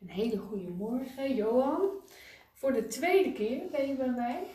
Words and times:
Een 0.00 0.08
hele 0.08 0.36
goede 0.36 0.68
morgen, 0.68 1.34
Johan. 1.34 1.90
Voor 2.52 2.72
de 2.72 2.86
tweede 2.86 3.32
keer 3.32 3.70
ben 3.70 3.88
je 3.88 3.96
bij 3.96 4.10
mij. 4.10 4.46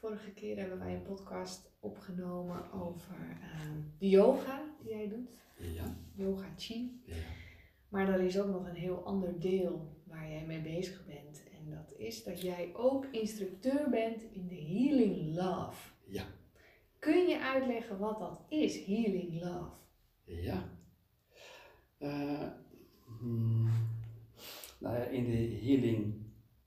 Vorige 0.00 0.30
keer 0.30 0.58
hebben 0.58 0.78
wij 0.78 0.94
een 0.94 1.02
podcast 1.02 1.70
opgenomen 1.80 2.72
over 2.72 3.38
ehm, 3.42 3.80
de 3.98 4.08
yoga 4.08 4.62
die 4.82 4.90
jij 4.90 5.08
doet. 5.08 5.42
Ja. 5.58 5.96
Yoga 6.14 6.52
Chi. 6.56 7.02
ja. 7.04 7.14
Maar 7.88 8.08
er 8.08 8.20
is 8.20 8.40
ook 8.40 8.48
nog 8.48 8.66
een 8.66 8.74
heel 8.74 9.04
ander 9.04 9.40
deel 9.40 10.02
waar 10.04 10.30
jij 10.30 10.46
mee 10.46 10.60
bezig 10.62 11.06
bent. 11.06 11.42
En 11.58 11.70
dat 11.70 11.92
is 11.96 12.24
dat 12.24 12.40
jij 12.40 12.70
ook 12.74 13.06
instructeur 13.06 13.90
bent 13.90 14.22
in 14.22 14.48
de 14.48 14.62
Healing 14.62 15.34
Love. 15.34 15.92
Ja. 16.06 16.24
Kun 16.98 17.28
je 17.28 17.40
uitleggen 17.40 17.98
wat 17.98 18.18
dat 18.18 18.44
is, 18.48 18.84
Healing 18.84 19.42
Love? 19.42 19.70
Ja. 20.24 20.70
Eh, 21.98 22.48
hmm, 23.18 23.70
nou 24.78 24.96
ja, 24.96 25.04
in 25.04 25.24
de 25.24 25.58
healing 25.62 26.14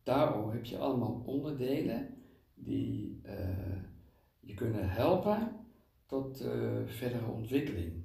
Tao 0.03 0.51
heb 0.51 0.65
je 0.65 0.77
allemaal 0.77 1.23
onderdelen 1.25 2.17
die 2.53 3.19
eh, 3.23 3.77
je 4.39 4.53
kunnen 4.53 4.89
helpen 4.89 5.55
tot 6.05 6.41
eh, 6.41 6.81
verdere 6.85 7.31
ontwikkeling. 7.31 8.03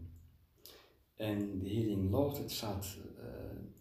En 1.17 1.59
de 1.59 1.69
healing 1.69 2.11
love, 2.11 2.43
het 2.43 2.51
staat 2.51 2.99
eh, 3.19 3.25
een 3.51 3.73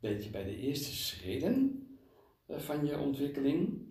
beetje 0.00 0.30
bij 0.30 0.44
de 0.44 0.56
eerste 0.56 0.92
schreden 0.92 1.86
van 2.48 2.86
je 2.86 2.98
ontwikkeling. 2.98 3.88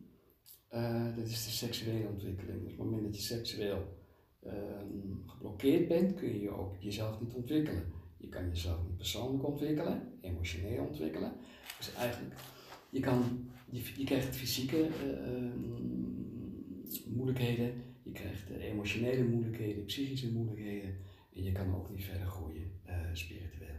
Dat 1.16 1.28
is 1.28 1.46
de 1.46 1.52
seksuele 1.52 2.08
ontwikkeling. 2.08 2.64
Dus 2.64 2.72
op 2.72 2.78
het 2.78 2.88
moment 2.88 3.04
dat 3.04 3.16
je 3.16 3.22
seksueel 3.22 3.98
ehm, 4.44 5.26
geblokkeerd 5.26 5.88
bent, 5.88 6.14
kun 6.14 6.40
je 6.40 6.50
ook 6.50 6.76
jezelf 6.80 7.22
niet 7.22 7.34
ontwikkelen. 7.34 7.94
Je 8.18 8.30
kan 8.30 8.48
jezelf 8.48 8.84
niet 8.84 8.98
persoonlijk 8.98 9.46
ontwikkelen, 9.46 10.18
emotioneel 10.22 10.86
ontwikkelen. 10.86 11.34
Dus 11.80 11.94
eigenlijk, 11.94 12.36
je, 12.90 13.00
kan, 13.00 13.50
je, 13.70 13.82
je 13.98 14.04
krijgt 14.04 14.36
fysieke 14.36 14.88
eh, 14.88 15.36
ehm, 15.36 15.60
moeilijkheden, 17.06 17.84
je 18.04 18.12
krijgt 18.12 18.50
eh, 18.50 18.64
emotionele 18.64 19.24
moeilijkheden, 19.24 19.86
psychische 19.86 20.32
moeilijkheden 20.32 20.98
en 21.34 21.44
je 21.44 21.52
kan 21.52 21.76
ook 21.76 21.90
niet 21.90 22.04
verder 22.04 22.28
groeien 22.28 22.72
eh, 22.86 22.96
spiritueel. 23.14 23.78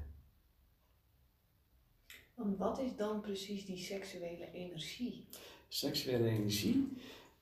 Want 2.34 2.56
wat 2.56 2.80
is 2.80 2.96
dan 2.96 3.20
precies 3.20 3.64
die 3.64 3.78
seksuele 3.78 4.52
energie? 4.52 5.26
Seksuele 5.68 6.28
energie 6.28 6.88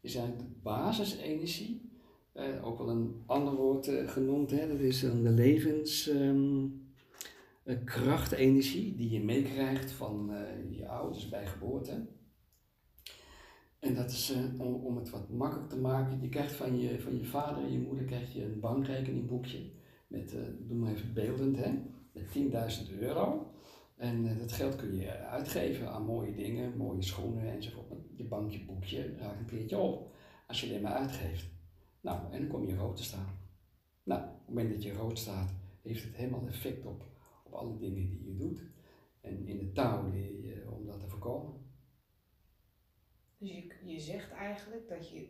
is 0.00 0.14
eigenlijk 0.14 0.48
de 0.48 0.54
basisenergie, 0.62 1.80
ook 2.62 2.78
wel 2.78 2.88
een 2.88 3.22
ander 3.26 3.54
woord 3.54 3.90
genoemd, 4.06 4.50
hè? 4.50 4.68
dat 4.68 4.80
is 4.80 5.00
dan 5.00 5.22
de 5.22 5.30
levenskrachtenergie 7.68 8.96
die 8.96 9.10
je 9.10 9.24
meekrijgt 9.24 9.90
van 9.90 10.32
eh, 10.32 10.76
je 10.76 10.88
ouders 10.88 11.28
bij 11.28 11.46
geboorte. 11.46 12.06
En 13.78 13.94
dat 13.94 14.10
is, 14.10 14.32
eh, 14.32 14.60
om, 14.84 14.96
het 14.96 15.10
wat 15.10 15.28
makkelijk 15.28 15.68
te 15.68 15.78
maken, 15.78 16.20
je 16.20 16.28
krijgt 16.28 16.52
van 16.52 16.80
je, 16.80 17.00
van 17.00 17.18
je 17.18 17.24
vader 17.24 17.64
en 17.64 17.72
je 17.72 17.78
moeder 17.78 18.04
krijg 18.04 18.32
je 18.32 18.44
een 18.44 18.60
bankrekeningboekje 18.60 19.70
met, 20.06 20.34
eh, 20.34 20.40
doe 20.60 20.76
maar 20.76 20.92
even 20.92 21.14
beeldend, 21.14 21.56
hè, 21.56 21.72
met 22.12 22.32
10.000 22.32 22.90
euro. 22.90 23.52
En 23.96 24.38
dat 24.38 24.52
geld 24.52 24.76
kun 24.76 24.96
je 24.96 25.10
uitgeven 25.10 25.90
aan 25.90 26.04
mooie 26.04 26.34
dingen, 26.34 26.76
mooie 26.76 27.02
schoenen 27.02 27.52
enzovoort. 27.52 27.88
Maar 27.88 27.98
je 28.16 28.24
bankje, 28.24 28.64
boekje 28.64 29.16
raakt 29.16 29.38
een 29.38 29.46
keertje 29.46 29.78
op 29.78 30.14
als 30.46 30.60
je 30.60 30.66
alleen 30.66 30.82
maar 30.82 30.92
uitgeeft. 30.92 31.48
Nou, 32.00 32.32
en 32.32 32.38
dan 32.40 32.48
kom 32.48 32.66
je 32.66 32.76
rood 32.76 32.96
te 32.96 33.02
staan. 33.02 33.38
Nou, 34.02 34.22
op 34.22 34.38
het 34.38 34.48
moment 34.48 34.70
dat 34.70 34.82
je 34.82 34.92
rood 34.92 35.18
staat, 35.18 35.50
heeft 35.82 36.04
het 36.04 36.16
helemaal 36.16 36.46
effect 36.46 36.86
op, 36.86 37.04
op 37.48 37.54
alle 37.54 37.76
dingen 37.76 38.08
die 38.08 38.24
je 38.24 38.36
doet. 38.36 38.62
En 39.20 39.46
in 39.46 39.58
de 39.58 39.72
taal 39.72 40.10
leer 40.10 40.44
je 40.44 40.70
om 40.70 40.86
dat 40.86 41.00
te 41.00 41.08
voorkomen. 41.08 41.66
Dus 43.38 43.50
je, 43.50 43.72
je 43.84 44.00
zegt 44.00 44.30
eigenlijk 44.30 44.88
dat 44.88 45.10
je, 45.10 45.28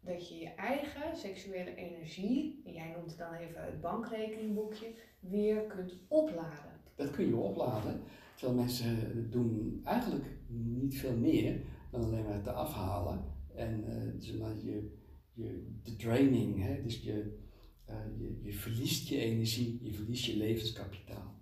dat 0.00 0.28
je 0.28 0.34
je 0.34 0.48
eigen 0.48 1.16
seksuele 1.16 1.74
energie, 1.74 2.62
en 2.64 2.72
jij 2.72 2.92
noemt 2.96 3.10
het 3.10 3.18
dan 3.18 3.34
even 3.34 3.64
het 3.64 3.80
bankrekeningboekje, 3.80 4.94
weer 5.20 5.62
kunt 5.62 5.98
opladen. 6.08 6.80
Dat 6.94 7.10
kun 7.10 7.26
je 7.26 7.36
opladen. 7.36 8.00
Terwijl 8.34 8.58
mensen 8.58 9.30
doen 9.30 9.80
eigenlijk 9.84 10.24
niet 10.46 10.98
veel 10.98 11.16
meer 11.16 11.60
dan 11.90 12.04
alleen 12.04 12.24
maar 12.24 12.42
te 12.42 12.52
afhalen. 12.52 13.24
En 13.54 13.84
eh, 13.84 14.12
zeg 14.18 14.38
maar, 14.38 14.56
je, 14.56 14.96
je, 15.32 15.66
de 15.82 15.96
draining, 15.96 16.62
hè? 16.62 16.82
dus 16.82 17.02
je, 17.02 17.38
eh, 17.84 17.96
je, 18.18 18.40
je 18.42 18.52
verliest 18.52 19.08
je 19.08 19.18
energie, 19.18 19.78
je 19.82 19.92
verliest 19.92 20.24
je 20.24 20.36
levenskapitaal. 20.36 21.37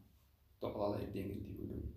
Door 0.73 0.83
allerlei 0.83 1.11
dingen 1.13 1.43
die 1.43 1.57
we 1.57 1.67
doen. 1.67 1.95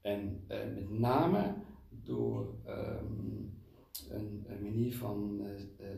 En 0.00 0.44
eh, 0.46 0.58
met 0.74 0.90
name 0.90 1.54
door 1.90 2.54
ehm, 2.64 3.04
een, 4.08 4.46
manier 4.62 4.96
van 4.96 5.40
eh, 5.44 5.90
eh, 5.90 5.96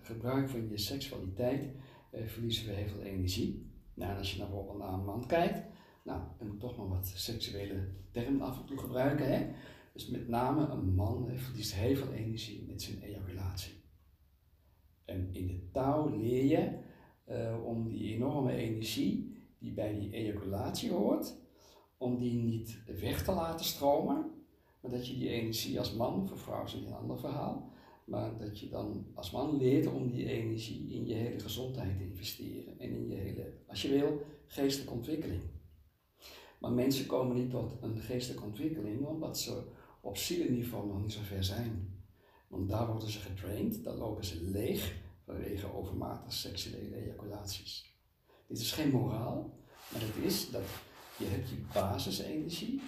gebruik 0.00 0.48
van 0.48 0.68
je 0.68 0.78
seksualiteit 0.78 1.70
verliezen 2.26 2.66
we 2.66 2.72
heel 2.72 2.88
veel 2.88 3.02
energie. 3.02 3.70
Nou, 3.94 4.18
als 4.18 4.32
je 4.32 4.38
nou 4.38 4.50
bijvoorbeeld 4.50 4.78
naar 4.78 4.92
een 4.92 5.04
man 5.04 5.26
kijkt, 5.26 5.66
nou, 6.04 6.22
moet 6.44 6.60
toch 6.60 6.76
maar 6.76 6.88
wat 6.88 7.06
seksuele 7.06 7.88
termen 8.10 8.40
af 8.40 8.60
en 8.60 8.66
toe 8.66 8.78
gebruiken. 8.78 9.32
Hè? 9.32 9.46
Dus 9.92 10.08
met 10.08 10.28
name 10.28 10.66
een 10.66 10.94
man 10.94 11.30
verliest 11.34 11.74
heel 11.74 11.96
veel 11.96 12.12
energie 12.12 12.66
met 12.68 12.82
zijn 12.82 13.02
ejaculatie. 13.02 13.72
En 15.04 15.34
in 15.34 15.46
de 15.46 15.70
taal 15.70 16.18
leer 16.18 16.44
je 16.44 16.86
om 17.64 17.88
die 17.88 18.14
enorme 18.14 18.52
energie 18.52 19.37
die 19.58 19.72
bij 19.72 19.98
die 19.98 20.12
ejaculatie 20.12 20.90
hoort, 20.90 21.36
om 21.96 22.18
die 22.18 22.34
niet 22.34 22.78
weg 23.00 23.24
te 23.24 23.32
laten 23.32 23.66
stromen, 23.66 24.30
maar 24.80 24.90
dat 24.90 25.08
je 25.08 25.18
die 25.18 25.28
energie 25.28 25.78
als 25.78 25.94
man, 25.94 26.28
voor 26.28 26.38
vrouwen 26.38 26.66
is 26.66 26.74
een 26.74 26.92
ander 26.92 27.18
verhaal, 27.18 27.72
maar 28.04 28.38
dat 28.38 28.60
je 28.60 28.68
dan 28.68 29.06
als 29.14 29.30
man 29.30 29.56
leert 29.56 29.86
om 29.86 30.10
die 30.10 30.26
energie 30.26 30.92
in 30.92 31.06
je 31.06 31.14
hele 31.14 31.38
gezondheid 31.38 31.96
te 31.96 32.04
investeren 32.04 32.78
en 32.78 32.90
in 32.90 33.08
je 33.08 33.14
hele, 33.14 33.52
als 33.66 33.82
je 33.82 33.88
wil, 33.88 34.22
geestelijke 34.46 34.92
ontwikkeling. 34.92 35.42
Maar 36.58 36.72
mensen 36.72 37.06
komen 37.06 37.36
niet 37.36 37.50
tot 37.50 37.76
een 37.80 38.00
geestelijke 38.00 38.44
ontwikkeling 38.44 39.06
omdat 39.06 39.38
ze 39.38 39.62
op 40.00 40.16
zielenniveau 40.16 40.86
nog 40.86 41.02
niet 41.02 41.12
zo 41.12 41.20
ver 41.22 41.44
zijn. 41.44 41.96
Want 42.48 42.68
daar 42.68 42.86
worden 42.86 43.10
ze 43.10 43.18
getraind, 43.18 43.84
daar 43.84 43.96
lopen 43.96 44.24
ze 44.24 44.44
leeg 44.44 44.96
vanwege 45.24 45.74
overmatige 45.74 46.30
seksuele 46.30 46.96
ejaculaties. 46.96 47.97
Dit 48.48 48.58
is 48.58 48.72
geen 48.72 48.90
moraal, 48.90 49.58
maar 49.92 50.00
het 50.00 50.24
is 50.24 50.50
dat 50.50 50.62
je 51.18 51.24
hebt 51.24 51.48
je 51.48 51.56
basisenergie 51.72 52.80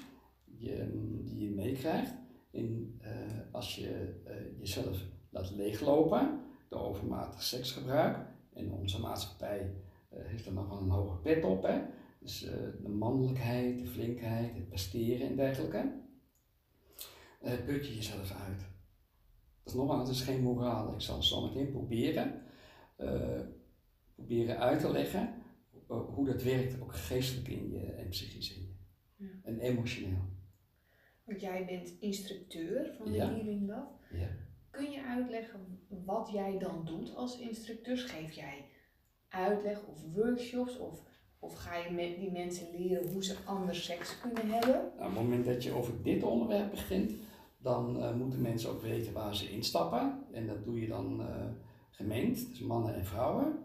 je, 0.45 0.91
die 1.25 1.49
je 1.49 1.55
meekrijgt. 1.55 2.13
En 2.51 2.99
eh, 3.01 3.11
als 3.53 3.75
je 3.75 4.21
eh, 4.25 4.59
jezelf 4.59 5.03
laat 5.31 5.51
leeglopen 5.51 6.41
door 6.69 6.81
overmatig 6.81 7.43
seksgebruik, 7.43 8.19
en 8.53 8.73
onze 8.73 9.01
maatschappij 9.01 9.75
eh, 10.09 10.19
heeft 10.25 10.47
er 10.47 10.53
nog 10.53 10.81
een 10.81 10.91
hoge 10.91 11.17
pet 11.17 11.45
op, 11.45 11.63
hè? 11.63 11.81
dus 12.21 12.41
de 12.83 12.89
mannelijkheid, 12.89 13.79
de 13.79 13.87
flinkheid, 13.87 14.55
het 14.55 14.69
presteren 14.69 15.29
en 15.29 15.37
dergelijke, 15.37 15.93
put 17.41 17.87
je 17.87 17.95
jezelf 17.95 18.33
uit. 18.33 18.59
Dat 18.59 19.73
is 19.73 19.75
nogmaals, 19.75 20.09
het 20.09 20.17
is 20.17 20.23
geen 20.23 20.43
moraal. 20.43 20.93
Ik 20.93 21.01
zal 21.01 21.23
zo 21.23 21.47
meteen 21.47 21.71
proberen, 21.71 22.43
proberen 24.15 24.59
uit 24.59 24.81
te 24.81 24.93
leggen 24.93 25.40
hoe 25.99 26.27
dat 26.27 26.43
werkt, 26.43 26.81
ook 26.81 26.95
geestelijk 26.95 27.49
in 27.49 27.71
je 27.71 27.81
en 27.81 28.09
psychisch 28.09 28.55
in 28.55 28.63
je. 28.63 28.75
Ja. 29.25 29.31
En 29.43 29.59
emotioneel. 29.59 30.29
Want 31.25 31.41
jij 31.41 31.65
bent 31.65 31.97
instructeur 32.01 32.95
van 32.97 33.07
de 33.07 33.13
Ja. 33.13 33.31
Healing 33.31 33.69
Love. 33.69 34.19
Ja. 34.19 34.29
Kun 34.71 34.91
je 34.91 35.05
uitleggen 35.05 35.61
wat 35.89 36.31
jij 36.33 36.59
dan 36.59 36.85
doet 36.85 37.15
als 37.15 37.39
instructeur? 37.39 37.97
Geef 37.99 38.33
jij 38.33 38.65
uitleg 39.29 39.87
of 39.87 40.05
workshops 40.15 40.79
of, 40.79 41.03
of 41.39 41.55
ga 41.55 41.77
je 41.77 41.91
met 41.91 42.17
die 42.17 42.31
mensen 42.31 42.67
leren 42.77 43.13
hoe 43.13 43.25
ze 43.25 43.37
anders 43.45 43.85
seks 43.85 44.21
kunnen 44.21 44.51
hebben? 44.51 44.75
Nou, 44.75 45.09
op 45.09 45.17
het 45.17 45.23
moment 45.23 45.45
dat 45.45 45.63
je 45.63 45.73
over 45.73 46.03
dit 46.03 46.23
onderwerp 46.23 46.71
begint, 46.71 47.13
dan 47.59 48.03
eh, 48.03 48.15
moeten 48.15 48.41
mensen 48.41 48.71
ook 48.71 48.83
weten 48.83 49.13
waar 49.13 49.37
ze 49.37 49.51
instappen. 49.51 50.25
En 50.33 50.47
dat 50.47 50.65
doe 50.65 50.81
je 50.81 50.87
dan 50.87 51.21
eh, 51.21 51.47
gemengd, 51.91 52.49
dus 52.49 52.61
mannen 52.61 52.95
en 52.95 53.05
vrouwen. 53.05 53.59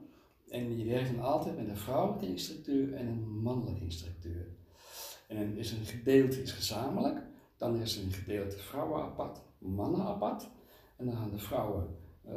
En 0.50 0.78
je 0.78 0.86
werkt 0.86 1.16
dan 1.16 1.24
altijd 1.24 1.58
met 1.58 1.68
een 1.68 1.78
vrouwelijke 1.78 2.28
instructeur 2.28 2.94
en 2.94 3.08
een 3.08 3.42
mannelijke 3.42 3.82
instructeur. 3.82 4.48
En 5.28 5.36
dan 5.36 5.58
is 5.58 5.72
een 5.72 5.86
gedeelte 5.86 6.42
is 6.42 6.52
gezamenlijk, 6.52 7.22
dan 7.58 7.82
is 7.82 7.98
een 7.98 8.12
gedeelte 8.12 8.58
vrouwen 8.58 9.02
apart, 9.02 9.42
mannen 9.58 10.02
apart. 10.02 10.50
En 10.96 11.06
dan 11.06 11.16
gaan 11.16 11.32
de 11.32 11.38
vrouwen 11.38 11.98
eh, 12.22 12.34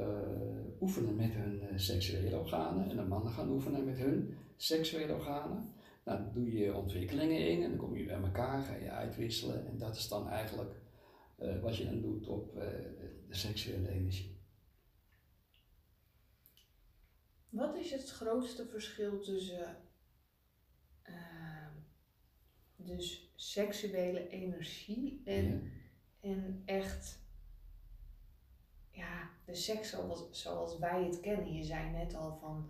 oefenen 0.81 1.16
met 1.16 1.32
hun 1.32 1.60
eh, 1.60 1.78
seksuele 1.78 2.38
organen 2.38 2.90
en 2.90 2.96
de 2.96 3.02
mannen 3.02 3.32
gaan 3.32 3.50
oefenen 3.50 3.84
met 3.84 3.96
hun 3.96 4.34
seksuele 4.56 5.14
organen. 5.14 5.72
Nou, 6.04 6.19
dan 6.22 6.32
doe 6.32 6.52
je 6.52 6.75
ontwikkelingen 6.75 7.49
in 7.49 7.62
en 7.62 7.69
dan 7.69 7.78
kom 7.78 7.96
je 7.96 8.04
bij 8.04 8.22
elkaar, 8.22 8.62
ga 8.62 8.75
je 8.75 8.90
uitwisselen. 8.90 9.66
En 9.66 9.78
dat 9.78 9.96
is 9.96 10.08
dan 10.08 10.28
eigenlijk 10.28 10.75
eh, 11.37 11.61
wat 11.62 11.76
je 11.76 11.84
dan 11.84 12.00
doet 12.00 12.26
op 12.28 12.54
de 13.28 13.34
seksuele 13.34 13.88
energie. 13.88 14.38
Wat 17.50 17.77
is 17.77 17.91
het 17.91 18.11
grootste 18.11 18.67
verschil 18.67 19.21
tussen 19.21 19.77
ehm, 21.03 21.73
dus 22.77 23.33
seksuele 23.35 24.29
energie 24.29 25.23
en, 25.25 25.45
Ja. 25.45 25.61
en 26.31 26.62
echt 26.65 27.19
ja, 28.91 29.31
de 29.45 29.55
seks 29.55 29.91
zoals, 29.91 30.43
zoals 30.43 30.79
wij 30.79 31.05
het 31.05 31.21
kennen. 31.21 31.53
Je 31.55 31.65
zei 31.65 31.91
net 31.91 32.15
al 32.15 32.37
van 32.41 32.69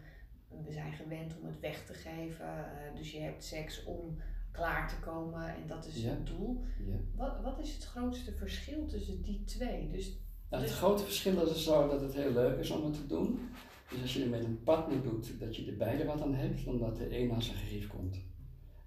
we 0.64 0.72
zijn 0.72 0.92
gewend 0.92 1.38
om 1.38 1.46
het 1.46 1.60
weg 1.60 1.86
te 1.86 1.94
geven. 1.94 2.46
eh, 2.46 2.94
dus 2.96 3.12
je 3.12 3.20
hebt 3.20 3.44
seks 3.44 3.84
om 3.84 4.20
klaar 4.52 4.88
te 4.88 5.00
komen 5.00 5.54
en 5.54 5.66
dat 5.66 5.86
is 5.86 6.02
Ja. 6.02 6.10
het 6.10 6.26
doel. 6.26 6.64
Ja. 6.86 6.96
Wat, 7.14 7.40
wat 7.42 7.58
is 7.58 7.74
het 7.74 7.84
grootste 7.84 8.32
verschil 8.32 8.86
tussen 8.86 9.22
die 9.22 9.44
twee? 9.44 9.90
Dus 9.90 10.16
Nou, 10.50 10.62
het 10.62 10.70
Dus- 10.70 10.80
grote 10.80 11.02
verschil 11.04 11.46
is 11.46 11.64
zo 11.64 11.88
dat 11.88 12.00
het 12.00 12.14
heel 12.14 12.32
leuk 12.32 12.58
is 12.58 12.70
om 12.70 12.84
het 12.84 12.94
te 12.94 13.06
doen. 13.06 13.48
Dus 13.90 14.02
als 14.02 14.14
je 14.14 14.20
het 14.20 14.30
met 14.30 14.44
een 14.44 14.62
partner 14.62 15.02
doet, 15.02 15.40
dat 15.40 15.56
je 15.56 15.66
er 15.66 15.76
beide 15.76 16.04
wat 16.04 16.22
aan 16.22 16.34
hebt, 16.34 16.64
dan 16.64 16.78
dat 16.78 16.96
de 16.96 17.18
een 17.18 17.32
aan 17.32 17.42
zijn 17.42 17.56
gerief 17.56 17.88
komt. 17.88 18.20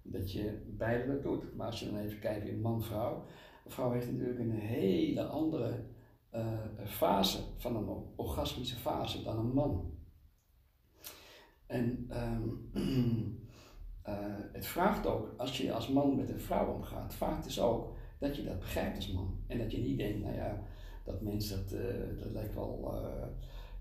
Dat 0.02 0.32
je 0.32 0.62
beide 0.78 1.14
dat 1.14 1.24
doet. 1.24 1.56
Maar 1.56 1.66
als 1.66 1.80
je 1.80 1.86
dan 1.86 1.98
even 1.98 2.20
kijkt 2.20 2.48
in 2.48 2.62
man-vrouw, 2.62 3.26
een 3.66 3.72
vrouw 3.72 3.92
heeft 3.92 4.12
natuurlijk 4.12 4.40
een 4.40 4.52
hele 4.52 5.24
andere 5.24 5.84
eh, 6.30 6.58
fase 6.86 7.38
van 7.58 7.76
een 7.76 7.88
orgasmische 8.16 8.76
fase 8.76 9.24
dan 9.24 9.38
een 9.38 9.54
man. 9.54 9.92
En 11.66 12.06
ehm, 12.10 12.50
eh, 14.04 14.16
het 14.52 14.66
vraagt 14.66 15.06
ook, 15.06 15.34
als 15.38 15.58
je 15.58 15.74
als 15.74 15.90
man 15.90 16.16
met 16.16 16.30
een 16.30 16.40
vrouw 16.40 16.74
omgaat, 16.74 17.14
vraagt 17.14 17.44
dus 17.44 17.60
ook 17.60 17.96
dat 18.20 18.36
je 18.36 18.44
dat 18.44 18.60
begrijpt 18.60 18.96
als 18.96 19.12
man. 19.12 19.44
En 19.48 19.58
dat 19.58 19.72
je 19.72 19.78
niet 19.78 19.98
denkt, 19.98 20.20
nou 20.24 20.36
ja, 20.36 20.64
dat 21.04 21.22
mensen, 21.22 21.58
dat, 21.58 21.80
eh, 21.80 22.20
dat 22.20 22.32
lijkt 22.32 22.54
wel, 22.54 22.94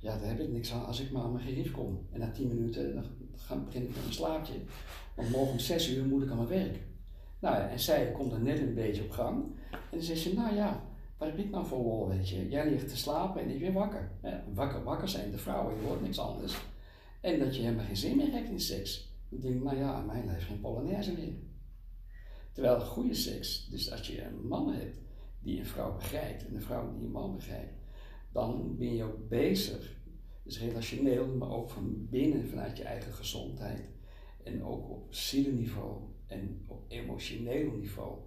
ja, 0.00 0.19
daar 0.19 0.29
heb 0.29 0.41
ik 0.41 0.49
niks 0.49 0.73
aan 0.73 0.87
als 0.87 1.00
ik 1.00 1.11
maar 1.11 1.23
aan 1.23 1.32
mijn 1.32 1.44
gerief 1.44 1.70
kom. 1.70 2.06
En 2.12 2.20
na 2.20 2.31
tien 2.31 2.49
minuten 2.49 2.94
dan 3.49 3.64
begin 3.64 3.82
ik 3.82 3.97
met 3.97 4.05
een 4.06 4.12
slaapje, 4.12 4.55
want 5.14 5.31
morgen 5.31 5.52
om 5.52 5.58
zes 5.58 5.91
uur 5.91 6.05
moet 6.05 6.23
ik 6.23 6.31
aan 6.31 6.37
mijn 6.37 6.49
werk. 6.49 6.79
Nou, 7.41 7.56
ja, 7.56 7.69
en 7.69 7.81
zij 7.81 8.12
komt 8.12 8.32
er 8.32 8.41
net 8.41 8.58
een 8.58 8.75
beetje 8.75 9.02
op 9.02 9.11
gang. 9.11 9.44
En 9.70 9.79
dan 9.91 10.02
zegt 10.02 10.20
ze, 10.20 10.35
nou 10.35 10.55
ja, 10.55 10.85
wat 11.17 11.29
heb 11.29 11.38
ik 11.38 11.50
nou 11.50 11.67
voor 11.67 11.79
lol, 11.79 12.08
weet 12.08 12.29
je. 12.29 12.49
Jij 12.49 12.70
ligt 12.70 12.88
te 12.88 12.97
slapen 12.97 13.43
en 13.43 13.50
ik 13.50 13.61
weer 13.61 13.73
wakker. 13.73 14.11
Wakker, 14.55 14.85
wakker 14.85 15.08
zijn 15.08 15.31
de 15.31 15.38
vrouwen, 15.38 15.81
je 15.81 15.87
hoort 15.87 16.02
niks 16.02 16.19
anders. 16.19 16.58
En 17.20 17.38
dat 17.38 17.56
je 17.56 17.62
helemaal 17.62 17.85
geen 17.85 17.97
zin 17.97 18.17
meer 18.17 18.32
hebt 18.32 18.49
in 18.49 18.61
seks. 18.61 19.14
Dan 19.29 19.41
denk 19.41 19.62
nou 19.62 19.76
ja, 19.76 19.93
aan 19.93 20.06
mijn 20.06 20.26
lijf 20.26 20.47
geen 20.47 20.61
polonaise 20.61 21.12
meer. 21.12 21.35
Terwijl 22.52 22.81
goede 22.81 23.14
seks, 23.14 23.69
dus 23.70 23.93
als 23.93 24.06
je 24.06 24.25
een 24.25 24.47
man 24.49 24.73
hebt 24.73 24.97
die 25.43 25.58
een 25.58 25.67
vrouw 25.67 25.94
begrijpt 25.94 26.47
en 26.47 26.55
een 26.55 26.62
vrouw 26.62 26.93
die 26.93 27.05
een 27.05 27.11
man 27.11 27.35
begrijpt, 27.35 27.80
dan 28.32 28.77
ben 28.77 28.94
je 28.94 29.05
ook 29.05 29.29
bezig, 29.29 29.97
dus 30.43 30.61
relationeel, 30.61 31.27
maar 31.27 31.50
ook 31.50 31.71
van 31.71 32.09
binnen 32.09 32.49
vanuit 32.49 32.77
je 32.77 32.85
eigen 32.85 33.12
gezondheid 33.12 33.88
en 34.44 34.65
ook 34.65 34.91
op 34.91 35.15
zielenniveau 35.15 36.03
en 36.27 36.65
op 36.67 36.85
emotioneel 36.88 37.71
niveau 37.71 38.19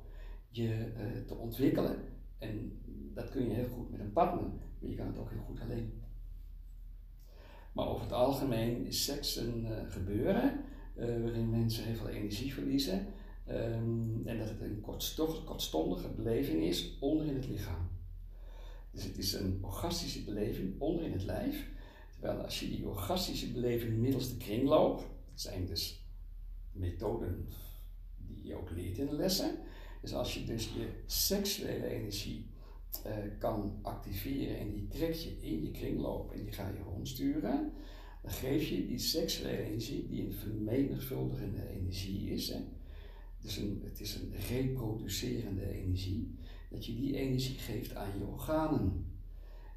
je 0.49 0.91
eh, 0.97 1.25
te 1.27 1.35
ontwikkelen. 1.35 1.95
En 2.37 2.81
dat 3.13 3.29
kun 3.29 3.49
je 3.49 3.53
heel 3.53 3.67
goed 3.67 3.89
met 3.89 3.99
een 3.99 4.13
partner, 4.13 4.43
maar 4.79 4.89
je 4.89 4.95
kan 4.95 5.07
het 5.07 5.17
ook 5.17 5.29
heel 5.29 5.43
goed 5.45 5.61
alleen. 5.61 6.01
Maar 7.73 7.87
over 7.87 8.03
het 8.03 8.11
algemeen 8.11 8.85
is 8.85 9.03
seks 9.03 9.35
een 9.35 9.65
eh, 9.65 9.91
gebeuren 9.91 10.65
eh, 10.95 11.21
waarin 11.21 11.49
mensen 11.49 11.83
heel 11.83 11.95
veel 11.95 12.07
energie 12.07 12.53
verliezen. 12.53 13.07
ehm, 13.45 14.27
en 14.27 14.37
dat 14.37 14.49
het 14.49 14.61
een 14.61 14.81
kortsto- 14.81 15.43
kortstondige 15.45 16.09
beleving 16.09 16.63
is 16.63 16.97
onder 16.99 17.25
in 17.25 17.35
het 17.35 17.47
lichaam. 17.47 17.89
Dus 18.93 19.03
het 19.03 19.17
is 19.17 19.33
een 19.33 19.59
orgastische 19.61 20.23
beleving 20.23 20.79
onder 20.79 21.05
in 21.05 21.11
het 21.11 21.23
lijf. 21.23 21.71
Terwijl 22.11 22.43
als 22.43 22.59
je 22.59 22.69
die 22.69 22.87
orgastische 22.87 23.51
beleving 23.51 23.97
middels 23.97 24.29
de 24.29 24.37
kringloop, 24.37 24.97
dat 24.97 25.41
zijn 25.41 25.65
dus 25.65 26.05
methoden 26.71 27.47
die 28.17 28.47
je 28.47 28.55
ook 28.55 28.71
leert 28.71 28.97
in 28.97 29.05
de 29.05 29.15
lessen. 29.15 29.55
Dus 30.01 30.13
als 30.13 30.33
je 30.33 30.43
dus 30.43 30.65
je 30.65 30.87
seksuele 31.05 31.87
energie 31.87 32.51
eh, 33.03 33.17
kan 33.39 33.79
activeren 33.81 34.57
en 34.57 34.71
die 34.71 34.87
trek 34.87 35.13
je 35.13 35.37
in 35.39 35.63
je 35.63 35.71
kringloop 35.71 36.31
en 36.31 36.43
die 36.43 36.53
ga 36.53 36.67
je 36.67 36.83
rondsturen, 36.83 37.73
dan 38.21 38.31
geef 38.31 38.67
je 38.67 38.87
die 38.87 38.99
seksuele 38.99 39.63
energie, 39.63 40.07
die 40.07 40.25
een 40.25 40.33
vermenigvuldigende 40.33 41.69
energie 41.69 42.29
is, 42.29 42.49
hè, 42.49 42.59
dus 43.41 43.57
een, 43.57 43.81
het 43.83 43.99
is 43.99 44.15
een 44.15 44.33
reproducerende 44.49 45.69
energie, 45.69 46.35
dat 46.73 46.85
je 46.85 46.95
die 46.95 47.15
energie 47.15 47.57
geeft 47.57 47.95
aan 47.95 48.19
je 48.19 48.25
organen. 48.25 49.05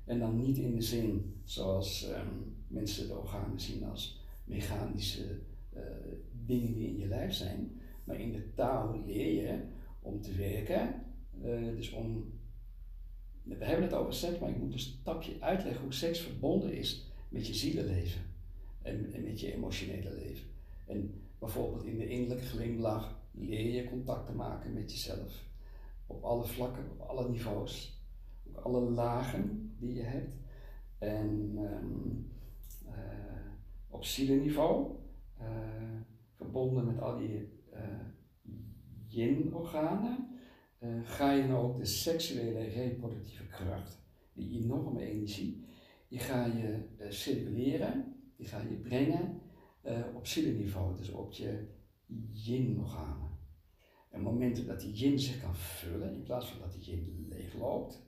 En 0.05 0.19
dan 0.19 0.37
niet 0.37 0.57
in 0.57 0.75
de 0.75 0.83
zin 0.83 1.41
zoals 1.45 2.09
ehm, 2.09 2.35
mensen 2.69 3.07
de 3.07 3.19
organen 3.19 3.61
zien 3.61 3.85
als 3.85 4.25
mechanische 4.45 5.41
eh, 5.73 5.83
dingen 6.47 6.75
die 6.75 6.89
in 6.89 6.99
je 6.99 7.07
lijf 7.07 7.33
zijn, 7.33 7.81
maar 8.05 8.21
in 8.21 8.33
de 8.33 8.55
taal 8.55 9.03
leer 9.07 9.43
je 9.43 9.61
om 10.01 10.21
te 10.21 10.33
werken, 10.33 11.05
eh, 11.43 11.77
dus 11.77 11.93
om 11.93 12.35
we 13.43 13.65
hebben 13.65 13.85
het 13.85 13.95
over 13.95 14.15
seks, 14.15 14.39
maar 14.39 14.51
ik 14.51 14.59
moet 14.59 14.73
een 14.73 14.79
stapje 14.79 15.37
uitleggen 15.41 15.83
hoe 15.83 15.93
seks 15.93 16.21
verbonden 16.21 16.75
is 16.75 17.07
met 17.29 17.47
je 17.47 17.55
zielenleven 17.55 18.21
en, 18.83 19.13
en 19.13 19.23
met 19.23 19.41
je 19.41 19.55
emotionele 19.55 20.15
leven. 20.15 20.47
En 20.87 21.23
bijvoorbeeld 21.39 21.85
in 21.85 21.99
de 21.99 22.09
innerlijke 22.09 22.45
glimlach 22.45 23.19
leer 23.31 23.75
je 23.75 23.89
contact 23.89 24.27
te 24.27 24.33
maken 24.33 24.73
met 24.73 24.91
jezelf. 24.93 25.46
Op 26.07 26.23
alle 26.23 26.45
vlakken, 26.45 26.91
op 26.91 27.01
alle 27.01 27.29
niveaus, 27.29 28.05
op 28.43 28.57
alle 28.57 28.81
lagen 28.81 29.75
die 29.79 29.95
je 29.95 30.03
hebt. 30.03 30.35
En 30.99 31.53
ehm, 31.57 32.95
eh, 32.95 33.51
op 33.89 34.05
zielenniveau, 34.05 34.97
eh, 35.39 35.47
verbonden 36.35 36.87
met 36.87 37.01
al 37.01 37.17
die 37.19 37.49
eh, 37.73 37.83
yin-organen, 39.07 40.35
ga 41.03 41.33
je 41.33 41.45
nou 41.45 41.65
ook 41.65 41.79
de 41.79 41.85
seksuele 41.85 42.65
reproductieve 42.65 43.47
kracht, 43.47 44.03
die 44.33 44.63
enorme 44.63 45.01
energie, 45.01 45.65
die 46.09 46.19
ga 46.19 46.47
je 46.47 46.85
circuleren, 47.09 48.15
die 48.37 48.47
ga 48.47 48.61
je 48.61 48.75
brengen 48.75 49.41
op 50.15 50.27
zielenniveau, 50.27 50.97
dus 50.97 51.11
op 51.11 51.33
je 51.33 51.67
yin-organen. 52.33 53.36
En 54.11 54.21
momenten 54.21 54.67
dat 54.67 54.81
die 54.81 54.93
yin 54.93 55.19
zich 55.19 55.41
kan 55.41 55.55
vullen, 55.55 56.15
in 56.15 56.23
plaats 56.23 56.49
van 56.49 56.61
dat 56.61 56.73
die 56.73 56.83
yin 56.83 57.27
leegloopt, 57.29 58.03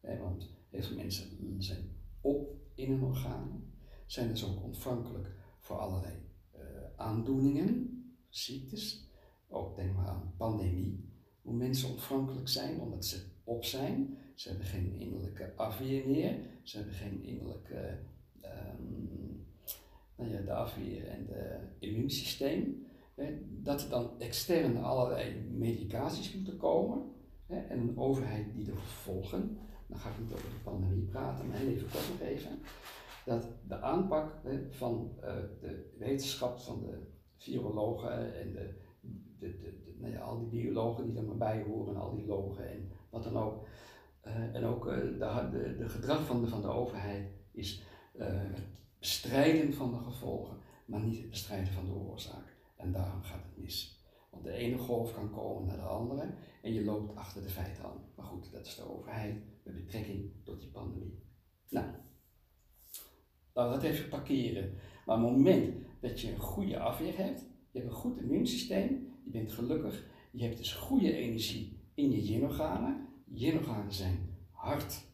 hè, 0.00 0.18
want 0.18 0.50
heel 0.68 0.82
veel 0.82 0.96
mensen 0.96 1.56
zijn 1.58 1.90
op 2.20 2.54
in 2.74 2.90
hun 2.90 3.02
organen, 3.02 3.72
zijn 4.06 4.28
dus 4.28 4.44
ook 4.44 4.62
ontvankelijk 4.62 5.34
voor 5.58 5.78
allerlei 5.78 6.14
eh, 6.50 6.60
aandoeningen, 6.96 7.98
ziektes, 8.28 9.08
ook 9.48 9.76
denk 9.76 9.96
maar 9.96 10.06
aan 10.06 10.34
pandemie, 10.36 11.08
hoe 11.42 11.54
mensen 11.54 11.88
ontvankelijk 11.88 12.48
zijn 12.48 12.80
omdat 12.80 13.04
ze 13.04 13.22
op 13.44 13.64
zijn. 13.64 14.18
Ze 14.34 14.48
hebben 14.48 14.66
geen 14.66 14.94
innerlijke 14.94 15.52
afweer 15.56 16.06
meer. 16.06 16.38
Ze 16.62 16.76
hebben 16.76 16.94
geen 16.94 17.22
innerlijke, 17.24 17.98
ehm, 18.40 18.82
nou 20.16 20.30
ja, 20.30 20.40
de 20.40 20.52
afweer 20.52 21.08
en 21.08 21.26
de 21.26 21.58
immuunsysteem. 21.78 22.86
Dat 23.48 23.82
er 23.82 23.88
dan 23.88 24.10
extern 24.18 24.76
allerlei 24.76 25.48
medicaties 25.50 26.34
moeten 26.34 26.56
komen. 26.56 27.02
En 27.46 27.80
een 27.80 27.98
overheid 27.98 28.54
die 28.54 28.66
ervoor 28.66 28.82
volgen. 28.86 29.58
Dan 29.86 29.98
ga 29.98 30.08
ik 30.08 30.18
niet 30.18 30.32
over 30.32 30.48
de 30.48 30.62
pandemie 30.64 31.04
praten, 31.04 31.48
maar 31.48 31.60
even 31.60 31.90
kort 31.90 32.08
nog 32.08 32.28
even. 32.28 32.50
Dat 33.24 33.48
de 33.68 33.80
aanpak 33.80 34.32
van 34.70 35.10
eh, 35.20 35.34
de 35.60 35.94
wetenschap 35.98 36.58
van 36.58 36.80
de 36.80 36.98
virologen 37.36 38.40
en 38.40 38.52
de 38.52 38.74
de, 39.40 39.58
de, 39.58 39.80
de, 39.84 39.94
nou 39.98 40.12
ja, 40.12 40.20
al 40.20 40.38
die 40.38 40.48
biologen 40.48 41.06
die 41.06 41.16
er 41.16 41.24
maar 41.24 41.36
bij 41.36 41.62
horen, 41.62 41.96
al 41.96 42.14
die 42.14 42.26
logen 42.26 42.70
en 42.70 42.90
wat 43.10 43.22
dan 43.22 43.36
ook. 43.36 43.66
Eh, 44.20 44.54
en 44.54 44.64
ook 44.64 44.86
uh, 44.86 44.94
de, 44.94 45.48
de, 45.50 45.76
de, 45.76 45.88
gedrag 45.88 46.26
van 46.26 46.40
de, 46.40 46.48
van 46.48 46.60
de 46.60 46.68
overheid 46.68 47.30
is 47.52 47.82
het 48.18 48.62
bestrijden 48.98 49.72
van 49.72 49.90
de 49.90 49.98
gevolgen, 49.98 50.56
maar 50.84 51.00
niet 51.00 51.18
het 51.18 51.30
bestrijden 51.30 51.72
van 51.72 51.84
de 51.84 51.92
oorzaak. 51.92 52.49
En 52.80 52.92
daarom 52.92 53.22
gaat 53.22 53.42
het 53.42 53.62
mis. 53.62 54.04
Want 54.30 54.44
de 54.44 54.52
ene 54.52 54.78
golf 54.78 55.14
kan 55.14 55.30
komen 55.30 55.66
naar 55.66 55.76
de 55.76 55.82
andere 55.82 56.34
en 56.62 56.72
je 56.72 56.84
loopt 56.84 57.16
achter 57.16 57.42
de 57.42 57.48
feiten 57.48 57.84
aan. 57.84 58.04
Maar 58.16 58.26
goed, 58.26 58.52
dat 58.52 58.66
is 58.66 58.76
de 58.76 58.90
overheid 58.90 59.42
met 59.62 59.74
betrekking 59.74 60.30
tot 60.44 60.60
die 60.60 60.70
pandemie. 60.70 61.22
Nou, 61.68 61.86
laten 63.52 63.76
we 63.76 63.82
dat 63.82 63.92
even 63.92 64.08
parkeren. 64.08 64.74
Maar 65.06 65.16
op 65.16 65.22
het 65.22 65.32
moment 65.32 65.74
dat 66.00 66.20
je 66.20 66.32
een 66.32 66.40
goede 66.40 66.78
afweer 66.78 67.16
hebt, 67.16 67.40
je 67.70 67.78
hebt 67.78 67.90
een 67.90 67.96
goed 67.96 68.18
immuunsysteem, 68.18 69.12
je 69.24 69.30
bent 69.30 69.52
gelukkig, 69.52 70.06
je 70.30 70.42
hebt 70.42 70.56
dus 70.56 70.74
goede 70.74 71.12
energie 71.12 71.78
in 71.94 72.10
je 72.10 72.22
yin-organen. 72.22 73.08
Yin-organen 73.24 73.92
zijn 73.92 74.36
hart, 74.50 75.04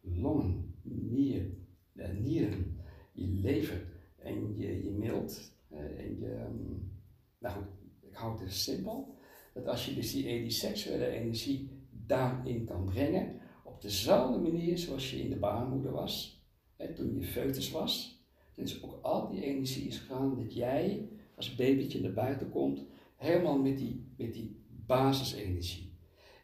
longen, 0.00 0.74
nier, 0.82 1.50
eh, 1.92 2.10
nieren, 2.10 2.80
je 3.12 3.26
lever 3.26 3.86
en 4.16 4.56
je, 4.56 4.84
je 4.84 4.90
mild. 4.90 5.54
Eh, 5.68 5.98
en 5.98 6.18
je, 6.18 6.40
um, 6.40 6.95
nou 7.38 7.54
goed, 7.54 7.66
ik 8.00 8.14
hou 8.14 8.32
het 8.32 8.40
dus 8.40 8.62
simpel. 8.62 9.14
Dat 9.54 9.66
als 9.66 9.86
je 9.86 9.94
dus 9.94 10.12
die, 10.12 10.22
die 10.22 10.50
seksuele 10.50 11.06
energie 11.06 11.70
daarin 11.90 12.64
kan 12.64 12.84
brengen, 12.84 13.40
op 13.64 13.82
dezelfde 13.82 14.38
manier 14.38 14.78
zoals 14.78 15.10
je 15.10 15.22
in 15.22 15.30
de 15.30 15.36
baarmoeder 15.36 15.92
was, 15.92 16.44
hè, 16.76 16.94
toen 16.94 17.18
je 17.18 17.26
foetus 17.26 17.70
was, 17.70 18.24
is 18.54 18.82
ook 18.82 18.98
al 19.02 19.28
die 19.28 19.42
energie 19.42 19.86
is 19.86 19.98
gegaan 19.98 20.36
dat 20.36 20.54
jij 20.54 21.08
als 21.34 21.54
babytje 21.54 22.00
naar 22.00 22.12
buiten 22.12 22.50
komt, 22.50 22.84
helemaal 23.16 23.58
met 23.58 23.78
die, 23.78 24.06
met 24.16 24.32
die 24.32 24.56
basisenergie. 24.86 25.92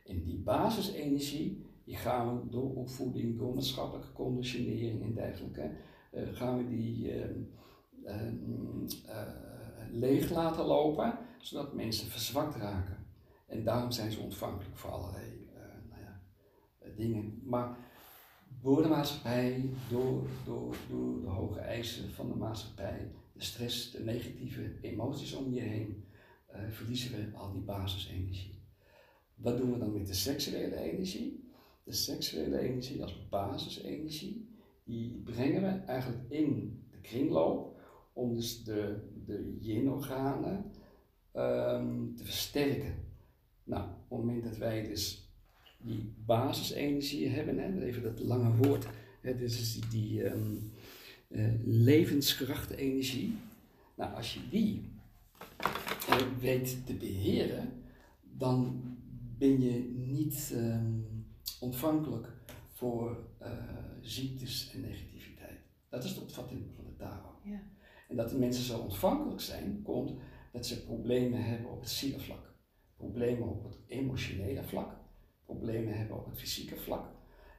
En 0.06 0.22
die 0.22 0.38
basisenergie, 0.38 1.66
die 1.84 1.96
gaan 1.96 2.40
we 2.40 2.48
door 2.48 2.74
opvoeding, 2.74 3.38
door 3.38 3.54
maatschappelijke 3.54 4.12
conditionering 4.12 5.02
en 5.02 5.14
dergelijke, 5.14 5.70
uh, 6.14 6.22
gaan 6.32 6.58
we 6.58 6.68
die 6.68 7.14
uh, 7.14 7.24
uh, 8.04 8.32
leeg 9.92 10.30
laten 10.30 10.64
lopen, 10.64 11.18
zodat 11.38 11.74
mensen 11.74 12.06
verzwakt 12.06 12.56
raken. 12.56 13.06
En 13.46 13.64
daarom 13.64 13.90
zijn 13.90 14.12
ze 14.12 14.20
ontvankelijk 14.20 14.76
voor 14.76 14.90
allerlei 14.90 15.48
nou 15.88 16.00
ja, 16.00 16.20
dingen. 16.96 17.40
Maar 17.44 17.76
door 18.60 18.82
de 18.82 18.88
maatschappij, 18.88 19.70
door, 19.90 20.26
door, 20.44 20.76
door 20.90 21.20
de 21.20 21.28
hoge 21.28 21.60
eisen 21.60 22.10
van 22.10 22.28
de 22.28 22.34
maatschappij, 22.34 23.10
de 23.32 23.44
stress, 23.44 23.90
de 23.90 24.00
negatieve 24.00 24.72
emoties 24.80 25.34
om 25.34 25.52
je 25.52 25.60
heen, 25.60 26.04
uh, 26.54 26.60
verliezen 26.70 27.10
we 27.10 27.38
al 27.38 27.52
die 27.52 27.62
basisenergie. 27.62 28.60
Wat 29.34 29.56
doen 29.56 29.72
we 29.72 29.78
dan 29.78 29.92
met 29.92 30.06
de 30.06 30.14
seksuele 30.14 30.76
energie? 30.76 31.50
De 31.84 31.92
seksuele 31.92 32.58
energie 32.58 33.02
als 33.02 33.28
basisenergie, 33.28 34.48
die 34.84 35.22
brengen 35.24 35.62
we 35.62 35.68
eigenlijk 35.68 36.30
in 36.30 36.80
de 36.90 37.00
kringloop 37.00 37.80
om 38.12 38.34
dus 38.34 38.64
de, 38.64 39.10
de 39.26 39.56
yin-organen 39.60 40.64
um, 41.34 42.14
te 42.16 42.24
versterken. 42.24 42.94
Nou, 43.64 43.82
op 44.08 44.18
het 44.18 44.26
moment 44.26 44.44
dat 44.44 44.56
wij 44.56 44.88
dus 44.88 45.30
die 45.78 46.14
basisenergie 46.24 47.28
hebben, 47.28 47.58
hè, 47.58 47.84
even 47.84 48.02
dat 48.02 48.20
lange 48.20 48.56
woord, 48.56 48.86
hè, 49.20 49.36
dus 49.36 49.72
die, 49.72 49.88
die 49.88 50.24
um, 50.24 50.72
uh, 51.28 51.52
levenskrachtenergie. 51.64 53.36
Nou, 53.94 54.14
als 54.14 54.34
je 54.34 54.40
die 54.50 54.90
uh, 56.08 56.16
weet 56.40 56.86
te 56.86 56.94
beheren, 56.94 57.68
dan 58.22 58.82
ben 59.38 59.60
je 59.60 59.94
niet 59.96 60.52
um, 60.54 61.06
ontvankelijk 61.60 62.28
voor 62.70 63.26
uh, 63.42 63.48
ziektes 64.00 64.70
en 64.74 64.80
negativiteit. 64.80 65.60
Dat 65.88 66.04
is 66.04 66.14
de 66.14 66.20
opvatting 66.20 66.60
van 66.74 66.84
de 66.84 66.96
Tao. 66.96 67.38
Ja. 67.44 67.62
En 68.12 68.18
dat 68.18 68.30
de 68.30 68.38
mensen 68.38 68.64
zo 68.64 68.78
ontvankelijk 68.78 69.40
zijn, 69.40 69.82
komt 69.82 70.12
dat 70.52 70.66
ze 70.66 70.84
problemen 70.84 71.44
hebben 71.44 71.70
op 71.70 71.80
het 71.80 71.90
zielenvlak, 71.90 72.54
problemen 72.96 73.48
op 73.48 73.64
het 73.64 73.78
emotionele 73.86 74.62
vlak, 74.62 74.96
problemen 75.44 75.98
hebben 75.98 76.16
op 76.16 76.26
het 76.26 76.38
fysieke 76.38 76.76
vlak. 76.76 77.06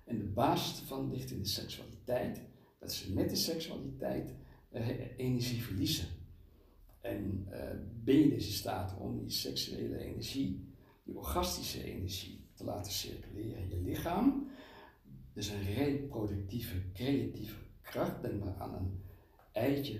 En 0.05 0.17
de 0.17 0.23
basis 0.23 0.79
ervan 0.79 1.09
ligt 1.09 1.31
in 1.31 1.39
de 1.39 1.47
seksualiteit, 1.47 2.41
dat 2.79 2.93
ze 2.93 3.13
met 3.13 3.29
de 3.29 3.35
seksualiteit 3.35 4.35
uh, 4.73 5.17
energie 5.17 5.63
verliezen. 5.63 6.07
En 7.01 7.47
ben 8.03 8.19
je 8.19 8.29
dus 8.29 8.47
in 8.47 8.53
staat 8.53 8.97
om 8.97 9.19
die 9.19 9.29
seksuele 9.29 9.97
energie, 9.97 10.73
die 11.03 11.17
orgastische 11.17 11.83
energie, 11.83 12.49
te 12.53 12.63
laten 12.63 12.91
circuleren 12.91 13.61
in 13.61 13.69
je 13.69 13.81
lichaam. 13.81 14.47
Dus 15.33 15.49
een 15.49 15.73
reproductieve, 15.73 16.91
creatieve 16.91 17.57
kracht. 17.81 18.21
Denk 18.21 18.43
maar 18.43 18.55
aan 18.57 18.73
een 18.73 19.02
eitje, 19.53 19.99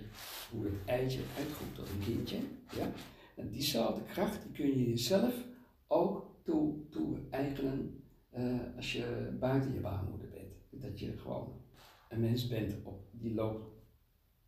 hoe 0.52 0.66
het 0.66 0.74
eitje 0.86 1.20
uitgroeit 1.38 1.76
tot 1.76 1.90
een 1.90 2.14
kindje. 2.14 2.38
Ja? 2.76 2.92
En 3.36 3.50
diezelfde 3.50 4.04
kracht 4.04 4.42
die 4.44 4.52
kun 4.52 4.78
je 4.78 4.90
jezelf 4.90 5.46
ook 5.88 6.26
toe, 6.44 6.76
toe 6.90 7.18
eigenen 7.30 8.04
uh, 8.38 8.60
als 8.76 8.94
je 8.94 9.36
buiten 9.40 9.74
je 9.74 9.80
baarmoeder 9.80 10.30
bent. 10.30 10.82
Dat 10.84 11.00
je 11.00 11.18
gewoon 11.18 11.62
een 12.10 12.20
mens 12.20 12.48
bent 12.48 12.76
op, 12.84 13.08
die 13.12 13.34
loopt 13.34 13.72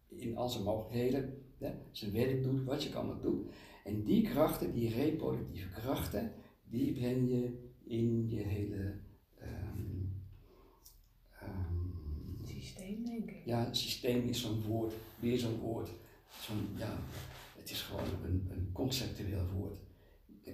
in 0.07 0.37
al 0.37 0.49
zijn 0.49 0.63
mogelijkheden, 0.63 1.43
zijn 1.91 2.11
werk 2.11 2.43
doet, 2.43 2.63
wat 2.63 2.83
je 2.83 2.89
kan 2.89 3.19
doen. 3.21 3.49
En 3.83 4.03
die 4.03 4.21
krachten, 4.21 4.73
die 4.73 4.89
reproductieve 4.89 5.69
krachten, 5.69 6.31
die 6.63 6.93
breng 6.93 7.29
je 7.29 7.71
in 7.83 8.29
je 8.29 8.41
hele 8.41 8.93
um, 9.41 10.23
um, 11.43 12.41
systeem, 12.85 13.05
denk 13.05 13.29
ik. 13.29 13.45
Ja, 13.45 13.73
systeem 13.73 14.27
is 14.27 14.41
zo'n 14.41 14.61
woord, 14.61 14.93
weer 15.19 15.39
zo'n 15.39 15.59
woord. 15.59 15.89
Zo'n, 16.41 16.69
ja, 16.77 16.97
het 17.57 17.71
is 17.71 17.81
gewoon 17.81 18.23
een, 18.23 18.47
een 18.51 18.69
conceptueel 18.73 19.47
woord 19.53 19.85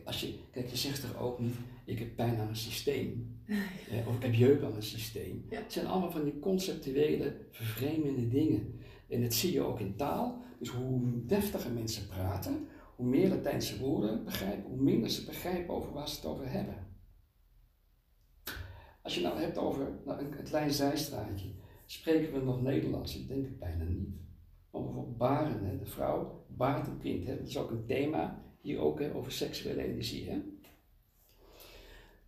als 0.04 0.22
je, 0.22 0.40
kijk, 0.52 0.68
je 0.68 0.78
zegt 0.78 1.04
er 1.04 1.20
ook 1.20 1.40
niet, 1.40 1.56
ik 1.86 2.00
heb 2.00 2.16
pijn 2.16 2.40
aan 2.40 2.48
een 2.48 2.56
systeem. 2.56 3.40
of 4.08 4.16
ik 4.16 4.22
heb 4.22 4.34
jeuk 4.34 4.64
aan 4.64 4.76
een 4.76 4.84
systeem. 4.84 5.46
Het 5.50 5.74
zijn 5.74 5.88
allemaal 5.88 6.12
van 6.12 6.24
die 6.24 6.40
conceptuele, 6.40 7.36
vervreemdende 7.52 8.28
dingen. 8.28 8.80
En 9.10 9.22
dat 9.22 9.34
zie 9.34 9.52
je 9.52 9.62
ook 9.62 9.80
in 9.80 9.96
taal. 9.96 10.44
Dus 10.60 10.70
hoe 10.70 11.26
deftiger 11.26 11.72
mensen 11.72 12.08
praten, 12.08 12.68
hoe 12.96 13.06
meer 13.06 13.30
Latijnse 13.30 13.80
woorden 13.80 14.24
begrijpen, 14.24 14.70
hoe 14.70 14.82
minder 14.82 15.10
ze 15.10 15.26
begrijpen 15.26 15.74
over 15.76 15.92
waar 15.94 16.10
ze 16.10 16.16
het 16.16 16.26
over 16.26 16.52
hebben. 16.52 16.90
Als 19.02 19.16
je 19.16 19.22
nou 19.22 19.40
hebt 19.40 19.58
over 19.58 20.00
nou, 20.06 20.20
een, 20.20 20.44
klein 20.44 20.72
zijstraatje, 20.72 21.48
spreken 21.92 22.34
we 22.34 22.40
nog 22.40 22.62
Nederlands? 22.62 23.18
Ik 23.18 23.28
denk 23.28 23.46
het 23.46 23.60
bijna 23.60 23.84
niet. 23.84 24.10
Maar 24.72 24.82
bijvoorbeeld 24.82 25.18
baren, 25.18 25.66
hè, 25.66 25.78
de 25.78 25.86
vrouw 25.86 26.46
baart 26.48 26.88
een 26.88 27.00
kind. 27.00 27.26
Hè, 27.26 27.38
dat 27.38 27.48
is 27.48 27.58
ook 27.58 27.72
een 27.72 27.86
thema 27.86 28.44
hier 28.62 28.80
ook 28.80 29.00
hè, 29.00 29.14
over 29.14 29.32
seksuele 29.32 29.84
energie. 29.84 30.30
Hè? 30.30 30.42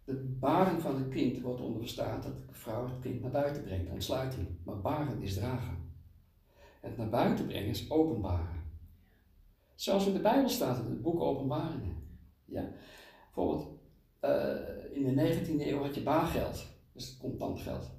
De 0.06 0.14
baren 0.40 0.82
van 0.82 0.96
het 0.96 1.10
kind 1.10 1.42
wordt 1.42 1.62
onder 1.62 1.80
verstaan 1.80 2.22
dat 2.22 2.48
de 2.48 2.54
vrouw 2.54 2.86
het 2.86 3.00
kind 3.00 3.22
naar 3.22 3.32
buiten 3.32 3.64
brengt, 3.64 3.92
ontsluiting. 3.92 4.48
Maar 4.64 4.82
baren 4.82 5.22
is 5.22 5.34
dragen. 5.34 5.78
Het 6.80 6.98
naar 6.98 7.10
buiten 7.10 7.46
brengen 7.46 7.70
is 7.70 7.92
openbaren. 7.92 8.64
Zoals 9.76 10.08
in 10.08 10.14
de 10.14 10.20
Bijbel 10.20 10.50
staat 10.50 10.80
in 10.80 10.90
het 10.90 11.02
boek 11.02 11.20
Openbaringen. 11.20 11.96
Ja? 12.46 12.72
Bijvoorbeeld, 13.24 13.80
uh, 14.22 14.96
in 14.98 15.16
de 15.16 15.46
19e 15.46 15.68
eeuw 15.68 15.82
had 15.82 15.96
je 15.96 16.04
baargeld, 16.04 16.66
dus 16.94 17.18
contant 17.18 17.60
geld. 17.60 17.92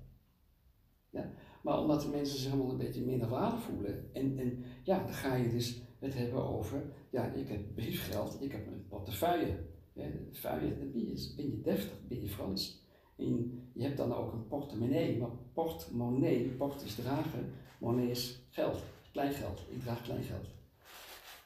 Ja? 1.10 1.32
Maar 1.64 1.78
omdat 1.78 2.02
de 2.02 2.08
mensen 2.08 2.38
zich 2.38 2.50
helemaal 2.50 2.70
een 2.70 2.78
beetje 2.78 3.04
minder 3.04 3.28
waarde 3.28 3.56
voelen, 3.56 4.10
en, 4.12 4.38
en 4.38 4.64
ja, 4.82 4.98
dan 5.04 5.14
ga 5.14 5.34
je 5.34 5.50
dus 5.50 5.82
het 5.98 6.14
hebben 6.14 6.44
over, 6.44 6.82
ja, 7.10 7.24
ik 7.24 7.48
heb 7.48 7.74
briefgeld, 7.74 8.42
ik 8.42 8.52
heb 8.52 8.66
een 8.66 8.86
portefeuille. 8.88 9.58
Ja, 9.92 10.04
feuille, 10.32 10.78
dan 10.78 10.92
ben 10.92 11.08
je, 11.08 11.32
ben 11.36 11.50
je 11.50 11.60
deftig, 11.60 12.06
ben 12.08 12.20
je 12.20 12.28
Frans. 12.28 12.82
En 13.16 13.62
je 13.72 13.82
hebt 13.82 13.96
dan 13.96 14.14
ook 14.14 14.32
een 14.32 14.46
portemonnee, 14.46 15.18
maar 15.18 15.30
portemonnee, 15.52 16.48
port 16.48 16.82
is 16.82 16.94
dragen, 16.94 17.52
monnaie 17.80 18.10
is 18.10 18.40
geld, 18.50 18.82
kleingeld. 19.12 19.60
Ik 19.68 19.82
draag 19.82 20.02
kleingeld. 20.02 20.46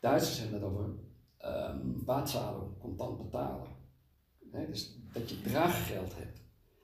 Duitsers 0.00 0.40
hebben 0.40 0.60
het 0.60 0.70
over 0.70 0.84
um, 1.44 2.78
contant 2.78 3.22
betalen. 3.22 3.66
dus 4.66 4.98
dat 5.12 5.30
je 5.30 5.40
draaggeld 5.40 6.16
hebt. 6.16 6.42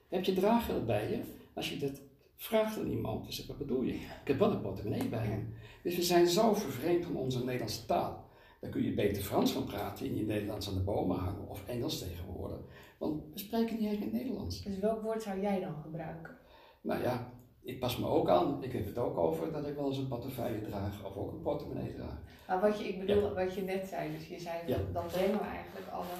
Heb 0.09 0.25
je 0.25 0.35
draaggeld 0.35 0.87
bij 0.87 1.11
je? 1.11 1.21
Als 1.55 1.71
je 1.71 1.79
dat 1.79 2.03
vraagt 2.37 2.79
aan 2.79 2.91
iemand, 2.91 3.27
dus 3.27 3.47
wat 3.47 3.59
bedoel 3.59 3.83
je? 3.83 3.95
Ik 3.95 4.21
heb 4.25 4.39
wel 4.39 4.51
een 4.51 4.61
portemonnee 4.61 5.09
bij 5.09 5.29
me. 5.29 5.57
Dus 5.83 5.97
we 5.97 6.03
zijn 6.03 6.27
zo 6.27 6.55
vervreemd 6.55 7.05
van 7.05 7.17
onze 7.17 7.45
Nederlandse 7.45 7.87
taal. 7.87 8.25
Dan 8.61 8.71
kun 8.71 8.83
je 8.83 8.95
beter 8.95 9.23
Frans 9.23 9.53
van 9.53 9.65
praten 9.65 10.07
in 10.07 10.17
je 10.17 10.25
Nederlands 10.25 10.69
aan 10.69 10.75
de 10.75 10.81
bomen 10.81 11.17
hangen 11.17 11.49
of 11.49 11.67
Engels 11.67 11.99
tegenwoordig. 11.99 12.59
Want 12.99 13.23
we 13.33 13.39
spreken 13.39 13.77
niet 13.79 13.93
echt 13.93 14.13
Nederlands. 14.13 14.63
Dus 14.63 14.79
welk 14.79 15.03
woord 15.03 15.23
zou 15.23 15.41
jij 15.41 15.61
dan 15.61 15.75
gebruiken? 15.83 16.37
Nou 16.81 17.03
ja, 17.03 17.33
ik 17.63 17.81
pas 17.81 17.97
me 17.97 18.07
ook 18.07 18.29
aan. 18.29 18.63
Ik 18.63 18.73
heb 18.73 18.87
het 18.87 18.99
ook 18.99 19.19
over 19.19 19.53
dat 19.53 19.67
ik 19.67 19.75
wel 19.75 19.87
eens 19.87 19.99
een 19.99 20.09
portefeuille 20.09 20.61
draag 20.61 21.05
of 21.05 21.17
ook 21.17 21.33
een 21.33 21.43
portemonnee 21.43 21.95
draag. 21.95 22.19
Maar 22.49 22.61
wat 22.61 22.79
je, 22.79 22.89
ik 22.89 22.99
bedoel, 22.99 23.35
wat 23.35 23.55
je 23.55 23.63
net 23.63 23.87
zei, 23.87 24.13
dus 24.17 24.29
je 24.29 24.41
zei, 24.41 24.59
ja. 24.67 24.79
dan 24.93 25.07
brengen 25.07 25.39
we 25.39 25.45
eigenlijk 25.45 25.87
alle, 25.93 26.17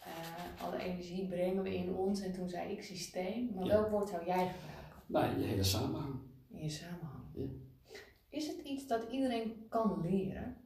uh, 0.00 0.64
alle 0.64 0.82
energie 0.82 1.28
brengen 1.28 1.62
we 1.62 1.74
in 1.74 1.94
ons 1.94 2.20
en 2.20 2.32
toen 2.32 2.48
zei 2.48 2.72
ik 2.72 2.82
systeem. 2.82 3.50
Maar 3.54 3.66
welk 3.66 3.88
woord 3.90 4.08
zou 4.08 4.24
jij 4.26 4.46
gebruiken? 4.46 4.81
Nou, 5.12 5.38
je 5.38 5.46
hele 5.46 5.62
samenhang. 5.62 6.14
In 6.50 6.62
je 6.62 6.68
samenhang. 6.68 7.22
Ja. 7.34 7.44
Is 8.28 8.46
het 8.46 8.58
iets 8.64 8.86
dat 8.86 9.06
iedereen 9.10 9.66
kan 9.68 10.00
leren? 10.02 10.56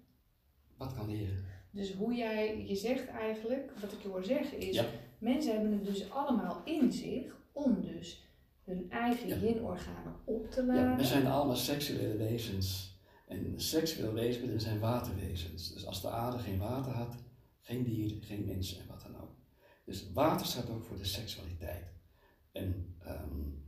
Wat 0.77 0.95
kan 0.95 1.07
leren? 1.07 1.45
Dus 1.71 1.95
hoe 1.95 2.15
jij, 2.15 2.67
je 2.67 2.75
zegt 2.75 3.09
eigenlijk, 3.09 3.73
wat 3.81 3.93
ik 3.93 4.03
je 4.03 4.09
hoor 4.09 4.25
zeggen 4.25 4.59
is, 4.59 4.85
mensen 5.19 5.53
hebben 5.53 5.73
het 5.73 5.85
dus 5.85 6.11
allemaal 6.11 6.63
in 6.65 6.93
zich 6.93 7.37
om 7.53 7.81
dus 7.81 8.25
hun 8.65 8.91
eigen 8.91 9.29
ja. 9.29 9.37
yin-organen 9.37 10.15
op 10.25 10.51
te 10.51 10.65
laden. 10.65 10.91
Ja, 10.91 10.97
we 10.97 11.05
zijn 11.05 11.27
allemaal 11.27 11.57
seksuele 11.57 12.17
wezens. 12.17 12.99
En 13.27 13.61
seksuele 13.61 14.13
wezens 14.13 14.65
zijn 14.65 14.79
waterwezens. 14.79 15.73
Dus 15.73 15.87
als 15.87 16.03
de 16.03 16.11
aarde 16.11 16.39
geen 16.39 16.59
water 16.59 16.93
had, 16.93 17.17
geen 17.61 17.83
dieren, 17.83 18.23
geen 18.23 18.45
mensen 18.45 18.81
en 18.81 18.87
wat 18.87 19.03
dan 19.03 19.21
ook. 19.21 19.35
Dus 19.85 20.13
water 20.13 20.47
staat 20.47 20.71
ook 20.71 20.85
voor 20.85 20.97
de 20.97 21.05
seksualiteit. 21.05 21.93
En 22.53 22.97
um, 23.07 23.66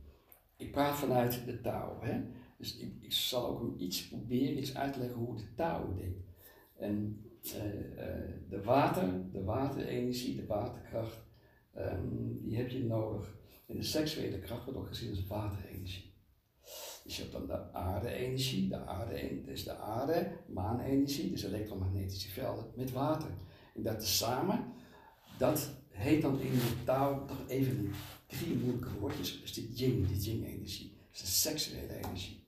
ik 0.59 0.71
praat 0.71 0.95
vanuit 0.95 1.45
de 1.45 1.61
Tao. 1.61 1.97
Hè? 2.01 2.21
Dus 2.57 2.77
ik, 2.77 2.93
ik 2.99 3.13
zal 3.13 3.47
ook 3.47 3.79
iets 3.79 4.07
proberen, 4.07 4.57
iets 4.57 4.75
uitleggen 4.75 5.17
hoe 5.17 5.35
de 5.35 5.53
Tao 5.55 5.93
denkt. 5.93 6.23
En 6.75 7.23
uh, 7.43 7.53
de 8.49 8.61
water, 8.63 9.31
de 9.31 9.43
waterenergie, 9.43 10.35
de 10.35 10.45
waterkracht, 10.45 11.17
um, 11.77 12.39
die 12.43 12.57
heb 12.57 12.69
je 12.69 12.83
nodig. 12.83 13.37
En 13.67 13.75
de 13.75 13.83
seksuele 13.83 14.39
kracht 14.39 14.63
wordt 14.63 14.79
ook 14.79 14.87
gezien 14.87 15.09
als 15.09 15.27
waterenergie. 15.27 16.13
Dus 17.03 17.15
je 17.15 17.21
hebt 17.21 17.33
dan 17.33 17.47
de 17.47 17.73
aarde-energie, 17.73 18.69
de 18.69 18.85
aarde, 18.85 19.43
dus 19.45 19.63
de 19.63 19.75
aarde, 19.75 20.31
maanenergie, 20.47 21.29
dus 21.29 21.43
elektromagnetische 21.43 22.29
velden 22.29 22.65
met 22.75 22.91
water. 22.91 23.29
En 23.75 23.83
dat 23.83 24.05
samen, 24.05 24.73
dat 25.37 25.77
heet 25.99 26.21
dan 26.21 26.39
in 26.39 26.51
de 26.51 26.83
taal 26.83 27.25
toch 27.25 27.47
even 27.47 27.91
drie 28.27 28.55
moeilijke 28.55 28.99
woordjes. 28.99 29.33
Dat 29.33 29.43
is 29.43 29.53
de 29.53 29.73
yin, 29.73 30.07
de 30.07 30.17
yin-energie. 30.17 30.97
Dat 31.11 31.13
is 31.13 31.19
de 31.21 31.27
seksuele 31.27 31.97
energie. 31.97 32.43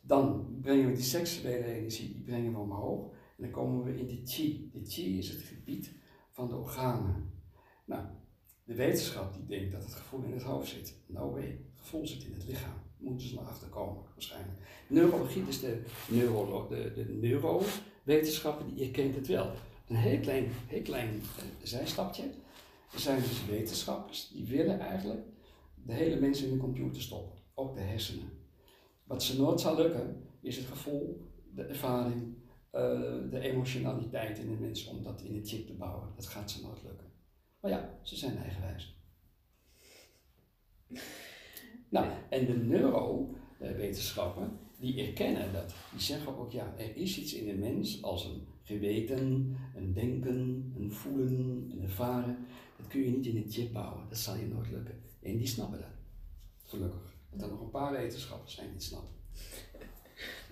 Dan 0.00 0.46
brengen 0.60 0.86
we 0.86 0.94
die 0.94 1.04
seksuele 1.04 1.64
energie, 1.64 2.12
die 2.12 2.22
brengen 2.22 2.52
we 2.52 2.58
omhoog. 2.58 3.12
En 3.12 3.42
dan 3.42 3.50
komen 3.50 3.84
we 3.84 3.98
in 3.98 4.06
de 4.06 4.20
chi. 4.24 4.70
De 4.72 4.80
chi 4.84 5.18
is 5.18 5.28
het 5.28 5.42
gebied 5.42 5.90
van 6.30 6.48
de 6.48 6.56
organen. 6.56 7.30
Nou, 7.84 8.04
de 8.64 8.74
wetenschap 8.74 9.34
die 9.34 9.46
denkt 9.46 9.72
dat 9.72 9.82
het 9.82 9.94
gevoel 9.94 10.22
in 10.22 10.32
het 10.32 10.42
hoofd 10.42 10.68
zit. 10.68 10.94
No 11.06 11.30
way. 11.30 11.46
Het 11.46 11.80
gevoel 11.80 12.06
zit 12.06 12.24
in 12.24 12.32
het 12.32 12.46
lichaam. 12.46 12.78
Moeten 12.96 13.28
ze 13.28 13.34
maar 13.34 13.44
achterkomen, 13.44 14.02
waarschijnlijk. 14.12 14.58
Neurologie, 14.86 15.44
dus 15.44 15.60
de, 15.60 15.82
neuro, 16.08 16.68
de, 16.68 16.92
de 16.94 17.04
neurowetenschappen, 17.04 18.74
die 18.74 18.84
erkent 18.84 19.14
het 19.14 19.26
wel. 19.26 19.52
Een 19.88 19.96
heel 19.96 20.20
klein, 20.20 20.44
heel 20.66 20.82
klein 20.82 21.08
uh, 21.14 21.44
zijstapje. 21.62 22.22
Er 22.92 23.00
zijn 23.00 23.22
dus 23.22 23.46
wetenschappers 23.46 24.28
die 24.28 24.46
willen 24.46 24.80
eigenlijk 24.80 25.26
de 25.74 25.92
hele 25.92 26.20
mens 26.20 26.42
in 26.42 26.50
de 26.50 26.56
computer 26.56 27.02
stoppen. 27.02 27.38
Ook 27.54 27.74
de 27.74 27.80
hersenen. 27.80 28.30
Wat 29.04 29.22
ze 29.22 29.40
nooit 29.40 29.60
zal 29.60 29.76
lukken, 29.76 30.22
is 30.40 30.56
het 30.56 30.66
gevoel, 30.66 31.30
de 31.54 31.62
ervaring, 31.62 32.34
uh, 32.72 32.80
de 33.30 33.40
emotionaliteit 33.40 34.38
in 34.38 34.48
de 34.48 34.56
mens 34.60 34.86
om 34.86 35.02
dat 35.02 35.22
in 35.22 35.34
een 35.34 35.46
chip 35.46 35.66
te 35.66 35.72
bouwen. 35.72 36.08
Dat 36.16 36.26
gaat 36.26 36.50
ze 36.50 36.62
nooit 36.62 36.82
lukken. 36.82 37.06
Maar 37.60 37.70
ja, 37.70 37.98
ze 38.02 38.16
zijn 38.16 38.38
eigenwijs. 38.38 38.98
Nou, 41.88 42.06
en 42.28 42.46
de 42.46 42.56
neurowetenschappen, 42.56 44.58
die 44.78 45.06
erkennen 45.06 45.52
dat. 45.52 45.74
Die 45.90 46.00
zeggen 46.00 46.38
ook, 46.38 46.52
ja, 46.52 46.74
er 46.76 46.96
is 46.96 47.18
iets 47.18 47.34
in 47.34 47.46
de 47.46 47.54
mens 47.54 48.02
als 48.02 48.24
een 48.24 48.46
geweten, 48.62 49.56
een 49.74 49.92
denken, 49.92 50.72
een 50.78 50.92
voelen, 50.92 51.70
een 51.72 51.82
ervaren. 51.82 52.46
Dat 52.80 52.88
kun 52.88 53.00
je 53.00 53.10
niet 53.10 53.26
in 53.26 53.36
een 53.36 53.50
chip 53.50 53.72
bouwen, 53.72 54.08
dat 54.08 54.18
zal 54.18 54.36
je 54.36 54.46
nooit 54.46 54.70
lukken. 54.70 55.02
En 55.22 55.36
die 55.36 55.46
snappen 55.46 55.78
dat, 55.78 55.88
gelukkig. 56.64 57.14
Dat 57.30 57.42
er 57.42 57.48
nog 57.48 57.60
een 57.60 57.70
paar 57.70 57.92
wetenschappers 57.92 58.54
zijn 58.54 58.66
die 58.66 58.74
het 58.74 58.84
snappen. 58.84 59.14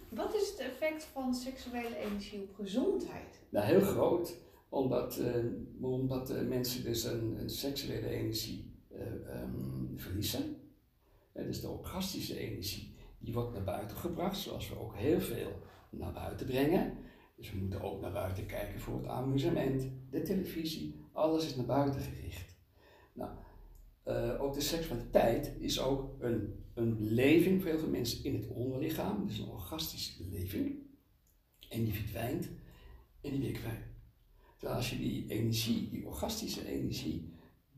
Wat 0.09 0.35
is 0.35 0.49
het 0.49 0.59
effect 0.59 1.05
van 1.05 1.35
seksuele 1.35 1.97
energie 1.97 2.43
op 2.43 2.55
gezondheid? 2.55 3.41
Nou, 3.49 3.67
heel 3.67 3.81
groot, 3.81 4.35
omdat, 4.69 5.19
uh, 5.19 5.45
omdat 5.81 6.31
uh, 6.31 6.41
mensen 6.41 6.85
dus 6.85 7.05
een, 7.05 7.41
een 7.41 7.51
seksuele 7.51 8.09
energie 8.09 8.73
uh, 8.93 9.43
um, 9.43 9.93
verliezen. 9.97 10.57
dus 11.33 11.61
de 11.61 11.69
orgastische 11.69 12.39
energie, 12.39 12.95
die 13.19 13.35
wordt 13.35 13.53
naar 13.53 13.65
buiten 13.65 13.97
gebracht, 13.97 14.39
zoals 14.39 14.69
we 14.69 14.79
ook 14.79 14.97
heel 14.97 15.21
veel 15.21 15.53
naar 15.91 16.13
buiten 16.13 16.47
brengen. 16.47 16.97
Dus 17.37 17.51
we 17.51 17.59
moeten 17.59 17.83
ook 17.83 18.01
naar 18.01 18.13
buiten 18.13 18.47
kijken 18.47 18.81
voor 18.81 18.97
het 18.97 19.07
amusement, 19.07 19.89
de 20.11 20.23
televisie, 20.23 21.07
alles 21.19 21.47
is 21.47 21.57
naar 21.57 21.67
buiten 21.67 22.01
gericht. 22.01 22.57
Nou, 23.13 23.31
uh, 24.07 24.43
ook 24.43 24.55
de 24.55 24.61
seksualiteit 24.61 25.53
is 25.59 25.81
ook 25.81 26.23
een, 26.23 26.65
een 26.75 26.97
beleving 26.97 27.63
voor 27.63 27.71
heel 27.71 27.81
veel 27.81 27.89
mensen 27.89 28.25
in 28.25 28.35
het 28.35 28.49
onderlichaam, 28.49 29.27
dus 29.27 29.39
een 29.39 29.49
orgastische 29.49 30.23
beleving. 30.25 30.77
En 31.69 31.85
die 31.85 31.95
verdwijnt 31.95 32.49
en 33.21 33.31
die 33.31 33.41
weer 33.41 33.53
kwijt. 33.53 33.87
Terwijl 34.57 34.79
als 34.79 34.91
je 34.91 34.99
die 34.99 35.29
energie, 35.29 35.89
die 35.91 36.07
orgastische 36.07 36.67
energie, 36.67 37.33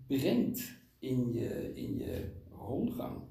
brengt 0.06 0.78
in 0.98 1.32
je, 1.32 1.74
in 1.74 1.98
je 1.98 2.32
rondgang, 2.50 3.22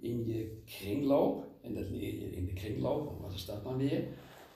in 0.00 0.26
je 0.26 0.62
kringloop, 0.64 1.46
en 1.62 1.74
dat 1.74 1.90
leer 1.90 2.14
je 2.14 2.36
in 2.36 2.44
de 2.44 2.52
kringloop, 2.52 3.20
wat 3.20 3.32
is 3.32 3.44
dat 3.44 3.64
dan 3.64 3.76
weer? 3.76 4.06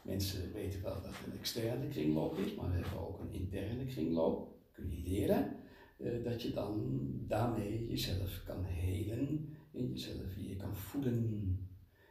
Mensen 0.02 0.52
weten 0.52 0.82
wel 0.82 0.94
dat 0.94 1.04
het 1.04 1.26
een 1.26 1.38
externe 1.38 1.88
kringloop 1.88 2.38
is, 2.38 2.54
maar 2.54 2.68
we 2.68 2.74
hebben 2.74 3.00
ook 3.00 3.20
een 3.20 3.32
interne 3.32 3.84
kringloop. 3.84 4.51
Je 4.90 5.02
leren 5.10 5.56
uh, 5.98 6.24
dat 6.24 6.42
je 6.42 6.52
dan 6.52 7.02
daarmee 7.28 7.88
jezelf 7.88 8.42
kan 8.46 8.64
helen 8.64 9.56
en 9.72 9.88
jezelf 9.88 10.34
weer 10.34 10.56
kan 10.56 10.76
voeden. 10.76 11.56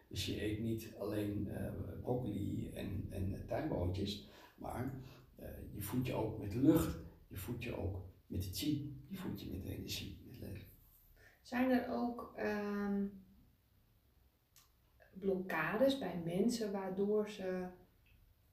Dus 0.08 0.26
je 0.26 0.44
eet 0.44 0.60
niet 0.60 0.94
alleen 1.00 1.48
uh, 1.48 2.02
broccoli 2.02 2.70
en, 2.74 3.08
en 3.10 3.36
maar 4.62 4.94
uh, 5.40 5.46
je 5.74 5.82
voedt 5.82 6.08
je 6.08 6.14
ook 6.14 6.40
met 6.40 6.54
lucht, 6.54 7.00
je 7.28 7.36
voedt 7.36 7.64
je 7.64 7.76
ook 7.76 7.98
met 8.28 8.42
de 8.42 8.50
chi, 8.52 9.04
je 9.08 9.18
voedt 9.18 9.42
je 9.42 9.50
met 9.50 9.64
de 9.64 9.70
energie, 9.70 10.22
met 10.26 10.40
leven. 10.40 10.68
Zijn 11.42 11.72
er 11.72 11.90
ook 11.90 12.34
um, 12.40 13.12
blokkades 15.14 15.98
bij 15.98 16.22
mensen 16.26 16.72
waardoor 16.72 17.30
ze 17.30 17.66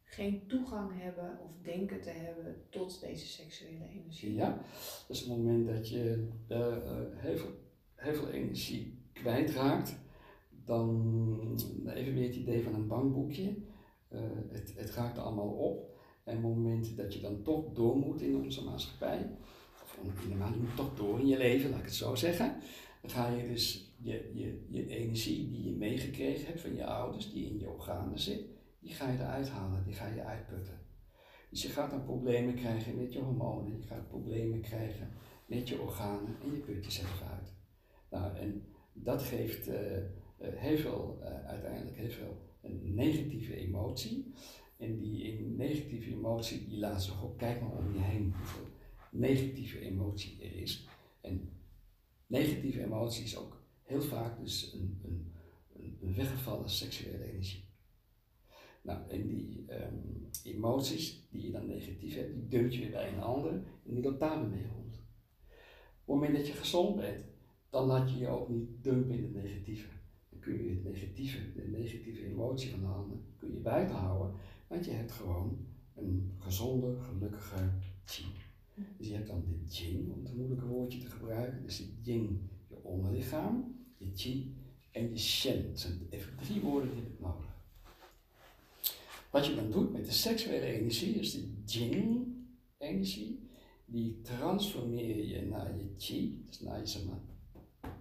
geen 0.08 0.46
toegang 0.46 0.90
hebben 0.94 1.38
of 1.42 1.50
denken 1.62 2.00
te 2.00 2.10
hebben 2.10 2.56
tot 2.68 3.00
deze 3.00 3.26
seksuele 3.26 3.88
energie. 3.88 4.34
Ja, 4.34 4.60
is 5.08 5.20
het 5.20 5.28
moment 5.28 5.66
dat 5.66 5.88
je 5.88 6.28
uh, 6.48 6.76
heel, 7.14 7.36
veel, 7.36 7.50
heel 7.94 8.14
veel 8.14 8.28
energie 8.28 8.98
kwijtraakt. 9.12 9.96
Dan 10.64 11.90
even 11.94 12.14
weer 12.14 12.26
het 12.26 12.36
idee 12.36 12.62
van 12.62 12.74
een 12.74 12.86
bankboekje. 12.86 13.56
Uh, 14.12 14.20
het, 14.48 14.74
het 14.76 14.90
raakt 14.90 15.18
allemaal 15.18 15.50
op. 15.50 15.96
En 16.24 16.34
het 16.34 16.42
moment 16.42 16.96
dat 16.96 17.14
je 17.14 17.20
dan 17.20 17.42
toch 17.42 17.72
door 17.72 17.96
moet 17.96 18.20
in 18.20 18.36
onze 18.36 18.64
maatschappij, 18.64 19.30
of 19.82 19.98
helemaal, 20.22 20.52
je 20.52 20.58
moet 20.58 20.76
toch 20.76 20.94
door 20.94 21.20
in 21.20 21.26
je 21.26 21.36
leven, 21.36 21.70
laat 21.70 21.78
ik 21.78 21.84
het 21.84 21.94
zo 21.94 22.14
zeggen, 22.14 22.56
dan 23.02 23.10
ga 23.10 23.28
je 23.28 23.48
dus 23.48 23.92
je, 23.96 24.30
je, 24.34 24.66
je 24.68 24.86
energie 24.86 25.50
die 25.50 25.64
je 25.64 25.76
meegekregen 25.76 26.46
hebt 26.46 26.60
van 26.60 26.74
je 26.74 26.86
ouders, 26.86 27.32
die 27.32 27.46
in 27.46 27.58
je 27.58 27.70
organen 27.70 28.18
zit, 28.18 28.40
die 28.88 28.96
ga 28.96 29.10
je 29.10 29.18
eruit 29.18 29.48
halen, 29.48 29.84
die 29.84 29.94
ga 29.94 30.06
je 30.06 30.24
uitputten. 30.24 30.80
Dus 31.50 31.62
je 31.62 31.68
gaat 31.68 31.90
dan 31.90 32.04
problemen 32.04 32.54
krijgen 32.54 32.96
met 32.96 33.12
je 33.12 33.18
hormonen, 33.18 33.76
je 33.76 33.86
gaat 33.86 34.08
problemen 34.08 34.60
krijgen 34.60 35.10
met 35.46 35.68
je 35.68 35.80
organen 35.80 36.36
en 36.42 36.50
je 36.50 36.58
put 36.58 36.84
jezelf 36.84 37.22
uit. 37.30 37.52
Nou, 38.10 38.36
en 38.36 38.66
dat 38.92 39.22
geeft 39.22 39.68
uh, 39.68 39.74
heel 40.38 40.76
veel, 40.76 41.18
uh, 41.20 41.46
uiteindelijk 41.46 41.96
heel 41.96 42.10
veel 42.10 42.36
een 42.62 42.94
negatieve 42.94 43.56
emotie. 43.56 44.34
En 44.76 44.98
die 44.98 45.40
negatieve 45.40 46.10
emotie, 46.10 46.68
die 46.68 46.78
laat 46.78 47.02
zich 47.02 47.22
op, 47.22 47.38
kijk 47.38 47.60
maar 47.60 47.76
om 47.76 47.92
je 47.92 48.00
heen 48.00 48.34
hoeveel 48.36 48.66
negatieve 49.10 49.80
emotie 49.80 50.42
er 50.42 50.56
is. 50.56 50.88
En 51.20 51.50
negatieve 52.26 52.82
emotie 52.82 53.24
is 53.24 53.36
ook 53.36 53.62
heel 53.82 54.02
vaak 54.02 54.38
dus 54.40 54.72
een, 54.72 55.00
een, 55.04 55.32
een 56.00 56.14
weggevallen 56.14 56.70
seksuele 56.70 57.32
energie. 57.32 57.67
Nou, 58.88 59.00
en 59.08 59.26
die 59.26 59.64
um, 59.70 60.28
emoties 60.42 61.26
die 61.30 61.42
je 61.42 61.50
dan 61.50 61.66
negatief 61.66 62.14
hebt, 62.14 62.34
die 62.34 62.48
dump 62.48 62.70
je 62.70 62.78
weer 62.78 62.90
bij 62.90 63.12
een 63.12 63.20
ander 63.20 63.52
en 63.52 63.94
die 63.94 64.02
loopt 64.02 64.20
daar 64.20 64.48
mee 64.48 64.66
rond. 64.66 64.94
Op 64.96 65.00
het 66.04 66.06
moment 66.06 66.36
dat 66.36 66.46
je 66.46 66.52
gezond 66.52 66.96
bent, 66.96 67.24
dan 67.70 67.86
laat 67.86 68.10
je 68.10 68.18
je 68.18 68.28
ook 68.28 68.48
niet 68.48 68.68
dumpen 68.82 69.16
in 69.16 69.22
het 69.22 69.32
negatieve. 69.32 69.88
Dan 70.30 70.40
kun 70.40 70.64
je 70.64 70.70
het 70.70 70.84
negatieve, 70.84 71.52
de 71.52 71.68
negatieve 71.68 72.26
emotie 72.26 72.70
van 72.70 72.80
de 72.80 72.86
ander, 72.86 73.16
kun 73.36 73.52
je 73.52 73.60
buiten 73.60 73.96
houden, 73.96 74.36
want 74.68 74.84
je 74.84 74.90
hebt 74.90 75.12
gewoon 75.12 75.66
een 75.94 76.32
gezonde, 76.38 76.96
gelukkige 77.00 77.70
chi. 78.04 78.24
Dus 78.96 79.08
je 79.08 79.14
hebt 79.14 79.26
dan 79.26 79.44
de 79.46 79.74
jing, 79.74 80.12
om 80.12 80.24
het 80.24 80.36
moeilijke 80.36 80.66
woordje 80.66 80.98
te 80.98 81.10
gebruiken. 81.10 81.62
Dus 81.62 81.76
de 81.76 81.92
jing, 82.02 82.40
je 82.68 82.82
onderlichaam, 82.82 83.76
je 83.96 84.10
chi 84.14 84.54
en 84.90 85.08
je 85.08 85.18
shen. 85.18 85.68
Dat 85.68 85.80
zijn 85.80 86.06
even 86.10 86.36
drie 86.36 86.60
woorden 86.60 86.94
die 86.94 87.02
ik 87.02 87.20
nodig. 87.20 87.47
Wat 89.30 89.46
je 89.46 89.54
dan 89.54 89.70
doet 89.70 89.92
met 89.92 90.04
de 90.04 90.12
seksuele 90.12 90.66
energie, 90.66 91.14
is 91.14 91.32
de 91.32 91.62
Jing-energie, 91.64 93.48
die 93.84 94.20
transformeer 94.20 95.26
je 95.26 95.46
naar 95.46 95.76
je 95.76 95.94
Chi, 95.96 96.44
dus 96.46 96.60
naar 96.60 96.78
je, 96.78 96.86
zeg 96.86 97.04
maar, 97.04 97.20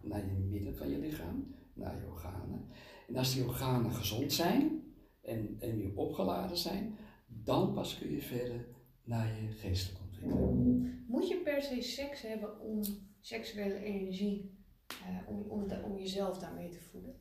naar 0.02 0.26
je 0.26 0.34
midden 0.34 0.76
van 0.76 0.90
je 0.90 0.98
lichaam, 0.98 1.56
naar 1.74 1.98
je 1.98 2.08
organen. 2.08 2.66
En 3.08 3.16
als 3.16 3.34
die 3.34 3.44
organen 3.44 3.92
gezond 3.92 4.34
zijn 4.34 4.84
en, 5.22 5.56
en 5.60 5.78
weer 5.78 5.96
opgeladen 5.96 6.58
zijn, 6.58 6.96
dan 7.28 7.74
pas 7.74 7.98
kun 7.98 8.12
je 8.12 8.22
verder 8.22 8.68
naar 9.04 9.42
je 9.42 9.52
geestelijke 9.52 10.04
ontwikkeling. 10.04 11.06
Moet 11.08 11.28
je 11.28 11.42
per 11.44 11.62
se 11.62 11.82
seks 11.82 12.22
hebben 12.22 12.60
om 12.60 12.82
seksuele 13.20 13.80
energie, 13.80 14.58
uh, 14.92 15.30
om, 15.30 15.42
om, 15.42 15.72
om 15.84 15.98
jezelf 15.98 16.40
daarmee 16.40 16.70
te 16.70 16.80
voeden? 16.80 17.16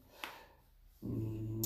Mm, 0.99 1.61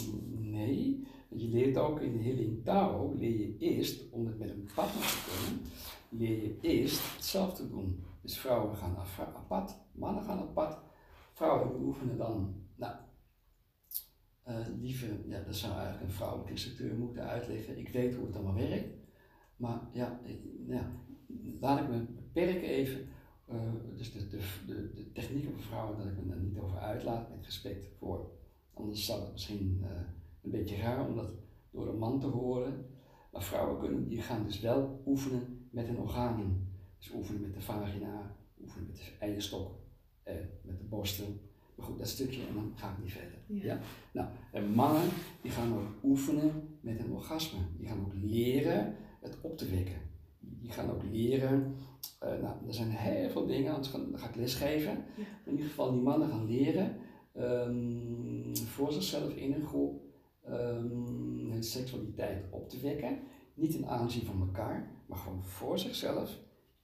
nee, 0.51 1.07
je 1.37 1.49
leert 1.49 1.77
ook 1.77 2.01
in 2.01 2.13
de 2.13 2.23
Healing 2.23 2.65
Tao, 2.65 3.15
leer 3.15 3.39
je 3.39 3.59
eerst, 3.59 4.11
om 4.11 4.27
het 4.27 4.39
met 4.39 4.51
een 4.51 4.71
partner 4.75 5.03
te 5.03 5.45
kunnen, 5.45 5.65
leer 6.09 6.43
je 6.43 6.59
eerst 6.61 7.15
hetzelfde 7.15 7.69
doen. 7.69 8.05
Dus 8.23 8.39
vrouwen 8.39 8.77
gaan 8.77 8.97
apart, 9.17 9.77
mannen 9.93 10.25
gaan 10.25 10.39
apart. 10.39 10.79
Vrouwen 11.33 11.81
oefenen 11.81 12.17
dan, 12.17 12.55
nou, 12.77 12.95
uh, 14.49 14.67
lieve, 14.81 15.07
ja, 15.27 15.41
dat 15.41 15.57
zou 15.57 15.73
eigenlijk 15.73 16.03
een 16.03 16.17
vrouwelijke 16.17 16.53
instructeur 16.53 16.95
moeten 16.95 17.29
uitleggen. 17.29 17.79
Ik 17.79 17.89
weet 17.89 18.15
hoe 18.15 18.27
het 18.27 18.35
allemaal 18.35 18.55
werkt, 18.55 18.97
maar 19.57 19.81
ja, 19.93 20.21
ik, 20.25 20.41
ja 20.67 20.93
laat 21.61 21.81
ik 21.81 21.89
me 21.89 21.99
beperken 21.99 22.69
even. 22.69 23.09
Uh, 23.53 23.57
dus 23.97 24.13
de, 24.13 24.29
de, 24.29 24.41
de, 24.95 25.13
technieken 25.13 25.53
voor 25.53 25.63
vrouwen, 25.63 25.99
dat 25.99 26.07
ik 26.07 26.17
me 26.17 26.29
daar 26.29 26.43
niet 26.43 26.59
over 26.59 26.79
uitlaat, 26.79 27.31
met 27.31 27.45
respect 27.45 27.87
voor. 27.99 28.31
Anders 28.75 29.05
zou 29.05 29.21
het 29.21 29.33
misschien 29.33 29.79
uh, 29.83 29.89
een 30.43 30.51
beetje 30.51 30.77
raar 30.77 31.09
om 31.09 31.17
dat 31.17 31.35
door 31.71 31.89
een 31.89 31.99
man 31.99 32.21
te 32.21 32.27
horen. 32.27 32.87
Maar 33.33 33.43
vrouwen 33.43 33.79
kunnen, 33.79 34.09
die 34.09 34.23
gaan 34.23 34.45
dus 34.45 34.61
wel 34.61 35.03
oefenen 35.07 35.69
met 35.71 35.87
hun 35.87 35.99
organen. 35.99 36.69
Dus 36.99 37.13
oefenen 37.15 37.41
met 37.41 37.55
de 37.55 37.61
vagina, 37.61 38.37
oefenen 38.63 38.87
met 38.87 38.97
de 38.97 39.03
eierstok, 39.19 39.71
eh, 40.23 40.35
met 40.63 40.79
de 40.79 40.85
borsten. 40.85 41.41
Maar 41.75 41.87
goed, 41.87 41.99
dat 41.99 42.09
stukje 42.09 42.41
en 42.47 42.55
dan 42.55 42.73
ga 42.75 42.91
ik 42.91 43.03
niet 43.03 43.13
verder. 43.13 43.39
Ja. 43.47 43.65
Ja? 43.65 43.81
Nou, 44.13 44.29
en 44.53 44.71
mannen 44.71 45.09
die 45.43 45.51
gaan 45.51 45.75
ook 45.75 45.89
oefenen 46.03 46.79
met 46.81 46.99
een 46.99 47.13
orgasme. 47.13 47.59
Die 47.77 47.87
gaan 47.87 48.01
ook 48.01 48.15
leren 48.15 48.95
het 49.21 49.39
op 49.41 49.59
te 49.59 49.69
wekken. 49.69 50.01
Die 50.39 50.71
gaan 50.71 50.91
ook 50.91 51.03
leren, 51.11 51.75
eh, 52.19 52.29
nou, 52.29 52.67
er 52.67 52.75
zijn 52.75 52.91
heel 52.91 53.31
veel 53.31 53.47
dingen, 53.47 53.73
anders 53.73 53.89
ga, 53.89 53.99
dan 53.99 54.19
ga 54.19 54.29
ik 54.29 54.37
lesgeven. 54.37 55.05
Ja. 55.17 55.25
In 55.45 55.53
ieder 55.53 55.67
geval, 55.67 55.93
die 55.93 56.03
mannen 56.03 56.29
gaan 56.29 56.47
leren 56.47 56.97
ehm, 57.33 58.55
voor 58.55 58.93
zichzelf 58.93 59.35
in 59.35 59.53
een 59.53 59.67
groep 59.67 60.10
ehm, 60.45 61.51
hun 61.51 61.63
seksualiteit 61.63 62.45
op 62.51 62.69
te 62.69 62.81
wekken. 62.81 63.19
Niet 63.55 63.75
in 63.75 63.87
aanzien 63.87 64.27
van 64.27 64.41
elkaar, 64.41 64.91
maar 65.07 65.19
gewoon 65.19 65.45
voor 65.45 65.79
zichzelf 65.79 66.39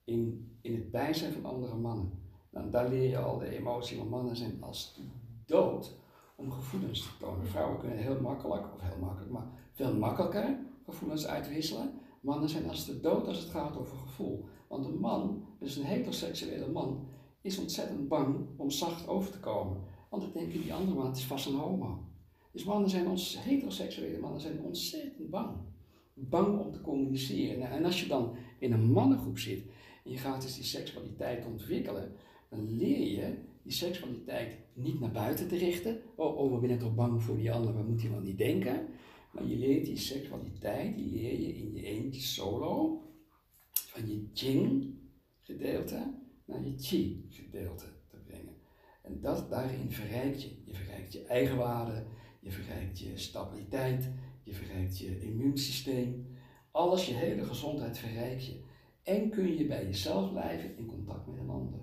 in, 0.05 0.51
in 0.61 0.75
het 0.75 0.91
bijzijn 0.91 1.33
van 1.33 1.45
andere 1.45 1.77
mannen. 1.77 2.11
Nou, 2.51 2.71
daar 2.71 2.89
leer 2.89 3.09
je 3.09 3.19
al 3.19 3.39
de 3.39 3.59
emotie, 3.59 3.99
want 3.99 4.11
mannen 4.11 4.37
zijn 4.37 4.63
als 4.63 5.01
dood 5.47 5.99
om 6.37 6.51
gevoelens 6.51 7.03
te 7.03 7.09
tonen. 7.19 7.47
Vrouwen 7.47 7.79
kunnen 7.79 7.99
heel 7.99 8.21
makkelijk, 8.21 8.75
of 8.75 8.81
heel 8.81 8.99
makkelijk, 9.01 9.33
maar 9.33 9.47
veel 9.73 9.97
makkelijker 9.97 10.59
gevoelens 10.85 11.27
uitwisselen. 11.27 12.01
Mannen 12.21 12.49
zijn 12.49 12.69
als 12.69 12.87
de 12.87 13.01
dood 13.01 13.27
als 13.27 13.39
het 13.39 13.51
gaat 13.51 13.79
over 13.79 13.97
gevoel. 13.97 14.45
Want 14.69 14.85
een 14.85 14.99
man, 14.99 15.45
dus 15.59 15.77
een 15.77 15.85
heteroseksuele 15.85 16.69
man, 16.69 17.09
is 17.41 17.59
ontzettend 17.59 18.09
bang 18.09 18.47
om 18.57 18.71
zacht 18.71 19.09
over 19.09 19.31
te 19.33 19.41
komen. 19.41 19.83
Want 20.11 20.23
dan 20.23 20.33
denken 20.33 20.61
die 20.61 20.75
andere 20.75 20.99
man, 20.99 21.11
is 21.11 21.25
vast 21.25 21.47
een 21.47 21.55
homo. 21.55 22.06
Dus 22.57 22.65
mannen 22.65 22.91
zijn 22.91 23.09
ons, 23.09 23.43
heteroseksuele 23.43 24.19
mannen 24.19 24.41
zijn 24.41 24.61
ontzettend 24.61 25.31
bang. 25.31 25.57
Bang 26.15 26.59
om 26.59 26.73
te 26.73 26.81
communiceren. 26.81 27.71
En 27.71 27.85
als 27.85 28.01
je 28.01 28.09
dan 28.09 28.37
in 28.59 28.73
een 28.73 28.91
mannengroep 28.93 29.39
zit 29.39 29.65
en 30.05 30.11
je 30.11 30.19
gaat 30.19 30.43
dus 30.43 30.55
die 30.55 30.65
seksualiteit 30.65 31.47
ontwikkelen, 31.47 32.13
dan 32.49 32.77
leer 32.77 33.11
je 33.11 33.39
die 33.63 33.73
seksualiteit 33.73 34.59
niet 34.73 35.01
naar 35.01 35.11
buiten 35.11 35.49
te 35.49 35.57
richten. 35.57 36.01
Oh, 36.15 36.37
oh 36.37 36.61
we 36.61 36.67
zijn 36.67 36.79
toch 36.79 36.95
bang 36.95 37.23
voor 37.23 37.37
die 37.37 37.53
ander, 37.53 37.75
wat 37.75 37.89
moet 37.89 38.03
hij 38.03 38.11
wel 38.11 38.21
niet 38.21 38.39
denken? 38.39 38.87
Maar 39.33 39.47
je 39.47 39.57
leert 39.57 39.85
die 39.85 39.97
seksualiteit, 39.97 40.97
die 40.97 41.11
leer 41.11 41.41
je 41.41 41.57
in 41.57 41.75
je 41.75 41.83
eentje 41.83 42.21
solo, 42.21 43.03
van 43.71 44.09
je 44.11 44.29
jing 44.33 44.95
gedeelte 45.43 46.15
naar 46.45 46.65
je 46.65 46.75
chi 46.79 47.27
gedeelte 47.31 47.87
te 48.09 48.17
brengen. 48.27 48.57
En 49.03 49.21
dat, 49.21 49.51
daarin 49.51 49.91
verrijkt 49.91 50.43
je. 50.43 50.51
Je 50.65 50.75
verrijkt 50.75 51.13
je 51.13 51.25
eigenwaarde, 51.25 52.07
je 52.47 52.53
verrijkt 52.53 52.99
je 52.99 53.19
stabiliteit, 53.19 54.11
je 54.43 54.55
verrijkt 54.55 54.99
je 54.99 55.21
immuunsysteem. 55.21 56.37
Alles, 56.71 57.07
je 57.07 57.15
hele 57.15 57.45
gezondheid 57.45 57.99
verrijk 57.99 58.41
je. 58.41 58.61
En 59.03 59.31
kun 59.31 59.57
je 59.57 59.67
bij 59.67 59.85
jezelf 59.85 60.31
blijven 60.31 60.77
in 60.77 60.87
contact 60.87 61.27
met 61.27 61.39
een 61.39 61.51
ander. 61.51 61.81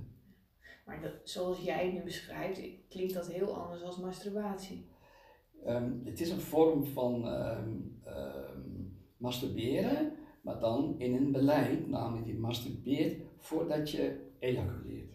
Maar 0.85 1.01
dat, 1.01 1.11
zoals 1.23 1.59
jij 1.59 1.85
het 1.85 1.93
nu 1.93 2.03
beschrijft, 2.03 2.61
klinkt 2.89 3.13
dat 3.13 3.31
heel 3.31 3.55
anders 3.55 3.81
als 3.81 3.97
masturbatie. 3.97 4.87
Ehm, 5.65 5.91
het 6.03 6.21
is 6.21 6.29
een 6.29 6.41
vorm 6.41 6.85
van 6.85 7.27
ehm, 7.27 7.79
ehm, 8.03 8.61
masturberen, 9.17 10.11
maar 10.41 10.59
dan 10.59 10.95
in 10.97 11.15
een 11.15 11.31
beleid, 11.31 11.87
namelijk 11.87 12.27
je 12.27 12.33
masturbeert 12.33 13.21
voordat 13.37 13.91
je 13.91 14.29
ejaculeert. 14.39 15.13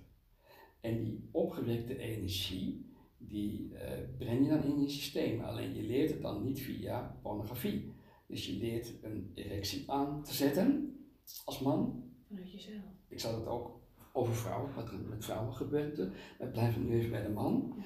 En 0.80 1.04
die 1.04 1.28
opgewekte 1.32 1.98
energie, 1.98 2.87
die 3.18 3.74
eh, 3.74 3.92
breng 4.18 4.44
je 4.44 4.50
dan 4.50 4.62
in 4.62 4.80
je 4.80 4.88
systeem. 4.88 5.40
Alleen 5.40 5.74
je 5.74 5.82
leert 5.82 6.10
het 6.10 6.22
dan 6.22 6.44
niet 6.44 6.60
via 6.60 7.18
pornografie. 7.22 7.92
Dus 8.26 8.46
je 8.46 8.52
leert 8.52 8.92
een 9.02 9.32
erectie 9.34 9.90
aan 9.90 10.22
te 10.22 10.34
zetten 10.34 10.98
als 11.44 11.60
man. 11.60 12.04
Vanuit 12.28 12.52
jezelf. 12.52 12.82
Ik 13.08 13.20
zal 13.20 13.34
het 13.34 13.46
ook 13.46 13.80
over 14.12 14.34
vrouwen, 14.34 14.74
wat 14.74 14.88
er 14.88 14.98
met 15.08 15.24
vrouwen 15.24 15.54
gebeurt. 15.54 15.96
We 16.38 16.46
blijven 16.52 16.84
nu 16.84 16.98
even 16.98 17.10
bij 17.10 17.22
de 17.22 17.28
man. 17.28 17.74
Ja. 17.76 17.82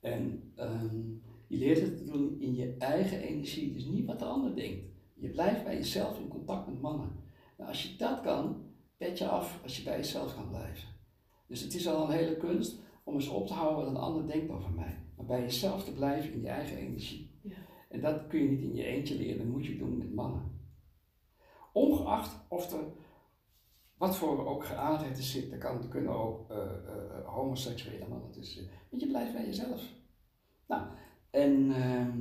En 0.00 0.52
ehm, 0.54 0.96
je 1.46 1.58
leert 1.58 1.80
het 1.80 1.96
te 1.96 2.04
doen 2.04 2.40
in 2.40 2.54
je 2.54 2.74
eigen 2.78 3.20
energie, 3.20 3.72
dus 3.72 3.84
niet 3.84 4.06
wat 4.06 4.18
de 4.18 4.24
ander 4.24 4.56
denkt. 4.56 4.84
Je 5.14 5.28
blijft 5.28 5.64
bij 5.64 5.74
jezelf 5.74 6.18
in 6.18 6.28
contact 6.28 6.66
met 6.66 6.80
mannen. 6.80 7.10
Nou, 7.56 7.68
als 7.68 7.82
je 7.82 7.96
dat 7.96 8.20
kan, 8.20 8.64
pet 8.96 9.18
je 9.18 9.28
af 9.28 9.60
als 9.62 9.76
je 9.76 9.82
bij 9.82 9.96
jezelf 9.96 10.34
kan 10.34 10.48
blijven. 10.48 10.88
Dus 11.46 11.60
het 11.60 11.74
is 11.74 11.88
al 11.88 12.04
een 12.04 12.16
hele 12.16 12.36
kunst 12.36 12.80
om 13.06 13.14
eens 13.14 13.28
op 13.28 13.46
te 13.46 13.52
houden 13.52 13.84
wat 13.84 13.88
een 13.88 14.00
ander 14.00 14.26
denkt 14.26 14.50
over 14.50 14.70
mij. 14.70 14.98
Maar 15.16 15.26
bij 15.26 15.40
jezelf 15.40 15.84
te 15.84 15.92
blijven 15.92 16.32
in 16.32 16.40
je 16.40 16.48
eigen 16.48 16.76
energie. 16.76 17.30
Ja. 17.42 17.54
En 17.88 18.00
dat 18.00 18.26
kun 18.26 18.42
je 18.42 18.48
niet 18.48 18.62
in 18.62 18.74
je 18.74 18.84
eentje 18.84 19.14
leren, 19.14 19.38
dat 19.38 19.46
moet 19.46 19.66
je 19.66 19.78
doen 19.78 19.98
met 19.98 20.14
mannen. 20.14 20.42
Ongeacht 21.72 22.36
of 22.48 22.72
er 22.72 22.84
wat 23.96 24.16
voor 24.16 24.46
ook 24.46 24.64
geaardheid 24.64 25.16
er 25.16 25.22
zit, 25.22 25.52
er, 25.52 25.58
kan, 25.58 25.82
er 25.82 25.88
kunnen 25.88 26.12
ook 26.12 26.50
eh, 26.50 26.56
eh, 26.56 27.24
homoseksuele 27.24 28.08
mannen 28.08 28.30
tussen 28.30 28.54
zitten. 28.54 28.72
Want 28.90 29.02
je 29.02 29.08
blijft 29.08 29.32
bij 29.32 29.44
jezelf. 29.44 29.82
Nou, 30.66 30.82
en 31.30 31.72
ehm, 31.72 32.20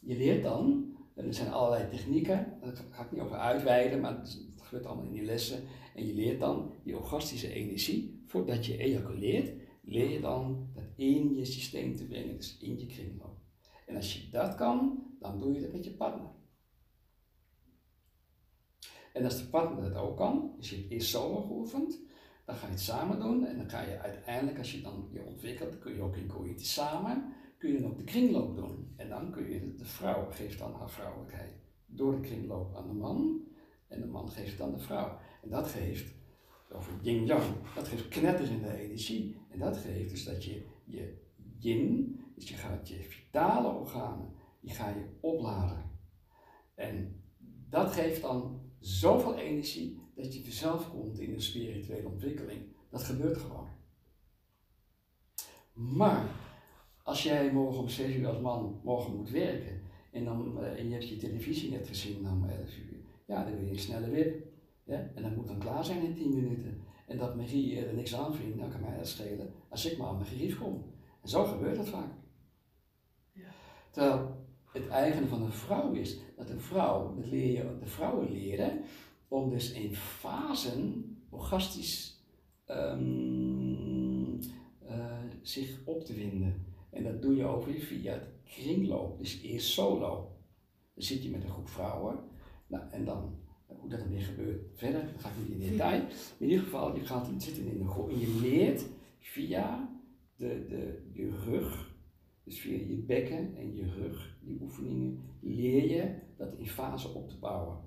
je 0.00 0.16
leert 0.16 0.42
dan, 0.42 0.94
en 1.14 1.26
er 1.26 1.34
zijn 1.34 1.52
allerlei 1.52 1.88
technieken, 1.88 2.58
daar 2.60 2.72
ga 2.90 3.04
ik 3.04 3.12
niet 3.12 3.20
over 3.20 3.36
uitweiden, 3.36 4.00
maar 4.00 4.18
het 4.18 4.40
gebeurt 4.56 4.86
allemaal 4.86 5.04
in 5.04 5.12
die 5.12 5.24
lessen. 5.24 5.62
En 5.94 6.06
je 6.06 6.14
leert 6.14 6.40
dan 6.40 6.72
die 6.82 6.96
orgastische 6.96 7.52
energie, 7.52 8.22
voordat 8.26 8.66
je 8.66 8.78
ejaculeert, 8.78 9.52
leer 9.88 10.20
dan 10.20 10.70
dat 10.74 10.84
in 10.96 11.34
je 11.34 11.44
systeem 11.44 11.96
te 11.96 12.06
brengen, 12.06 12.36
dus 12.36 12.58
in 12.58 12.78
je 12.78 12.86
kringloop. 12.86 13.38
En 13.86 13.96
als 13.96 14.14
je 14.14 14.30
dat 14.30 14.54
kan, 14.54 15.06
dan 15.20 15.38
doe 15.38 15.52
je 15.52 15.60
dat 15.60 15.72
met 15.72 15.84
je 15.84 15.90
partner. 15.90 16.30
En 19.12 19.24
als 19.24 19.38
de 19.38 19.48
partner 19.48 19.92
dat 19.92 20.02
ook 20.02 20.16
kan, 20.16 20.54
dus 20.56 20.70
je 20.70 20.76
hebt 20.76 20.90
eerst 20.90 21.08
solo 21.08 21.40
geoefend, 21.40 22.00
dan 22.44 22.56
ga 22.56 22.66
je 22.66 22.72
het 22.72 22.80
samen 22.80 23.20
doen 23.20 23.46
en 23.46 23.56
dan 23.56 23.70
ga 23.70 23.80
je 23.80 23.98
uiteindelijk, 23.98 24.58
als 24.58 24.72
je 24.72 24.80
dan 24.80 25.08
je 25.12 25.22
ontwikkelt, 25.22 25.78
kun 25.78 25.94
je 25.94 26.02
ook 26.02 26.16
in 26.16 26.26
coïte 26.26 26.64
samen, 26.64 27.32
kun 27.58 27.72
je 27.72 27.80
dan 27.80 27.90
ook 27.90 27.98
de 27.98 28.04
kringloop 28.04 28.56
doen. 28.56 28.92
En 28.96 29.08
dan 29.08 29.30
kun 29.30 29.50
je, 29.50 29.74
de 29.74 29.84
vrouw 29.84 30.30
geeft 30.30 30.58
dan 30.58 30.74
haar 30.74 30.90
vrouwelijkheid 30.90 31.52
door 31.86 32.12
de 32.12 32.20
kringloop 32.20 32.76
aan 32.76 32.86
de 32.86 32.94
man 32.94 33.46
en 33.88 34.00
de 34.00 34.06
man 34.06 34.30
geeft 34.30 34.58
dan 34.58 34.72
de 34.72 34.78
vrouw. 34.78 35.18
En 35.42 35.50
dat 35.50 35.66
geeft, 35.66 36.14
over 36.72 36.92
yin-yang, 37.02 37.42
dat 37.74 37.88
geeft 37.88 38.08
knetterende 38.08 38.78
energie. 38.78 39.36
En 39.50 39.58
dat 39.58 39.76
geeft 39.76 40.10
dus 40.10 40.24
dat 40.24 40.44
je 40.44 40.66
je 40.84 41.16
yin, 41.58 42.20
dus 42.34 42.48
je 42.48 42.54
gaat 42.54 42.88
je 42.88 42.94
vitale 42.94 43.68
organen, 43.68 44.32
die 44.60 44.70
ga 44.70 44.88
je 44.88 45.04
opladen. 45.20 45.90
En 46.74 47.22
dat 47.68 47.92
geeft 47.92 48.22
dan 48.22 48.60
zoveel 48.78 49.36
energie 49.36 50.00
dat 50.14 50.34
je 50.34 50.42
vanzelf 50.42 50.90
komt 50.90 51.18
in 51.18 51.32
een 51.32 51.42
spirituele 51.42 52.08
ontwikkeling. 52.08 52.60
Dat 52.90 53.02
gebeurt 53.02 53.36
gewoon. 53.36 53.68
Maar 55.72 56.30
als 57.02 57.22
jij 57.22 57.52
morgen 57.52 57.80
om 57.80 57.88
6 57.88 58.14
uur 58.14 58.26
als 58.26 58.40
man 58.40 58.80
morgen 58.84 59.16
moet 59.16 59.30
werken 59.30 59.82
en, 60.10 60.24
dan, 60.24 60.58
uh, 60.58 60.78
en 60.78 60.88
je 60.88 60.92
hebt 60.92 61.08
je 61.08 61.16
televisie 61.16 61.70
net 61.70 61.86
gezien 61.86 62.28
om 62.28 62.48
11 62.48 62.76
uur, 62.76 62.98
ja, 63.26 63.44
dan 63.44 63.54
wil 63.54 63.64
je 63.64 63.70
een 63.70 63.78
snelle 63.78 64.10
wip. 64.10 64.46
Ja? 64.88 65.10
En 65.14 65.22
dat 65.22 65.36
moet 65.36 65.46
dan 65.46 65.58
klaar 65.58 65.84
zijn 65.84 66.04
in 66.04 66.14
10 66.14 66.34
minuten. 66.34 66.80
En 67.06 67.18
dat 67.18 67.36
Marie 67.36 67.78
er 67.78 67.94
niks 67.94 68.14
aan 68.14 68.34
vindt, 68.34 68.58
dan 68.58 68.70
kan 68.70 68.80
mij 68.80 68.96
dat 68.96 69.08
schelen 69.08 69.52
als 69.68 69.90
ik 69.90 69.98
maar 69.98 70.08
aan 70.08 70.16
mijn 70.16 70.26
gerief 70.26 70.58
kom. 70.58 70.84
En 71.22 71.28
zo 71.28 71.44
gebeurt 71.44 71.76
dat 71.76 71.88
vaak. 71.88 72.10
Ja. 73.32 73.48
Terwijl 73.90 74.46
het 74.72 74.88
eigen 74.88 75.28
van 75.28 75.42
een 75.42 75.52
vrouw 75.52 75.92
is 75.92 76.18
dat 76.36 76.50
een 76.50 76.60
vrouw, 76.60 77.14
dat 77.14 77.26
leer 77.26 77.52
je 77.52 77.78
de 77.80 77.86
vrouwen 77.86 78.32
leren, 78.32 78.80
om 79.28 79.50
dus 79.50 79.72
in 79.72 79.94
fasen 79.94 81.16
orgastisch 81.30 82.22
um, 82.70 84.38
uh, 84.90 85.18
zich 85.42 85.78
op 85.84 86.04
te 86.04 86.14
winden. 86.14 86.66
En 86.90 87.04
dat 87.04 87.22
doe 87.22 87.36
je 87.36 87.44
ook 87.44 87.64
weer 87.64 87.80
via 87.80 88.12
het 88.12 88.28
kringloop, 88.44 89.18
dus 89.18 89.42
eerst 89.42 89.68
solo. 89.68 90.36
Dan 90.94 91.04
zit 91.04 91.22
je 91.22 91.30
met 91.30 91.44
een 91.44 91.50
groep 91.50 91.68
vrouwen, 91.68 92.18
nou, 92.66 92.90
en 92.90 93.04
dan, 93.04 93.38
hoe 93.88 93.96
dat 93.96 94.06
dan 94.06 94.16
weer 94.16 94.26
gebeurt 94.26 94.60
verder, 94.74 95.12
dat 95.12 95.20
ga 95.20 95.28
ik 95.28 95.48
niet 95.48 95.60
in 95.60 95.70
detail. 95.70 95.98
Maar 95.98 96.12
in 96.38 96.48
ieder 96.48 96.64
geval, 96.64 96.96
je 96.96 97.04
gaat 97.04 97.30
zitten 97.36 97.66
in 97.66 97.80
een 97.80 97.88
groep 97.88 98.10
en 98.10 98.18
je 98.18 98.38
leert 98.40 98.86
via 99.18 99.90
de, 100.36 100.66
de, 100.68 101.10
je 101.12 101.30
rug, 101.44 101.94
dus 102.44 102.60
via 102.60 102.76
je 102.76 102.96
bekken 102.96 103.56
en 103.56 103.74
je 103.74 103.92
rug, 103.94 104.36
die 104.40 104.58
oefeningen, 104.62 105.18
leer 105.40 105.90
je 105.90 106.14
dat 106.36 106.54
in 106.56 106.66
fase 106.66 107.08
op 107.08 107.28
te 107.28 107.38
bouwen. 107.38 107.78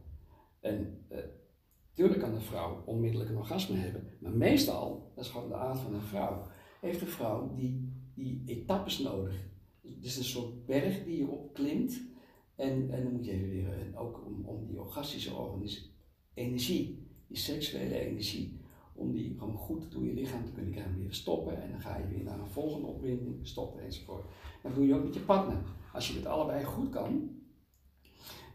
En 0.60 1.06
uh, 1.12 1.18
tuurlijk 1.94 2.20
kan 2.20 2.34
een 2.34 2.42
vrouw 2.42 2.84
onmiddellijk 2.86 3.30
een 3.30 3.38
orgasme 3.38 3.76
hebben, 3.76 4.08
maar 4.20 4.32
meestal, 4.32 5.12
dat 5.16 5.26
is 5.26 5.32
gewoon 5.32 5.50
de 5.50 5.56
aard 5.56 5.80
van 5.80 5.94
een 5.94 6.02
vrouw, 6.02 6.48
heeft 6.82 7.02
een 7.02 7.08
vrouw 7.08 7.56
die, 7.56 7.92
die 8.14 8.42
etappes 8.46 9.00
nodig. 9.00 9.50
Dus 9.82 10.18
een 10.18 10.24
soort 10.24 10.66
berg 10.66 11.04
die 11.04 11.18
je 11.18 11.28
opklimt 11.28 12.02
en, 12.56 12.92
en 12.92 13.04
dan 13.04 13.12
moet 13.14 13.26
je 13.26 13.32
even 13.32 13.50
weer, 13.50 13.92
ook 13.96 14.26
om, 14.26 14.46
om 14.46 14.66
die 14.68 14.80
orgastische 14.80 15.34
energie, 16.34 17.08
die 17.28 17.38
seksuele 17.38 18.00
energie, 18.00 18.60
om 18.94 19.12
die 19.12 19.36
gewoon 19.38 19.58
goed 19.58 19.92
door 19.92 20.06
je 20.06 20.14
lichaam 20.14 20.46
te 20.46 20.52
kunnen 20.52 20.72
krijgen, 20.72 21.00
weer 21.00 21.14
stoppen 21.14 21.62
en 21.62 21.72
dan 21.72 21.82
ga 21.82 21.98
je 21.98 22.08
weer 22.08 22.24
naar 22.24 22.40
een 22.40 22.48
volgende 22.48 22.88
opwinding, 22.88 23.48
stoppen 23.48 23.84
enzovoort. 23.84 24.26
Dat 24.64 24.76
doe 24.76 24.86
je 24.86 24.96
ook 24.96 25.04
met 25.04 25.14
je 25.14 25.20
partner. 25.20 25.62
Als 25.94 26.08
je 26.08 26.16
het 26.16 26.26
allebei 26.26 26.64
goed 26.64 26.90
kan, 26.90 27.30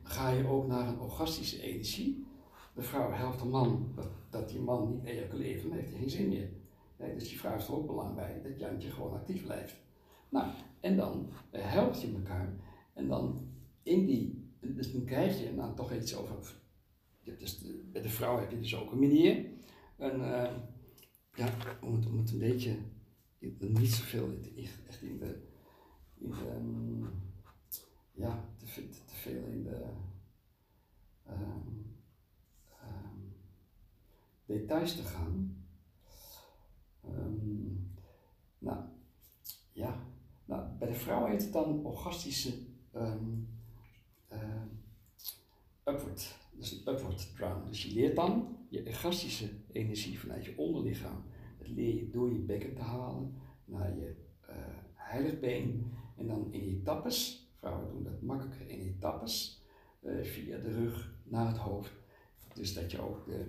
ga 0.03 0.31
je 0.31 0.47
ook 0.47 0.67
naar 0.67 0.89
een 0.89 1.01
orgastische 1.01 1.63
energie. 1.63 2.27
De 2.75 2.83
vrouw 2.83 3.11
helpt 3.11 3.39
de 3.39 3.45
man 3.45 3.93
dat, 3.95 4.09
dat 4.31 4.49
die 4.49 4.61
man 4.61 4.89
niet 4.89 5.05
ejaculeert, 5.05 5.63
dan 5.63 5.73
heeft 5.73 5.91
hij 5.91 5.99
geen 5.99 6.11
zin 6.11 6.29
meer. 6.29 6.49
Dus 6.97 7.29
die 7.29 7.39
vrouw 7.39 7.53
heeft 7.53 7.69
er 7.69 7.75
ook 7.75 7.87
belang 7.87 8.15
bij 8.15 8.41
dat 8.43 8.59
Jantje 8.59 8.91
gewoon 8.91 9.13
actief 9.13 9.45
blijft. 9.45 9.77
Nou, 10.29 10.51
en 10.81 10.97
dan 10.97 11.29
uh, 11.53 11.61
helpt 11.73 12.01
je 12.01 12.13
elkaar. 12.15 12.55
En 12.93 13.09
dan 13.09 13.49
in 13.83 14.07
die, 14.07 14.51
dus 14.61 14.93
dan 14.93 15.05
krijg 15.05 15.41
je 15.41 15.55
dan 15.55 15.75
toch 15.75 15.93
iets 15.93 16.17
over. 16.17 16.55
Dus 17.35 17.65
bij 17.93 18.03
de 18.03 18.09
vrouw 18.09 18.39
heb 18.39 18.51
je 18.51 18.61
dus 18.61 18.77
ook 18.77 18.93
een 18.93 18.99
manier. 18.99 19.47
En, 19.97 20.21
uh, 20.21 20.51
ja, 21.35 21.55
om 21.81 21.95
het, 21.95 22.07
om 22.07 22.19
het 22.19 22.31
een 22.31 22.39
beetje, 22.39 22.79
niet 23.59 23.93
zoveel 23.93 24.39
echt 24.57 25.03
in 25.03 25.19
de, 25.19 25.43
um, 26.23 27.09
ja, 28.13 28.49
te, 28.57 28.67
veel 29.07 29.45
in 29.45 29.63
de 29.63 29.87
um, 31.29 31.95
details 34.45 34.97
te 34.97 35.03
gaan. 35.03 35.65
nou, 38.59 38.85
ja, 39.73 40.07
nou, 40.45 40.77
bij 40.79 40.89
de 40.89 40.95
vrouw 40.95 41.27
heet 41.27 41.43
het 41.43 41.53
dan 41.53 41.85
orgastische 41.85 42.67
upward. 45.85 46.45
Dus 46.57 46.73
een 46.73 46.93
upward 46.93 47.35
drown. 47.35 47.67
Dus 47.69 47.83
je 47.83 47.93
leert 47.93 48.17
dan 48.17 48.57
je 48.69 48.87
orgastische 48.87 49.49
energie 49.73 50.19
vanuit 50.19 50.45
je 50.45 50.59
onderlichaam. 50.59 51.25
Dat 51.59 51.69
leer 51.69 51.95
je 51.95 52.11
door 52.11 52.33
je 52.33 52.39
bekken 52.39 52.75
te 52.75 52.83
halen 52.83 53.35
naar 53.65 53.99
je 53.99 54.15
uh, 54.49 54.57
heiligbeen. 54.95 55.93
En 56.17 56.27
dan 56.27 56.53
in 56.53 56.61
etappes, 56.61 57.49
vrouwen 57.59 57.89
doen 57.89 58.03
dat 58.03 58.23
makkelijker 58.23 58.69
in 58.69 58.81
etappes, 58.81 59.63
uh, 60.03 60.25
via 60.25 60.59
de 60.59 60.73
rug 60.73 61.15
naar 61.25 61.49
het 61.49 61.57
hoofd. 61.57 61.93
Dus 62.55 62.75
dat 62.75 62.91
je 62.91 63.01
ook 63.01 63.27
de 63.27 63.45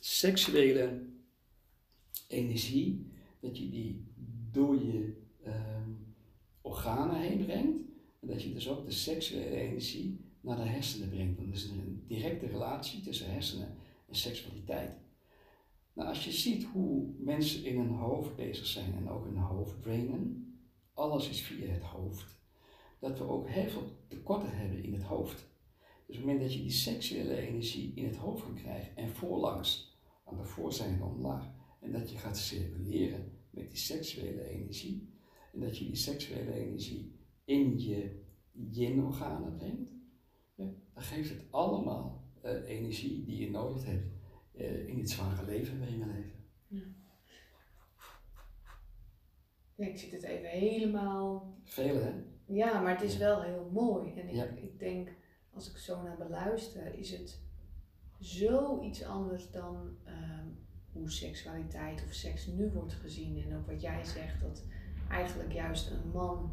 seksuele 0.00 1.02
energie, 2.28 3.12
dat 3.40 3.58
je 3.58 3.68
die 3.70 4.06
door 4.50 4.74
je 4.74 5.22
um, 5.46 6.14
organen 6.60 7.20
heen 7.20 7.44
brengt. 7.44 7.78
En 8.20 8.28
dat 8.28 8.42
je 8.42 8.52
dus 8.52 8.68
ook 8.68 8.84
de 8.84 8.90
seksuele 8.90 9.56
energie 9.56 10.20
naar 10.44 10.56
de 10.56 10.62
hersenen 10.62 11.08
brengt. 11.08 11.38
Er 11.38 11.52
is 11.52 11.64
een 11.64 12.04
directe 12.06 12.46
relatie 12.46 13.00
tussen 13.00 13.32
hersenen 13.32 13.76
en 14.08 14.14
seksualiteit. 14.14 14.92
Nou, 15.92 16.08
als 16.08 16.24
je 16.24 16.32
ziet 16.32 16.64
hoe 16.64 17.14
mensen 17.18 17.64
in 17.64 17.78
hun 17.78 17.90
hoofd 17.90 18.36
bezig 18.36 18.66
zijn 18.66 18.94
en 18.94 19.08
ook 19.08 19.24
hun 19.24 19.36
hoofd 19.36 19.82
drainen, 19.82 20.54
alles 20.94 21.28
is 21.28 21.40
via 21.40 21.66
het 21.66 21.82
hoofd, 21.82 22.40
dat 22.98 23.18
we 23.18 23.24
ook 23.24 23.48
heel 23.48 23.68
veel 23.68 23.90
tekorten 24.08 24.56
hebben 24.56 24.82
in 24.82 24.92
het 24.92 25.02
hoofd. 25.02 25.52
Dus 26.06 26.16
op 26.16 26.22
het 26.22 26.24
moment 26.24 26.40
dat 26.40 26.54
je 26.54 26.62
die 26.62 26.70
seksuele 26.70 27.36
energie 27.36 27.92
in 27.94 28.04
het 28.04 28.16
hoofd 28.16 28.42
kan 28.42 28.54
krijgen 28.54 28.96
en 28.96 29.08
voorlangs, 29.08 29.98
aan 30.24 30.36
de 30.36 30.44
voorzijde 30.44 31.04
omlaag, 31.04 31.50
en 31.80 31.92
dat 31.92 32.10
je 32.10 32.18
gaat 32.18 32.38
circuleren 32.38 33.32
met 33.50 33.70
die 33.70 33.78
seksuele 33.78 34.48
energie, 34.48 35.08
en 35.52 35.60
dat 35.60 35.78
je 35.78 35.84
die 35.84 35.96
seksuele 35.96 36.52
energie 36.52 37.12
in 37.44 37.80
je 37.80 38.22
yin-organen 38.52 39.56
brengt, 39.56 39.93
dan 40.54 40.76
geeft 40.94 41.30
het 41.30 41.44
allemaal 41.50 42.24
uh, 42.44 42.68
energie 42.68 43.24
die 43.24 43.40
je 43.40 43.50
nodig 43.50 43.84
hebt 43.84 44.12
uh, 44.56 44.88
in 44.88 44.96
dit 44.96 45.10
zware 45.10 45.44
leven 45.44 45.78
waarin 45.78 45.98
we 45.98 46.06
leven. 46.06 46.44
Ja. 49.76 49.86
ik 49.86 49.98
zit 49.98 50.12
het 50.12 50.22
even 50.22 50.48
helemaal. 50.48 51.58
Veel 51.62 51.96
hè? 51.96 52.12
Ja, 52.46 52.80
maar 52.80 52.92
het 52.92 53.02
is 53.02 53.16
wel 53.16 53.42
heel 53.42 53.70
mooi. 53.72 54.12
En 54.14 54.28
ik, 54.28 54.62
ik 54.62 54.78
denk, 54.78 55.08
als 55.54 55.70
ik 55.70 55.76
zo 55.76 56.02
naar 56.02 56.16
beluister, 56.16 56.94
is 56.94 57.10
het 57.10 57.42
zoiets 58.18 59.04
anders 59.04 59.50
dan 59.50 59.96
uh, 60.06 60.40
hoe 60.92 61.10
seksualiteit 61.10 62.04
of 62.04 62.12
seks 62.12 62.46
nu 62.46 62.70
wordt 62.70 62.92
gezien. 62.92 63.42
En 63.42 63.56
ook 63.56 63.66
wat 63.66 63.80
jij 63.80 64.04
zegt, 64.04 64.40
dat 64.40 64.64
eigenlijk 65.10 65.52
juist 65.52 65.90
een 65.90 66.10
man 66.12 66.52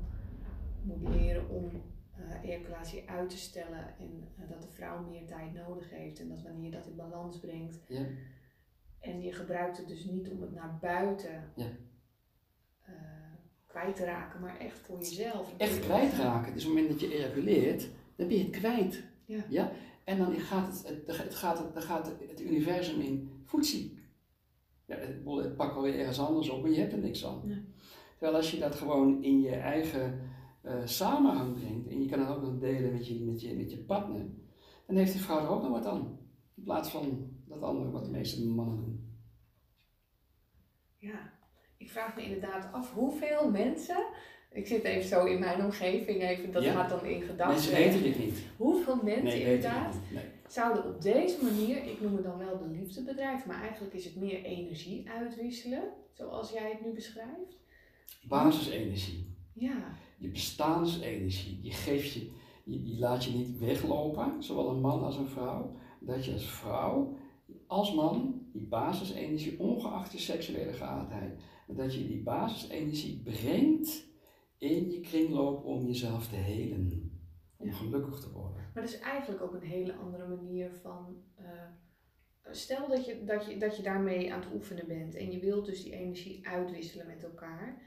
moet 0.82 1.10
leren 1.10 1.50
om 1.50 1.82
uh, 2.22 2.50
ejaculatie 2.50 3.10
uit 3.10 3.30
te 3.30 3.38
stellen 3.38 3.98
en 4.00 4.28
uh, 4.40 4.50
dat 4.50 4.62
de 4.62 4.68
vrouw 4.68 5.04
meer 5.04 5.26
tijd 5.26 5.54
nodig 5.54 5.90
heeft 5.90 6.20
en 6.20 6.30
dat 6.30 6.42
wanneer 6.42 6.64
je 6.64 6.72
dat 6.72 6.88
in 6.88 6.96
balans 6.96 7.40
brengt. 7.40 7.80
Ja. 7.88 8.06
En 9.00 9.22
je 9.22 9.34
gebruikt 9.34 9.78
het 9.78 9.88
dus 9.88 10.06
niet 10.06 10.30
om 10.30 10.42
het 10.42 10.54
naar 10.54 10.78
buiten 10.82 11.52
ja. 11.56 11.68
uh, 12.90 12.96
kwijt 13.66 13.96
te 13.96 14.06
raken, 14.06 14.40
maar 14.40 14.60
echt 14.60 14.80
voor 14.80 14.98
jezelf. 14.98 15.54
Echt 15.58 15.80
kwijt 15.80 16.14
raken. 16.14 16.54
Dus 16.54 16.66
op 16.66 16.70
het 16.70 16.82
moment 16.82 17.00
dat 17.00 17.10
je 17.10 17.18
ejaculeert, 17.18 17.90
dan 18.16 18.28
ben 18.28 18.38
je 18.38 18.44
het 18.44 18.58
kwijt. 18.58 19.04
Ja. 19.26 19.44
ja? 19.50 19.72
En 20.04 20.18
dan 20.18 20.40
gaat 20.40 20.68
het, 20.68 20.88
het, 20.88 21.18
het, 21.18 21.36
gaat, 21.36 21.74
het, 21.74 21.84
gaat 21.84 22.14
het 22.28 22.42
universum 22.42 23.02
in 23.02 23.42
voetzie. 23.46 24.00
Ja, 24.86 24.96
het, 24.96 25.16
het 25.26 25.56
pakt 25.56 25.74
wel 25.74 25.84
weer 25.84 26.00
ergens 26.00 26.20
anders 26.20 26.50
op, 26.50 26.62
maar 26.62 26.72
je 26.72 26.80
hebt 26.80 26.94
er 26.94 27.00
niks 27.00 27.26
aan. 27.26 27.42
Ja. 27.46 27.58
Terwijl 28.12 28.36
als 28.36 28.52
je 28.52 28.60
dat 28.60 28.76
gewoon 28.76 29.24
in 29.24 29.42
je 29.42 29.56
eigen 29.56 30.20
uh, 30.64 30.86
samenhang 30.86 31.60
brengt 31.60 31.88
en 31.88 32.02
je 32.02 32.10
kan 32.10 32.20
het 32.20 32.30
ook 32.30 32.42
nog 32.42 32.60
delen 32.60 32.94
met 32.94 33.08
je, 33.08 33.20
met, 33.20 33.42
je, 33.42 33.56
met 33.56 33.72
je 33.72 33.78
partner, 33.78 34.26
dan 34.88 34.96
heeft 34.96 35.12
die 35.12 35.22
vrouw 35.22 35.40
er 35.40 35.50
ook 35.50 35.62
nog 35.62 35.72
wat 35.72 35.86
aan. 35.86 36.20
In 36.56 36.64
plaats 36.64 36.90
van 36.90 37.30
dat 37.46 37.62
andere 37.62 37.92
wat 37.92 38.06
de 38.06 38.12
meeste 38.12 38.46
mannen 38.46 38.78
doen. 38.78 39.20
Ja, 40.98 41.34
ik 41.78 41.90
vraag 41.90 42.16
me 42.16 42.24
inderdaad 42.24 42.74
af 42.74 42.94
hoeveel 42.94 43.52
mensen, 43.52 44.06
ik 44.52 44.68
zit 44.68 44.84
even 44.84 45.10
zo 45.10 45.26
in 45.26 45.40
mijn 45.40 45.64
omgeving, 45.64 46.22
even, 46.22 46.52
dat 46.52 46.64
gaat 46.64 46.90
dan 46.90 47.06
in 47.06 47.22
gedachten. 47.22 47.48
Mensen 47.48 47.74
weten 47.74 48.04
dit 48.04 48.20
niet. 48.20 48.44
Hoeveel 48.58 49.00
mensen 49.04 49.42
inderdaad 49.42 49.96
nee. 50.14 50.24
zouden 50.48 50.86
op 50.86 51.02
deze 51.02 51.44
manier, 51.44 51.84
ik 51.84 52.02
noem 52.02 52.16
het 52.16 52.24
dan 52.24 52.38
wel 52.38 52.58
de 52.58 52.68
liefdebedrijf, 52.68 53.46
maar 53.46 53.62
eigenlijk 53.62 53.94
is 53.94 54.06
het 54.06 54.16
meer 54.16 54.44
energie 54.44 55.10
uitwisselen, 55.10 55.84
zoals 56.12 56.52
jij 56.52 56.72
het 56.72 56.86
nu 56.86 56.94
beschrijft. 56.94 57.60
Basisenergie. 58.28 59.36
Ja 59.54 59.98
je 60.22 60.30
bestaansenergie, 60.30 61.60
die 61.60 61.72
geeft 61.72 62.14
je, 62.14 62.32
die, 62.66 62.84
die 62.84 63.00
laat 63.00 63.24
je 63.24 63.32
niet 63.32 63.60
weglopen, 63.60 64.44
zowel 64.44 64.70
een 64.70 64.82
man 64.82 65.04
als 65.04 65.18
een 65.18 65.28
vrouw. 65.28 65.76
Dat 66.00 66.26
je 66.26 66.34
als 66.34 66.50
vrouw, 66.50 67.18
als 67.68 67.94
man, 67.94 68.46
die 68.54 68.68
basisenergie, 68.68 69.60
ongeacht 69.60 70.12
je 70.12 70.18
seksuele 70.18 70.74
geaardheid, 70.74 71.40
dat 71.68 71.94
je 71.94 72.08
die 72.08 72.24
basisenergie 72.24 73.22
brengt 73.24 74.10
in 74.58 74.92
je 74.92 75.00
kringloop 75.00 75.66
om 75.66 75.86
jezelf 75.86 76.28
te 76.28 76.36
helen, 76.36 77.12
om 77.58 77.72
gelukkig 77.72 78.20
te 78.20 78.32
worden. 78.32 78.70
Maar 78.74 78.84
dat 78.84 78.94
is 78.94 79.00
eigenlijk 79.00 79.42
ook 79.42 79.54
een 79.54 79.68
hele 79.68 79.96
andere 79.96 80.28
manier 80.28 80.72
van. 80.82 81.24
Uh, 81.40 81.46
stel 82.52 82.88
dat 82.88 83.06
je, 83.06 83.24
dat, 83.24 83.46
je, 83.46 83.58
dat 83.58 83.78
je 83.78 83.84
daarmee 83.84 84.34
aan 84.34 84.40
het 84.40 84.54
oefenen 84.54 84.88
bent 84.88 85.16
en 85.16 85.32
je 85.32 85.40
wilt 85.40 85.66
dus 85.66 85.84
die 85.84 85.94
energie 85.94 86.48
uitwisselen 86.48 87.08
met 87.08 87.24
elkaar 87.24 87.82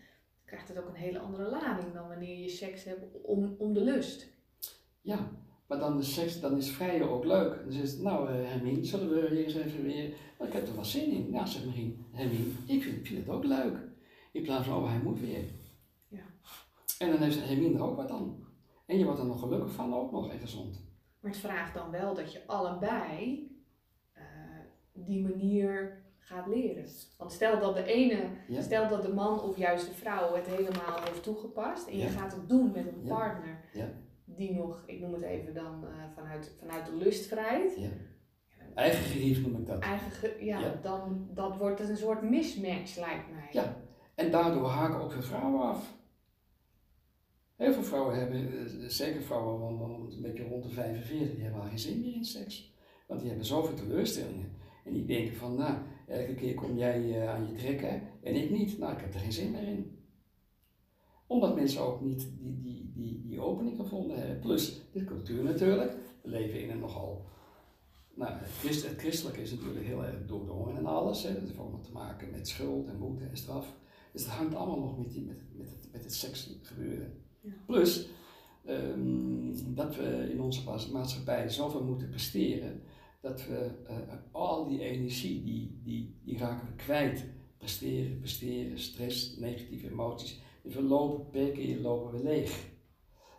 krijgt 0.54 0.68
het 0.68 0.78
ook 0.78 0.88
een 0.88 1.00
hele 1.00 1.18
andere 1.18 1.50
lading 1.50 1.92
dan 1.92 2.08
wanneer 2.08 2.38
je 2.38 2.48
seks 2.48 2.84
hebt 2.84 3.04
om, 3.22 3.54
om 3.58 3.74
de 3.74 3.80
lust. 3.80 4.32
Ja, 5.00 5.30
maar 5.66 5.78
dan 5.78 5.96
de 5.96 6.02
seks, 6.02 6.40
dan 6.40 6.56
is 6.56 6.70
vrijen 6.70 7.10
ook 7.10 7.24
leuk. 7.24 7.62
Dan 7.62 7.72
zegt 7.72 8.00
nou 8.00 8.30
uh, 8.30 8.48
Hermine, 8.48 8.84
zullen 8.84 9.08
we 9.08 9.34
hier 9.34 9.44
eens 9.44 9.54
even 9.54 9.82
weer... 9.82 10.14
Nou, 10.38 10.50
ik 10.50 10.52
heb 10.52 10.66
er 10.66 10.74
wel 10.74 10.84
zin 10.84 11.10
in. 11.10 11.30
Nou, 11.30 11.46
zegt 11.46 11.66
Marien, 11.66 12.06
Hermine, 12.10 12.44
ik 12.66 12.82
vind, 12.82 13.06
vind, 13.06 13.26
het 13.26 13.34
ook 13.34 13.44
leuk. 13.44 13.76
In 14.32 14.42
plaats 14.42 14.66
van, 14.66 14.76
oh, 14.76 14.88
hij 14.88 15.00
moet 15.02 15.20
weer. 15.20 15.44
Ja. 16.08 16.24
En 16.98 17.10
dan 17.10 17.22
heeft 17.22 17.44
Hermine 17.44 17.74
er 17.74 17.84
ook 17.84 17.96
wat 17.96 18.10
aan. 18.10 18.46
En 18.86 18.98
je 18.98 19.04
wordt 19.04 19.20
er 19.20 19.26
nog 19.26 19.40
gelukkig 19.40 19.72
van, 19.72 19.94
ook 19.94 20.12
nog 20.12 20.30
en 20.30 20.38
gezond. 20.38 20.82
Maar 21.20 21.30
het 21.30 21.40
vraagt 21.40 21.74
dan 21.74 21.90
wel 21.90 22.14
dat 22.14 22.32
je 22.32 22.46
allebei 22.46 23.48
uh, 24.16 24.22
die 24.92 25.22
manier 25.22 26.03
gaat 26.24 26.46
leren. 26.46 26.84
Want 27.18 27.32
stel 27.32 27.60
dat 27.60 27.74
de 27.74 27.84
ene, 27.84 28.20
stel 28.60 28.88
dat 28.88 29.02
de 29.02 29.12
man 29.12 29.40
of 29.40 29.56
juist 29.56 29.86
de 29.86 29.94
vrouw 29.94 30.34
het 30.34 30.46
helemaal 30.46 31.02
heeft 31.04 31.22
toegepast 31.22 31.88
en 31.88 31.98
je 31.98 32.08
gaat 32.08 32.32
het 32.32 32.48
doen 32.48 32.72
met 32.72 32.86
een 32.86 33.02
partner 33.08 33.60
die 34.24 34.54
nog, 34.54 34.82
ik 34.86 35.00
noem 35.00 35.12
het 35.12 35.22
even 35.22 35.54
dan 35.54 35.84
uh, 35.84 35.90
vanuit, 36.14 36.52
vanuit 36.58 36.86
de 36.86 36.96
lust 36.96 37.26
vrijt. 37.26 37.78
Eigen 38.74 39.02
gerief 39.02 39.46
noem 39.46 39.60
ik 39.60 39.66
dat. 39.66 39.78
Eigen 39.78 40.44
ja, 40.44 40.78
dan 40.82 41.28
dat 41.34 41.56
wordt 41.56 41.78
het 41.78 41.88
een 41.88 41.96
soort 41.96 42.22
mismatch 42.22 42.98
lijkt 42.98 43.30
mij. 43.30 43.48
Ja, 43.52 43.76
en 44.14 44.30
daardoor 44.30 44.68
haken 44.68 45.00
ook 45.00 45.12
veel 45.12 45.22
vrouwen 45.22 45.62
af. 45.62 45.94
Heel 47.56 47.72
veel 47.72 47.82
vrouwen 47.82 48.18
hebben, 48.18 48.58
eh, 48.58 48.88
zeker 48.88 49.22
vrouwen 49.22 49.78
van, 49.78 50.12
een 50.12 50.22
beetje 50.22 50.48
rond 50.48 50.62
de 50.62 50.68
45, 50.68 51.34
die 51.34 51.42
hebben 51.42 51.60
al 51.60 51.68
geen 51.68 51.78
zin 51.78 52.00
meer 52.00 52.14
in 52.14 52.24
seks. 52.24 52.74
Want 53.06 53.20
die 53.20 53.28
hebben 53.28 53.46
zoveel 53.46 53.74
teleurstellingen. 53.74 54.52
En 54.84 54.92
die 54.92 55.04
denken 55.04 55.36
van, 55.36 55.54
nou, 55.54 55.74
elke 56.06 56.34
keer 56.34 56.54
kom 56.54 56.76
jij 56.76 57.02
uh, 57.02 57.28
aan 57.28 57.46
je 57.46 57.54
trekken 57.54 58.02
en 58.22 58.34
ik 58.34 58.50
niet. 58.50 58.78
Nou, 58.78 58.92
ik 58.92 59.00
heb 59.00 59.14
er 59.14 59.20
geen 59.20 59.32
zin 59.32 59.50
meer 59.50 59.68
in. 59.68 59.98
Omdat 61.26 61.54
mensen 61.54 61.82
ook 61.82 62.00
niet 62.00 62.28
die, 62.38 62.60
die, 62.60 62.92
die, 62.94 63.22
die 63.26 63.40
opening 63.40 63.76
gevonden 63.76 64.18
hebben. 64.18 64.38
Plus 64.38 64.82
de 64.92 65.04
cultuur 65.04 65.44
natuurlijk. 65.44 65.96
We 66.22 66.28
leven 66.28 66.62
in 66.62 66.70
een 66.70 66.78
nogal. 66.78 67.26
Nou, 68.14 68.32
het, 68.32 68.50
christ, 68.50 68.88
het 68.88 68.98
christelijke 68.98 69.40
is 69.40 69.50
natuurlijk 69.50 69.84
heel 69.86 70.04
erg 70.04 70.26
doordrongen 70.26 70.76
en 70.76 70.86
alles. 70.86 71.22
Hè. 71.22 71.32
Dat 71.32 71.42
heeft 71.42 71.58
allemaal 71.58 71.80
te 71.80 71.92
maken 71.92 72.30
met 72.30 72.48
schuld 72.48 72.88
en 72.88 72.98
boete 72.98 73.24
en 73.24 73.36
straf. 73.36 73.74
Dus 74.12 74.22
het 74.22 74.30
hangt 74.30 74.54
allemaal 74.54 74.80
nog 74.80 74.98
met, 74.98 75.10
die, 75.10 75.24
met, 75.24 75.36
met, 75.52 75.70
het, 75.70 75.88
met 75.92 76.04
het 76.04 76.14
seks 76.14 76.58
gebeuren. 76.62 77.22
Ja. 77.40 77.52
Plus 77.66 78.08
um, 78.68 79.74
dat 79.74 79.96
we 79.96 80.28
in 80.30 80.40
onze 80.40 80.90
maatschappij 80.92 81.48
zoveel 81.48 81.84
moeten 81.84 82.08
presteren 82.08 82.82
dat 83.24 83.46
we 83.46 83.70
uh, 83.90 83.96
al 84.32 84.68
die 84.68 84.80
energie, 84.80 85.42
die, 85.42 85.80
die, 85.82 86.20
die 86.24 86.38
raken 86.38 86.66
we 86.66 86.74
kwijt 86.74 87.24
Presteren, 87.58 88.18
presteren, 88.18 88.78
stress, 88.78 89.36
negatieve 89.36 89.90
emoties. 89.90 90.40
Dus 90.62 90.74
we 90.74 90.82
lopen 90.82 91.30
per 91.30 91.50
keer 91.50 91.80
lopen 91.80 92.12
we 92.12 92.22
leeg. 92.22 92.66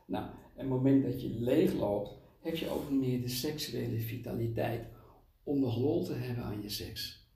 Nou, 0.06 0.26
en 0.26 0.36
het 0.56 0.68
moment 0.68 1.04
dat 1.04 1.22
je 1.22 1.30
leeg 1.30 1.74
loopt, 1.74 2.18
heb 2.40 2.56
je 2.56 2.70
ook 2.70 2.90
meer 2.90 3.22
de 3.22 3.28
seksuele 3.28 4.00
vitaliteit 4.00 4.88
om 5.44 5.60
nog 5.60 5.78
lol 5.78 6.04
te 6.04 6.14
hebben 6.14 6.44
aan 6.44 6.62
je 6.62 6.70
seks. 6.70 7.30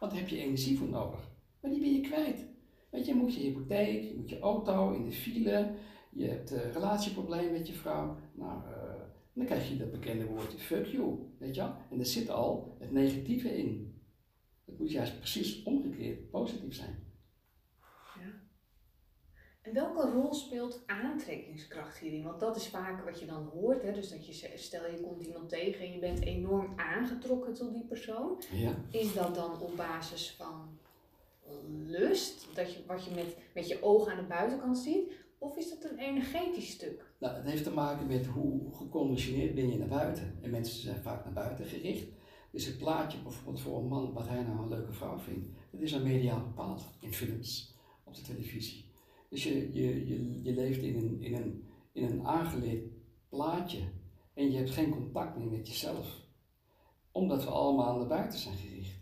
Want 0.00 0.12
daar 0.12 0.20
heb 0.20 0.30
je 0.30 0.38
energie 0.38 0.78
voor 0.78 0.88
nodig. 0.88 1.30
Maar 1.60 1.70
die 1.70 1.80
ben 1.80 1.92
je 1.92 2.00
kwijt. 2.00 2.46
Weet 2.90 3.06
je, 3.06 3.14
moet 3.14 3.34
je 3.34 3.40
hypotheek, 3.40 4.02
je 4.02 4.16
moet 4.16 4.30
je 4.30 4.38
auto 4.38 4.92
in 4.92 5.04
de 5.04 5.12
file, 5.12 5.74
je 6.12 6.28
hebt 6.28 6.50
een 6.50 6.72
relatieprobleem 6.72 7.52
met 7.52 7.66
je 7.66 7.74
vrouw. 7.74 8.16
Nou, 8.34 8.62
uh, 8.62 8.86
dan 9.32 9.46
krijg 9.46 9.68
je 9.68 9.76
dat 9.76 9.90
bekende 9.90 10.26
woordje 10.26 10.58
fuck 10.58 10.86
you, 10.86 11.18
weet 11.38 11.54
je 11.54 11.60
En 11.90 11.98
er 11.98 12.06
zit 12.06 12.30
al 12.30 12.76
het 12.78 12.92
negatieve 12.92 13.58
in. 13.58 14.00
Het 14.64 14.78
moet 14.78 14.90
juist 14.90 15.18
precies 15.18 15.62
omgekeerd 15.62 16.30
positief 16.30 16.74
zijn. 16.74 17.04
Ja. 18.20 18.32
En 19.62 19.72
welke 19.72 20.10
rol 20.10 20.34
speelt 20.34 20.82
aantrekkingskracht 20.86 21.98
hierin? 21.98 22.22
Want 22.22 22.40
dat 22.40 22.56
is 22.56 22.68
vaak 22.68 23.04
wat 23.04 23.20
je 23.20 23.26
dan 23.26 23.44
hoort. 23.44 23.82
Hè? 23.82 23.92
Dus 23.92 24.08
dat 24.08 24.26
je, 24.26 24.52
stel 24.54 24.90
je 24.90 25.00
komt 25.00 25.26
iemand 25.26 25.48
tegen 25.48 25.80
en 25.80 25.92
je 25.92 25.98
bent 25.98 26.20
enorm 26.20 26.72
aangetrokken 26.76 27.54
tot 27.54 27.72
die 27.72 27.86
persoon. 27.86 28.42
Ja. 28.52 28.74
Is 28.90 29.14
dat 29.14 29.34
dan 29.34 29.60
op 29.60 29.76
basis 29.76 30.34
van 30.38 30.78
lust, 31.86 32.48
dat 32.54 32.72
je, 32.72 32.80
wat 32.86 33.04
je 33.04 33.14
met, 33.14 33.36
met 33.54 33.68
je 33.68 33.82
ogen 33.82 34.12
aan 34.12 34.18
de 34.18 34.28
buitenkant 34.28 34.78
ziet? 34.78 35.12
Of 35.38 35.56
is 35.56 35.68
dat 35.68 35.90
een 35.90 35.98
energetisch 35.98 36.70
stuk? 36.70 37.05
Nou, 37.18 37.34
het 37.34 37.44
heeft 37.44 37.64
te 37.64 37.72
maken 37.72 38.06
met 38.06 38.26
hoe 38.26 38.74
geconditioneerd 38.74 39.54
ben 39.54 39.70
je 39.70 39.78
naar 39.78 39.88
buiten. 39.88 40.38
En 40.42 40.50
mensen 40.50 40.82
zijn 40.82 41.02
vaak 41.02 41.24
naar 41.24 41.32
buiten 41.32 41.64
gericht. 41.64 42.08
Dus 42.50 42.66
het 42.66 42.78
plaatje 42.78 43.18
bijvoorbeeld 43.22 43.60
voor 43.60 43.78
een 43.78 43.88
man, 43.88 44.12
wat 44.12 44.28
hij 44.28 44.42
nou 44.42 44.62
een 44.62 44.68
leuke 44.68 44.92
vrouw 44.92 45.18
vindt, 45.18 45.48
dat 45.70 45.80
is 45.80 45.94
al 45.94 46.00
mediaal 46.00 46.40
bepaald 46.40 46.82
in 47.00 47.12
films, 47.12 47.74
op 48.04 48.14
de 48.14 48.22
televisie. 48.22 48.84
Dus 49.28 49.44
je, 49.44 49.72
je, 49.72 50.06
je, 50.06 50.42
je 50.42 50.52
leeft 50.52 50.82
in 50.82 50.96
een, 50.96 51.20
in, 51.20 51.34
een, 51.34 51.64
in 51.92 52.04
een 52.04 52.26
aangeleerd 52.26 52.86
plaatje 53.28 53.78
en 54.34 54.50
je 54.50 54.56
hebt 54.56 54.70
geen 54.70 54.90
contact 54.90 55.36
meer 55.36 55.50
met 55.50 55.68
jezelf. 55.68 56.24
Omdat 57.12 57.44
we 57.44 57.50
allemaal 57.50 57.98
naar 57.98 58.06
buiten 58.06 58.38
zijn 58.38 58.56
gericht. 58.56 58.98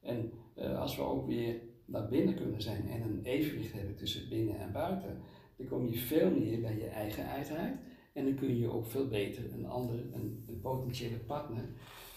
En 0.00 0.32
uh, 0.56 0.80
als 0.80 0.96
we 0.96 1.02
ook 1.02 1.26
weer 1.26 1.60
naar 1.84 2.08
binnen 2.08 2.34
kunnen 2.34 2.62
zijn 2.62 2.88
en 2.88 3.02
een 3.02 3.24
evenwicht 3.24 3.72
hebben 3.72 3.96
tussen 3.96 4.28
binnen 4.28 4.58
en 4.58 4.72
buiten, 4.72 5.20
dan 5.56 5.66
kom 5.66 5.86
je 5.86 5.98
veel 5.98 6.30
meer 6.30 6.60
bij 6.60 6.76
je 6.76 6.86
eigen 6.86 7.24
eigenheid. 7.24 7.76
En 8.12 8.24
dan 8.24 8.34
kun 8.34 8.58
je 8.58 8.70
ook 8.70 8.86
veel 8.86 9.08
beter 9.08 9.52
een 9.52 9.66
ander, 9.66 9.94
een, 10.12 10.44
een 10.48 10.60
potentiële 10.60 11.16
partner, 11.16 11.64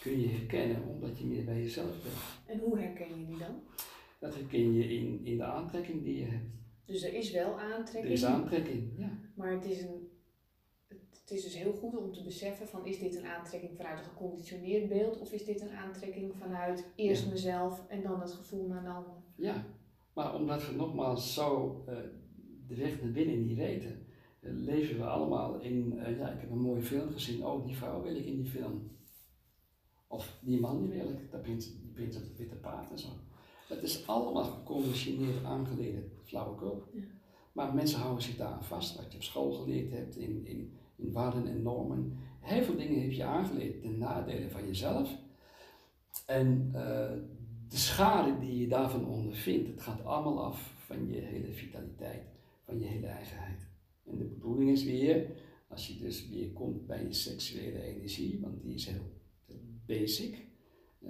kun 0.02 0.22
je 0.22 0.28
herkennen 0.28 0.88
omdat 0.88 1.20
je 1.20 1.26
meer 1.26 1.44
bij 1.46 1.62
jezelf 1.62 2.04
bent. 2.04 2.16
En 2.46 2.60
hoe 2.60 2.80
herken 2.80 3.20
je 3.20 3.26
die 3.26 3.38
dan? 3.38 3.62
Dat 4.20 4.36
herken 4.36 4.74
je 4.74 4.84
in, 4.84 5.22
in 5.24 5.38
de 5.38 5.44
aantrekking 5.44 6.04
die 6.04 6.20
je 6.20 6.26
hebt. 6.26 6.50
Dus 6.86 7.04
er 7.04 7.14
is 7.14 7.32
wel 7.32 7.60
aantrekking. 7.60 8.06
Er 8.06 8.12
is 8.12 8.26
aantrekking, 8.26 8.92
ja. 8.98 9.18
Maar 9.36 9.52
het 9.52 9.66
is, 9.66 9.82
een, 9.82 10.10
het 10.88 11.32
is 11.32 11.44
dus 11.44 11.58
heel 11.58 11.74
goed 11.74 11.98
om 11.98 12.14
te 12.14 12.24
beseffen 12.24 12.68
van 12.68 12.86
is 12.86 13.00
dit 13.00 13.16
een 13.16 13.26
aantrekking 13.26 13.78
vanuit 13.78 14.00
een 14.00 14.06
geconditioneerd 14.06 14.90
beeld 14.90 15.20
of 15.20 15.32
is 15.32 15.46
dit 15.46 15.62
een 15.62 15.72
aantrekking 15.72 16.34
vanuit 16.38 16.86
eerst 16.96 17.30
mezelf 17.30 17.88
en 17.88 18.02
dan 18.02 18.22
het 18.22 18.32
gevoel 18.32 18.68
naar 18.68 18.86
een 18.86 18.92
ander. 18.92 19.14
Ja, 19.36 19.66
maar 20.14 20.36
omdat 20.36 20.68
we 20.68 20.76
nogmaals 20.76 21.34
zo 21.34 21.84
uh, 21.90 21.98
de 22.70 22.76
weg 22.76 23.02
naar 23.02 23.12
binnen 23.12 23.46
niet 23.46 23.58
weten, 23.58 24.06
uh, 24.40 24.52
leven 24.54 24.98
we 24.98 25.06
allemaal 25.06 25.60
in, 25.60 25.94
uh, 25.96 26.18
ja 26.18 26.30
ik 26.30 26.42
heb 26.42 26.52
een 26.52 26.62
mooie 26.62 26.82
film 26.82 27.12
gezien, 27.12 27.46
oh 27.46 27.66
die 27.66 27.76
vrouw 27.76 28.04
wil 28.04 28.16
ik 28.16 28.26
in 28.26 28.36
die 28.36 28.52
film. 28.52 28.92
Of 30.08 30.40
die 30.42 30.60
man 30.60 30.82
die 30.82 30.90
wil 30.90 31.10
ik, 31.10 31.32
dat 31.32 31.46
die 31.46 31.92
prins 31.94 32.16
op 32.16 32.24
het 32.24 32.38
witte 32.38 32.56
paard 32.56 32.92
en 32.92 33.00
zo. 33.00 33.08
Het 33.68 33.84
is 33.84 34.08
allemaal 34.08 34.44
geconditioneerd 34.44 35.44
aangeleerd 35.44 36.12
flauwekul. 36.24 36.84
Ja. 36.94 37.02
Maar 37.52 37.74
mensen 37.74 38.00
houden 38.00 38.24
zich 38.24 38.36
daar 38.36 38.54
aan 38.54 38.64
vast, 38.64 38.96
wat 38.96 39.12
je 39.12 39.18
op 39.18 39.24
school 39.24 39.52
geleerd 39.52 39.92
hebt, 39.92 40.16
in, 40.16 40.46
in, 40.46 40.78
in 40.96 41.12
waarden 41.12 41.48
en 41.48 41.62
normen. 41.62 42.18
Heel 42.40 42.64
veel 42.64 42.76
dingen 42.76 43.02
heb 43.02 43.12
je 43.12 43.24
aangeleerd 43.24 43.82
ten 43.82 43.98
nadele 43.98 44.50
van 44.50 44.66
jezelf. 44.66 45.18
En 46.26 46.66
uh, 46.68 46.74
de 47.70 47.78
schade 47.78 48.40
die 48.40 48.62
je 48.62 48.68
daarvan 48.68 49.08
ondervindt, 49.08 49.68
het 49.68 49.82
gaat 49.82 50.04
allemaal 50.04 50.44
af 50.44 50.74
van 50.86 51.08
je 51.08 51.20
hele 51.20 51.54
vitaliteit, 51.54 52.24
van 52.70 52.80
je 52.80 52.86
hele 52.86 53.08
eigenheid. 53.08 53.68
En 54.06 54.18
de 54.18 54.24
bedoeling 54.24 54.70
is 54.70 54.84
weer, 54.84 55.26
als 55.68 55.88
je 55.88 55.98
dus 55.98 56.30
weer 56.30 56.52
komt 56.52 56.88
bij 56.88 57.04
je 57.04 57.14
seksuele 57.14 57.82
energie, 57.82 58.40
want 58.42 58.62
die 58.62 58.74
is 58.74 58.86
heel 58.86 59.12
basic. 59.86 60.48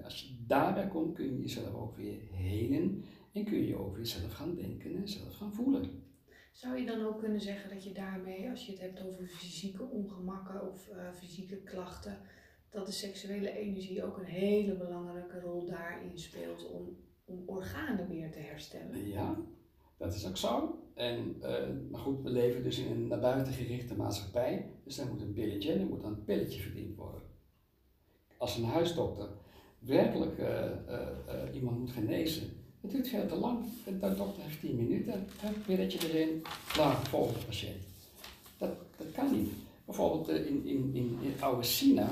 Als 0.03 0.21
je 0.21 0.45
daarbij 0.47 0.87
komt, 0.87 1.15
kun 1.15 1.25
je 1.25 1.41
jezelf 1.41 1.73
ook 1.73 1.95
weer 1.95 2.19
helen 2.31 3.03
en 3.31 3.45
kun 3.45 3.67
je 3.67 3.75
over 3.75 3.97
jezelf 3.97 4.33
gaan 4.33 4.55
denken 4.55 4.95
en 4.95 5.07
zelf 5.07 5.35
gaan 5.35 5.53
voelen. 5.53 6.03
Zou 6.51 6.77
je 6.77 6.85
dan 6.85 7.05
ook 7.05 7.19
kunnen 7.19 7.41
zeggen 7.41 7.69
dat 7.69 7.83
je 7.83 7.91
daarmee, 7.91 8.49
als 8.49 8.65
je 8.65 8.71
het 8.71 8.81
hebt 8.81 9.01
over 9.01 9.27
fysieke 9.27 9.83
ongemakken 9.83 10.71
of 10.71 10.89
uh, 10.89 11.13
fysieke 11.13 11.57
klachten, 11.57 12.17
dat 12.69 12.85
de 12.85 12.91
seksuele 12.91 13.51
energie 13.51 14.03
ook 14.03 14.17
een 14.17 14.25
hele 14.25 14.77
belangrijke 14.77 15.39
rol 15.39 15.65
daarin 15.65 16.17
speelt 16.17 16.71
om, 16.71 16.97
om 17.25 17.43
organen 17.45 18.07
weer 18.07 18.31
te 18.31 18.39
herstellen? 18.39 19.07
Ja, 19.07 19.45
dat 19.99 20.13
is 20.13 20.27
ook 20.27 20.37
zo. 20.37 20.79
En, 20.93 21.35
uh, 21.41 21.49
maar 21.91 21.99
goed, 21.99 22.21
we 22.21 22.29
leven 22.29 22.63
dus 22.63 22.77
in 22.79 22.91
een 22.91 23.07
naar 23.07 23.19
buiten 23.19 23.53
gerichte 23.53 23.95
maatschappij, 23.95 24.71
dus 24.83 24.95
daar 24.95 25.07
moet 25.07 25.21
een 25.21 25.33
pilletje 25.33 25.71
en 25.71 25.79
er 25.79 25.85
moet 25.85 26.03
een 26.03 26.23
pilletje 26.23 26.61
verdiend 26.61 26.95
worden. 26.95 27.21
Als 28.37 28.57
een 28.57 28.63
huisdokter 28.63 29.29
werkelijk 29.79 30.39
uh, 30.39 30.45
uh, 30.45 31.55
iemand 31.55 31.79
moet 31.79 31.91
genezen, 31.91 32.43
het 32.81 32.91
duurt 32.91 33.07
veel 33.07 33.27
te 33.27 33.35
lang. 33.35 33.65
De 33.85 34.15
dokter 34.15 34.43
heeft 34.43 34.59
10 34.59 34.75
minuten, 34.75 35.13
een 35.13 35.61
pilletje 35.65 36.09
erin, 36.09 36.41
klaar, 36.73 36.95
volgende 36.95 37.45
patiënt. 37.45 37.81
Dat, 38.57 38.69
dat 38.97 39.11
kan 39.11 39.31
niet. 39.31 39.51
Bijvoorbeeld 39.85 40.29
in, 40.29 40.65
in, 40.65 40.95
in, 40.95 41.17
in 41.21 41.33
oude 41.39 41.63
China, 41.63 42.09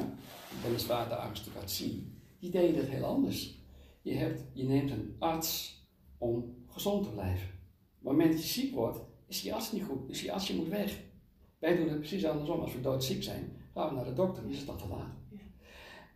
weliswaar 0.64 1.10
de 1.10 1.16
aristocratie, 1.16 2.14
die 2.40 2.52
deden 2.52 2.76
het 2.76 2.90
heel 2.90 3.06
anders. 3.06 3.60
Je, 4.02 4.14
hebt, 4.14 4.42
je 4.54 4.64
neemt 4.64 4.92
een 4.92 5.16
arts 5.20 5.82
om 6.18 6.56
gezond 6.68 7.04
te 7.04 7.10
blijven. 7.10 7.57
Op 8.08 8.14
het 8.14 8.22
moment 8.22 8.42
dat 8.42 8.48
je 8.54 8.62
ziek 8.62 8.76
wordt, 8.76 9.00
is 9.28 9.42
die 9.42 9.54
arts 9.54 9.72
niet 9.72 9.84
goed, 9.84 10.08
dus 10.08 10.22
die 10.22 10.34
arts 10.34 10.48
je 10.48 10.56
moet 10.56 10.68
weg. 10.68 11.00
Wij 11.60 11.78
doen 11.78 11.90
het 11.90 12.00
precies 12.00 12.26
andersom. 12.26 12.60
Als 12.60 12.74
we 12.74 12.82
doodziek 12.82 13.24
zijn, 13.24 13.52
gaan 13.74 13.90
we 13.90 13.96
naar 13.96 14.06
de 14.06 14.14
dokter, 14.14 14.44
dan 14.44 14.52
is 14.52 14.60
het 14.60 14.70
al 14.70 14.78
te 14.78 14.88
laat. 14.88 15.16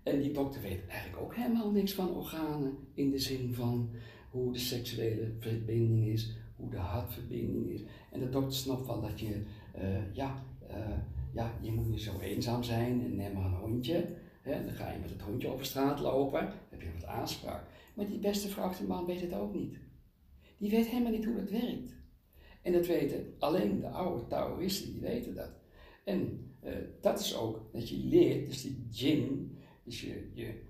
En 0.04 0.22
die 0.22 0.32
dokter 0.32 0.62
weet 0.62 0.88
eigenlijk 0.88 1.22
ook 1.22 1.36
helemaal 1.36 1.72
niks 1.72 1.94
van 1.94 2.16
organen 2.16 2.78
in 2.94 3.10
de 3.10 3.20
zin 3.20 3.54
van 3.54 3.90
hoe 4.30 4.54
de 4.54 4.60
seksuele 4.60 5.36
verbinding 5.40 6.08
is, 6.08 6.36
hoe 6.56 6.70
de 6.70 6.78
hartverbinding 6.78 7.70
is. 7.70 7.82
En 8.12 8.20
de 8.20 8.30
dokter 8.30 8.58
snapt 8.58 8.88
wel 8.88 9.02
dat 9.02 9.20
je, 9.20 9.44
uh, 9.76 10.16
ja, 10.16 10.44
uh, 10.70 10.78
ja, 11.34 11.52
je 11.62 11.72
moet 11.72 11.90
niet 11.90 12.02
zo 12.02 12.20
eenzaam 12.20 12.64
zijn 12.64 13.04
en 13.04 13.16
neem 13.16 13.34
maar 13.34 13.46
een 13.46 13.54
hondje. 13.54 14.16
Hè, 14.42 14.66
dan 14.66 14.74
ga 14.74 14.92
je 14.92 15.00
met 15.00 15.10
het 15.10 15.22
hondje 15.22 15.48
over 15.48 15.66
straat 15.66 16.00
lopen, 16.00 16.42
dan 16.42 16.52
heb 16.70 16.82
je 16.82 16.94
wat 16.94 17.06
aanspraak. 17.06 17.64
Maar 17.94 18.08
die 18.08 18.20
beste 18.20 18.48
vrachtman 18.48 19.06
weet 19.06 19.22
het 19.22 19.34
ook 19.34 19.54
niet. 19.54 19.78
Die 20.62 20.69
weet 20.69 20.88
helemaal 20.88 21.12
niet 21.12 21.26
hoe 21.26 21.36
dat 21.36 21.50
werkt. 21.50 21.95
En 22.62 22.74
dat 22.74 22.88
weten 22.88 23.34
alleen 23.39 23.80
de 23.80 23.89
oude 23.89 24.28
Taoïsten, 24.28 24.91
die 24.91 25.02
weten 25.02 25.36
dat. 25.36 25.52
En 26.04 26.52
uh, 26.63 26.76
dat 27.02 27.19
is 27.19 27.36
ook 27.38 27.69
dat 27.71 27.89
je 27.89 27.97
leert, 27.97 28.47
dus 28.47 28.62
die 28.62 28.88
jin, 28.89 29.58
dus 29.84 30.02
je, 30.02 30.30
je, 30.34 30.62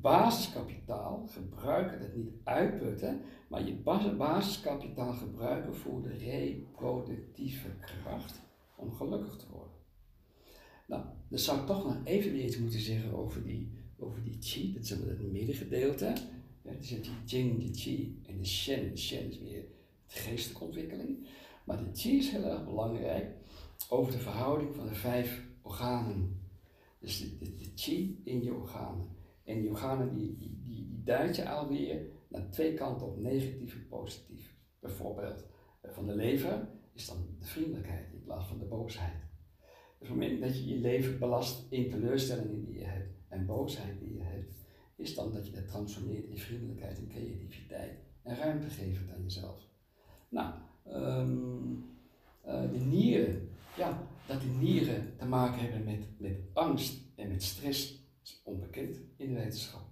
basiskapitaal 0.00 1.26
gebruiken, 1.26 2.00
dat 2.00 2.14
niet 2.14 2.32
uitputten, 2.44 3.20
maar 3.48 3.66
je 3.66 3.74
basiskapitaal 4.16 5.12
gebruiken 5.12 5.74
voor 5.74 6.02
de 6.02 6.16
reproductieve 6.16 7.68
kracht 7.80 8.40
om 8.76 8.92
gelukkig 8.92 9.36
te 9.36 9.46
worden. 9.50 9.76
Nou, 10.86 11.04
dan 11.28 11.38
zou 11.38 11.60
ik 11.60 11.66
toch 11.66 11.84
nog 11.84 11.96
even 12.04 12.44
iets 12.44 12.58
moeten 12.58 12.80
zeggen 12.80 13.12
over 13.12 13.44
die, 13.44 13.72
over 13.98 14.22
die 14.22 14.36
chi, 14.40 14.72
dat 14.72 14.82
is 14.82 14.90
het 14.90 15.32
middengedeelte. 15.32 16.14
Ja, 16.66 16.72
je 16.80 16.94
hebt 16.94 17.04
die 17.04 17.24
jing, 17.24 17.64
de 17.64 17.78
chi 17.78 18.20
en 18.26 18.38
de 18.38 18.44
shen. 18.44 18.90
De 18.90 18.96
shen 18.96 19.28
is 19.28 19.38
weer 19.38 19.64
de 20.06 20.14
geestelijke 20.14 20.64
ontwikkeling. 20.64 21.26
Maar 21.64 21.84
de 21.84 21.90
chi 21.92 22.16
is 22.16 22.30
heel 22.30 22.44
erg 22.44 22.64
belangrijk 22.64 23.36
over 23.88 24.12
de 24.12 24.18
verhouding 24.18 24.74
van 24.74 24.86
de 24.86 24.94
vijf 24.94 25.44
organen 25.62 26.44
dus 26.98 27.18
de, 27.18 27.38
de, 27.38 27.56
de 27.56 27.72
chi 27.74 28.20
in 28.24 28.42
je 28.42 28.54
organen. 28.54 29.08
En 29.44 29.60
die 29.60 29.70
organen 29.70 30.14
die, 30.14 30.36
die, 30.36 30.60
die, 30.64 30.86
die 30.86 31.02
duidt 31.04 31.36
je 31.36 31.48
alweer 31.48 32.06
naar 32.28 32.50
twee 32.50 32.74
kanten 32.74 33.06
op, 33.06 33.18
negatief 33.18 33.74
en 33.74 33.88
positief. 33.88 34.54
Bijvoorbeeld 34.80 35.46
eh, 35.80 35.90
van 35.90 36.06
de 36.06 36.14
lever 36.14 36.68
is 36.92 37.06
dan 37.06 37.26
de 37.38 37.46
vriendelijkheid 37.46 38.12
in 38.12 38.22
plaats 38.22 38.46
van 38.46 38.58
de 38.58 38.64
boosheid. 38.64 39.24
Dus 39.98 40.08
op 40.10 40.16
het 40.16 40.28
moment 40.28 40.40
dat 40.40 40.56
je 40.56 40.66
je 40.66 40.80
leven 40.80 41.18
belast 41.18 41.66
in 41.72 41.90
teleurstellingen 41.90 42.64
die 42.64 42.78
je 42.78 42.84
hebt 42.84 43.14
en 43.28 43.46
boosheid 43.46 44.00
die 44.00 44.14
je 44.14 44.22
hebt, 44.22 44.65
is 44.96 45.14
dan 45.14 45.32
dat 45.32 45.46
je 45.46 45.52
dat 45.52 45.68
transformeert 45.68 46.28
in 46.28 46.38
vriendelijkheid 46.38 46.98
en 46.98 47.08
creativiteit 47.08 47.98
en 48.22 48.36
ruimte 48.36 48.68
geeft 48.68 49.10
aan 49.14 49.22
jezelf. 49.22 49.68
Nou, 50.28 50.54
um, 50.86 51.84
uh, 52.46 52.70
de 52.72 52.78
nieren, 52.78 53.48
ja, 53.76 54.08
dat 54.26 54.40
die 54.40 54.50
nieren 54.50 55.16
te 55.16 55.26
maken 55.26 55.60
hebben 55.60 55.84
met, 55.84 56.06
met 56.18 56.40
angst 56.52 57.00
en 57.14 57.28
met 57.28 57.42
stress, 57.42 58.04
is 58.22 58.42
onbekend 58.44 59.00
in 59.16 59.28
de 59.28 59.34
wetenschap. 59.34 59.82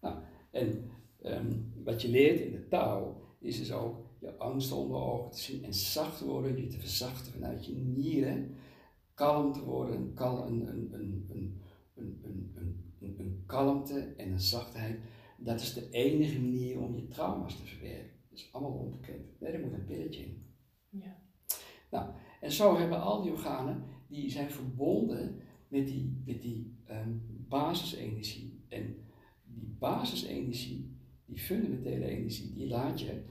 Nou, 0.00 0.18
en 0.50 0.90
um, 1.24 1.72
wat 1.84 2.02
je 2.02 2.08
leert 2.08 2.40
in 2.40 2.52
de 2.52 2.68
taal 2.68 3.22
is 3.38 3.58
dus 3.58 3.72
ook 3.72 4.04
je 4.20 4.36
angsten 4.36 4.76
onder 4.76 4.96
ogen 4.96 5.30
te 5.30 5.38
zien 5.38 5.64
en 5.64 5.74
zacht 5.74 6.20
worden, 6.20 6.60
je 6.60 6.66
te 6.66 6.78
verzachten 6.78 7.32
vanuit 7.32 7.66
je 7.66 7.74
nieren, 7.74 8.54
kalm 9.14 9.52
te 9.52 9.64
worden, 9.64 10.14
kal 10.14 10.46
een, 10.46 10.68
een, 10.68 10.88
een, 10.92 11.26
een, 11.30 11.62
een, 11.94 12.52
een, 12.54 12.83
een, 13.04 13.14
een 13.18 13.42
kalmte 13.46 14.14
en 14.16 14.32
een 14.32 14.40
zachtheid. 14.40 14.98
Dat 15.38 15.60
is 15.60 15.74
de 15.74 15.90
enige 15.90 16.40
manier 16.40 16.80
om 16.80 16.94
je 16.94 17.08
trauma's 17.08 17.56
te 17.56 17.66
verwerken. 17.66 18.10
Dat 18.30 18.38
is 18.38 18.48
allemaal 18.52 18.78
onbekend. 18.78 19.40
Nee, 19.40 19.52
er 19.52 19.60
moet 19.60 19.72
een 19.72 19.84
pilletje 19.84 20.22
in. 20.22 20.42
Ja. 20.88 21.16
Nou, 21.90 22.10
en 22.40 22.52
zo 22.52 22.76
hebben 22.78 23.00
al 23.00 23.22
die 23.22 23.32
organen, 23.32 23.84
die 24.08 24.30
zijn 24.30 24.50
verbonden 24.50 25.40
met 25.68 25.86
die, 25.86 26.22
met 26.26 26.42
die 26.42 26.76
um, 26.90 27.22
basisenergie. 27.48 28.62
En 28.68 28.96
die 29.44 29.76
basisenergie, 29.78 30.96
die 31.26 31.38
fundamentele 31.38 32.06
energie, 32.06 32.52
die 32.54 32.68
laat 32.68 33.00
je 33.00 33.22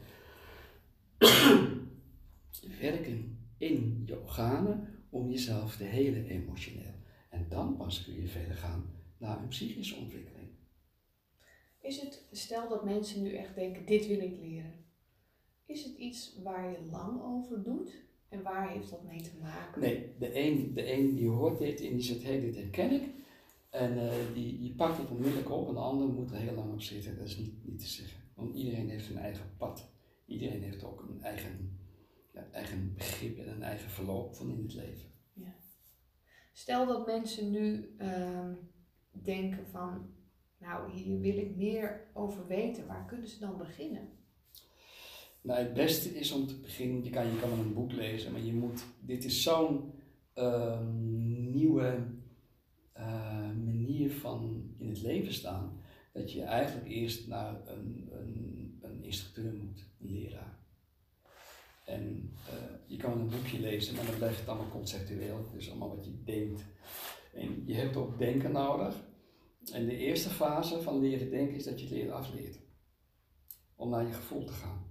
werken 2.81 3.37
in 3.57 4.03
je 4.05 4.21
organen 4.21 4.87
om 5.09 5.29
jezelf 5.29 5.75
te 5.75 5.83
helen 5.83 6.25
emotioneel. 6.25 6.93
En 7.29 7.45
dan 7.49 7.77
pas 7.77 8.03
kun 8.03 8.13
je 8.13 8.27
verder 8.27 8.55
gaan 8.55 8.92
naar 9.23 9.41
een 9.41 9.47
psychische 9.47 9.95
ontwikkeling. 9.95 10.47
Is 11.79 12.01
het, 12.01 12.23
stel 12.31 12.69
dat 12.69 12.83
mensen 12.83 13.21
nu 13.21 13.35
echt 13.35 13.55
denken, 13.55 13.85
dit 13.85 14.07
wil 14.07 14.19
ik 14.19 14.37
leren. 14.41 14.73
Is 15.65 15.83
het 15.83 15.97
iets 15.97 16.39
waar 16.43 16.71
je 16.71 16.85
lang 16.91 17.21
over 17.21 17.63
doet? 17.63 18.01
En 18.29 18.43
waar 18.43 18.71
heeft 18.71 18.89
dat 18.89 19.03
mee 19.03 19.21
te 19.21 19.37
maken? 19.41 19.81
Nee, 19.81 20.15
de 20.19 20.39
een, 20.39 20.73
de 20.73 20.93
een 20.93 21.15
die 21.15 21.27
hoort 21.27 21.57
dit 21.57 21.81
en 21.81 21.93
die 21.93 22.03
zegt, 22.03 22.23
hé, 22.23 22.29
hey, 22.29 22.39
dit 22.39 22.55
herken 22.55 22.91
ik. 22.91 23.03
En 23.69 23.97
uh, 23.97 24.13
die, 24.33 24.57
die 24.59 24.75
pakt 24.75 24.97
het 24.97 25.09
onmiddellijk 25.09 25.51
op 25.51 25.67
en 25.67 25.73
de 25.73 25.79
ander 25.79 26.07
moet 26.07 26.31
er 26.31 26.37
heel 26.37 26.55
lang 26.55 26.71
op 26.71 26.81
zitten. 26.81 27.17
Dat 27.17 27.27
is 27.27 27.37
niet, 27.37 27.65
niet 27.65 27.79
te 27.79 27.87
zeggen. 27.87 28.19
Want 28.35 28.55
iedereen 28.55 28.89
heeft 28.89 29.05
zijn 29.05 29.17
eigen 29.17 29.45
pad. 29.57 29.89
Iedereen 30.25 30.63
heeft 30.63 30.83
ook 30.83 31.01
een 31.01 31.21
eigen, 31.21 31.79
ja, 32.33 32.47
eigen 32.51 32.93
begrip 32.93 33.37
en 33.37 33.47
een 33.47 33.63
eigen 33.63 33.89
verloop 33.89 34.35
van 34.35 34.51
in 34.51 34.63
het 34.63 34.73
leven. 34.73 35.09
Ja. 35.33 35.55
Stel 36.51 36.87
dat 36.87 37.05
mensen 37.05 37.51
nu 37.51 37.95
uh, 38.01 38.49
denken 39.21 39.67
van, 39.67 40.05
nou 40.57 40.91
hier 40.91 41.19
wil 41.19 41.37
ik 41.37 41.55
meer 41.55 42.01
over 42.13 42.47
weten. 42.47 42.87
Waar 42.87 43.05
kunnen 43.05 43.27
ze 43.27 43.39
dan 43.39 43.57
beginnen? 43.57 44.09
Nou, 45.41 45.59
het 45.59 45.73
beste 45.73 46.09
is 46.09 46.31
om 46.31 46.47
te 46.47 46.55
beginnen, 46.55 47.03
je 47.03 47.09
kan, 47.09 47.25
je 47.25 47.39
kan 47.39 47.51
een 47.51 47.73
boek 47.73 47.91
lezen, 47.91 48.31
maar 48.31 48.41
je 48.41 48.53
moet, 48.53 48.83
dit 48.99 49.23
is 49.23 49.43
zo'n 49.43 49.91
uh, 50.35 50.79
nieuwe 51.51 52.03
uh, 52.97 53.51
manier 53.65 54.11
van 54.11 54.71
in 54.77 54.89
het 54.89 55.01
leven 55.01 55.33
staan, 55.33 55.81
dat 56.13 56.31
je 56.31 56.41
eigenlijk 56.41 56.87
eerst 56.89 57.27
naar 57.27 57.67
een, 57.67 58.09
een, 58.11 58.79
een 58.81 59.03
instructeur 59.03 59.53
moet, 59.53 59.85
een 60.01 60.11
leraar. 60.11 60.57
En 61.85 62.33
uh, 62.47 62.53
je 62.85 62.97
kan 62.97 63.11
een 63.11 63.29
boekje 63.29 63.59
lezen, 63.59 63.95
maar 63.95 64.05
dan 64.05 64.15
blijft 64.15 64.39
het 64.39 64.47
allemaal 64.47 64.69
conceptueel, 64.69 65.45
dus 65.53 65.69
allemaal 65.69 65.95
wat 65.95 66.05
je 66.05 66.23
denkt. 66.23 66.63
Je 67.73 67.79
hebt 67.79 67.95
ook 67.95 68.17
denken 68.17 68.51
nodig. 68.51 69.03
En 69.71 69.85
de 69.85 69.97
eerste 69.97 70.29
fase 70.29 70.81
van 70.81 70.99
leren 70.99 71.29
denken 71.29 71.55
is 71.55 71.63
dat 71.63 71.79
je 71.79 71.85
het 71.85 71.95
leren 71.95 72.15
afleert. 72.15 72.59
Om 73.75 73.89
naar 73.89 74.07
je 74.07 74.13
gevoel 74.13 74.45
te 74.45 74.53
gaan. 74.53 74.85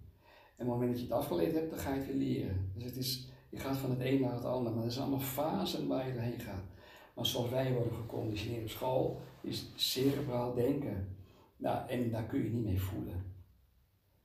En 0.56 0.66
op 0.66 0.66
het 0.66 0.66
moment 0.66 0.90
dat 0.90 0.98
je 0.98 1.04
het 1.04 1.14
afgeleerd 1.14 1.54
hebt, 1.54 1.70
dan 1.70 1.78
ga 1.78 1.92
je 1.92 2.00
het 2.00 2.06
weer 2.06 2.16
leren. 2.16 2.72
Dus 2.74 2.84
het 2.84 2.96
is, 2.96 3.28
je 3.50 3.58
gaat 3.58 3.76
van 3.76 3.90
het 3.90 4.00
een 4.00 4.20
naar 4.20 4.34
het 4.34 4.44
ander, 4.44 4.72
maar 4.72 4.84
er 4.84 4.90
zijn 4.90 5.04
allemaal 5.04 5.26
fasen 5.26 5.88
waar 5.88 6.06
je 6.06 6.12
doorheen 6.12 6.40
gaat. 6.40 6.64
Maar 7.14 7.26
zoals 7.26 7.50
wij 7.50 7.72
worden 7.72 7.94
geconditioneerd 7.94 8.62
op 8.62 8.68
school, 8.68 9.20
is 9.40 9.72
cerebraal 9.74 10.54
denken. 10.54 11.16
Nou, 11.56 11.88
en 11.88 12.10
daar 12.10 12.26
kun 12.26 12.44
je 12.44 12.50
niet 12.50 12.64
mee 12.64 12.80
voelen. 12.80 13.34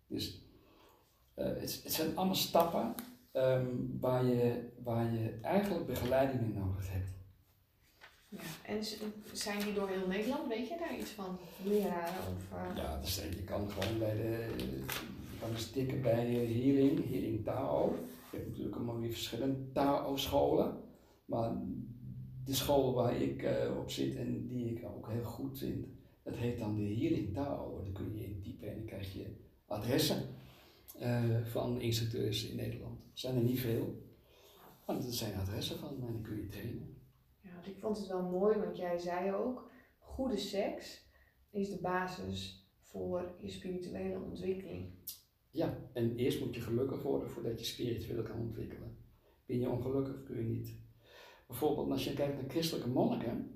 Dus 0.07 0.41
uh, 1.35 1.45
het, 1.45 1.83
zijn 1.85 2.15
allemaal 2.15 2.35
stappen 2.35 2.95
um, 3.33 3.97
waar, 3.99 4.25
je, 4.25 4.69
waar 4.83 5.13
je 5.13 5.39
eigenlijk 5.41 5.85
begeleiding 5.85 6.41
in 6.41 6.53
nodig 6.53 6.91
hebt. 6.91 7.16
Ja, 8.29 8.39
en 8.65 8.83
zijn 9.33 9.59
die 9.59 9.73
door 9.73 9.89
heel 9.89 10.07
Nederland? 10.07 10.47
Weet 10.47 10.67
je 10.67 10.77
daar 10.79 10.97
iets 10.99 11.11
van? 11.11 11.37
Leraren 11.63 12.19
of... 12.19 12.57
Uh... 12.57 12.75
Ja, 12.75 12.99
dus 12.99 13.15
je 13.15 13.43
kan 13.43 13.69
gewoon 13.69 13.99
bij 13.99 14.15
de 14.15 14.49
kan 15.39 15.49
eens 15.49 15.71
tikken 15.71 16.01
bij 16.01 16.25
Healing, 16.33 17.09
Healing 17.09 17.43
Tao. 17.43 17.95
Je 18.31 18.37
hebt 18.37 18.49
natuurlijk 18.49 18.75
allemaal 18.75 18.99
weer 18.99 19.11
verschillende 19.11 19.71
Tao-scholen. 19.71 20.77
Maar 21.25 21.57
de 22.45 22.53
school 22.53 22.93
waar 22.93 23.21
ik 23.21 23.43
uh, 23.43 23.77
op 23.77 23.91
zit 23.91 24.15
en 24.15 24.47
die 24.47 24.75
ik 24.75 24.85
ook 24.85 25.09
heel 25.09 25.23
goed 25.23 25.57
vind, 25.57 25.85
dat 26.23 26.35
heet 26.35 26.59
dan 26.59 26.75
de 26.75 26.95
Healing 26.95 27.33
Tao. 27.33 27.81
Daar 27.83 27.91
kun 27.91 28.15
je 28.15 28.25
intypen 28.25 28.69
en 28.69 28.75
dan 28.75 28.85
krijg 28.85 29.13
je 29.13 29.25
adressen 29.65 30.35
van 31.43 31.81
instructeurs 31.81 32.49
in 32.49 32.55
Nederland. 32.55 32.99
Er 32.99 33.19
zijn 33.19 33.35
er 33.35 33.43
niet 33.43 33.59
veel, 33.59 34.03
maar 34.85 34.95
dat 34.95 35.13
zijn 35.13 35.35
adressen 35.35 35.79
van 35.79 35.89
en 35.89 35.99
dan 36.01 36.21
kun 36.21 36.37
je 36.37 36.47
trainen. 36.47 36.96
Ik 37.67 37.79
vond 37.79 37.97
het 37.97 38.07
wel 38.07 38.21
mooi, 38.21 38.59
want 38.59 38.77
jij 38.77 38.97
zei 38.97 39.33
ook, 39.33 39.69
goede 39.97 40.37
seks 40.37 41.09
is 41.51 41.69
de 41.69 41.81
basis 41.81 42.67
voor 42.79 43.35
je 43.41 43.49
spirituele 43.49 44.19
ontwikkeling. 44.19 44.91
Ja, 45.51 45.77
en 45.93 46.15
eerst 46.15 46.39
moet 46.39 46.55
je 46.55 46.61
gelukkig 46.61 47.01
worden 47.01 47.29
voordat 47.29 47.59
je 47.59 47.65
spiritueel 47.65 48.23
kan 48.23 48.39
ontwikkelen. 48.39 48.97
Ben 49.45 49.59
je 49.59 49.69
ongelukkig, 49.69 50.23
kun 50.23 50.37
je 50.37 50.43
niet. 50.43 50.79
Bijvoorbeeld 51.47 51.91
als 51.91 52.03
je 52.03 52.13
kijkt 52.13 52.41
naar 52.41 52.49
christelijke 52.49 52.89
monniken, 52.89 53.51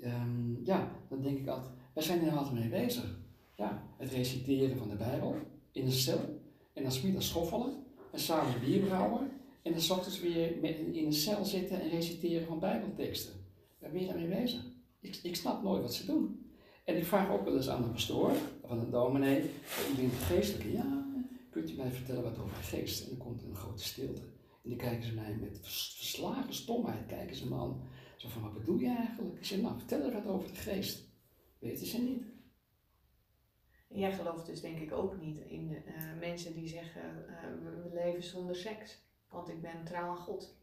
um, 0.00 0.60
ja, 0.64 1.06
dan 1.08 1.22
denk 1.22 1.38
ik 1.38 1.48
altijd, 1.48 1.74
wij 1.94 2.02
zijn 2.02 2.26
er 2.26 2.36
altijd 2.36 2.54
mee 2.54 2.68
bezig. 2.68 3.18
Ja, 3.56 3.94
het 3.98 4.10
reciteren 4.10 4.76
van 4.76 4.88
de 4.88 4.96
Bijbel 4.96 5.36
in 5.72 5.84
een 5.84 5.92
cel, 5.92 6.42
en 6.72 6.82
dan 6.82 6.92
smiddags 6.92 7.28
schoffelen, 7.28 7.84
en 8.12 8.18
s'avonds 8.18 8.60
bier 8.60 8.84
brouwen, 8.84 9.33
en 9.64 9.72
dan 9.72 9.96
ochtends 9.96 10.20
weer 10.20 10.64
in 10.94 11.06
een 11.06 11.12
cel 11.12 11.44
zitten 11.44 11.80
en 11.80 11.90
reciteren 11.90 12.46
van 12.46 12.58
Bijbelteksten. 12.58 13.32
Daar 13.78 13.90
ben 13.90 14.00
je 14.00 14.06
daarmee 14.06 14.42
bezig. 14.42 14.62
Ik, 15.00 15.18
ik 15.22 15.36
snap 15.36 15.62
nooit 15.62 15.82
wat 15.82 15.94
ze 15.94 16.06
doen. 16.06 16.52
En 16.84 16.96
ik 16.96 17.04
vraag 17.04 17.30
ook 17.30 17.44
wel 17.44 17.56
eens 17.56 17.68
aan 17.68 17.82
de 17.82 17.88
pastoor, 17.88 18.32
of 18.60 18.70
aan 18.70 18.78
een 18.78 18.90
dominee, 18.90 19.42
u 19.42 19.96
bent 19.96 20.12
geestelijke, 20.12 20.72
ja, 20.72 21.06
kunt 21.50 21.70
u 21.70 21.76
mij 21.76 21.90
vertellen 21.90 22.22
wat 22.22 22.38
over 22.38 22.56
de 22.56 22.62
geest? 22.62 23.02
En 23.02 23.08
dan 23.08 23.26
komt 23.26 23.42
er 23.42 23.48
een 23.48 23.56
grote 23.56 23.82
stilte. 23.82 24.20
En 24.62 24.68
dan 24.70 24.78
kijken 24.78 25.04
ze 25.06 25.14
mij 25.14 25.36
met 25.40 25.58
verslagen 25.62 26.54
stomheid, 26.54 27.06
kijken 27.06 27.36
ze 27.36 27.48
me 27.48 27.56
aan. 27.56 27.82
Zo 28.16 28.28
van, 28.28 28.42
wat 28.42 28.54
bedoel 28.54 28.78
je 28.78 28.94
eigenlijk? 28.96 29.36
Ik 29.36 29.44
zeg, 29.44 29.60
nou, 29.60 29.78
vertel 29.78 30.00
er 30.00 30.12
wat 30.12 30.26
over 30.26 30.48
de 30.48 30.54
geest. 30.54 31.08
Weten 31.58 31.86
ze 31.86 32.00
niet. 32.02 32.22
Jij 33.88 34.12
gelooft 34.12 34.46
dus 34.46 34.60
denk 34.60 34.78
ik 34.78 34.92
ook 34.92 35.20
niet 35.20 35.38
in 35.38 35.70
uh, 35.70 36.18
mensen 36.20 36.54
die 36.54 36.68
zeggen, 36.68 37.02
uh, 37.28 37.34
we 37.64 37.90
leven 37.94 38.22
zonder 38.22 38.56
seks. 38.56 39.03
Want 39.34 39.48
ik 39.48 39.62
ben 39.62 39.84
trouw 39.84 40.08
aan 40.08 40.16
God. 40.16 40.54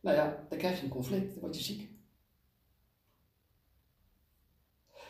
Nou 0.00 0.16
ja, 0.16 0.46
dan 0.48 0.58
krijg 0.58 0.78
je 0.78 0.84
een 0.84 0.90
conflict, 0.90 1.32
dan 1.32 1.40
word 1.40 1.56
je 1.56 1.62
ziek. 1.62 1.90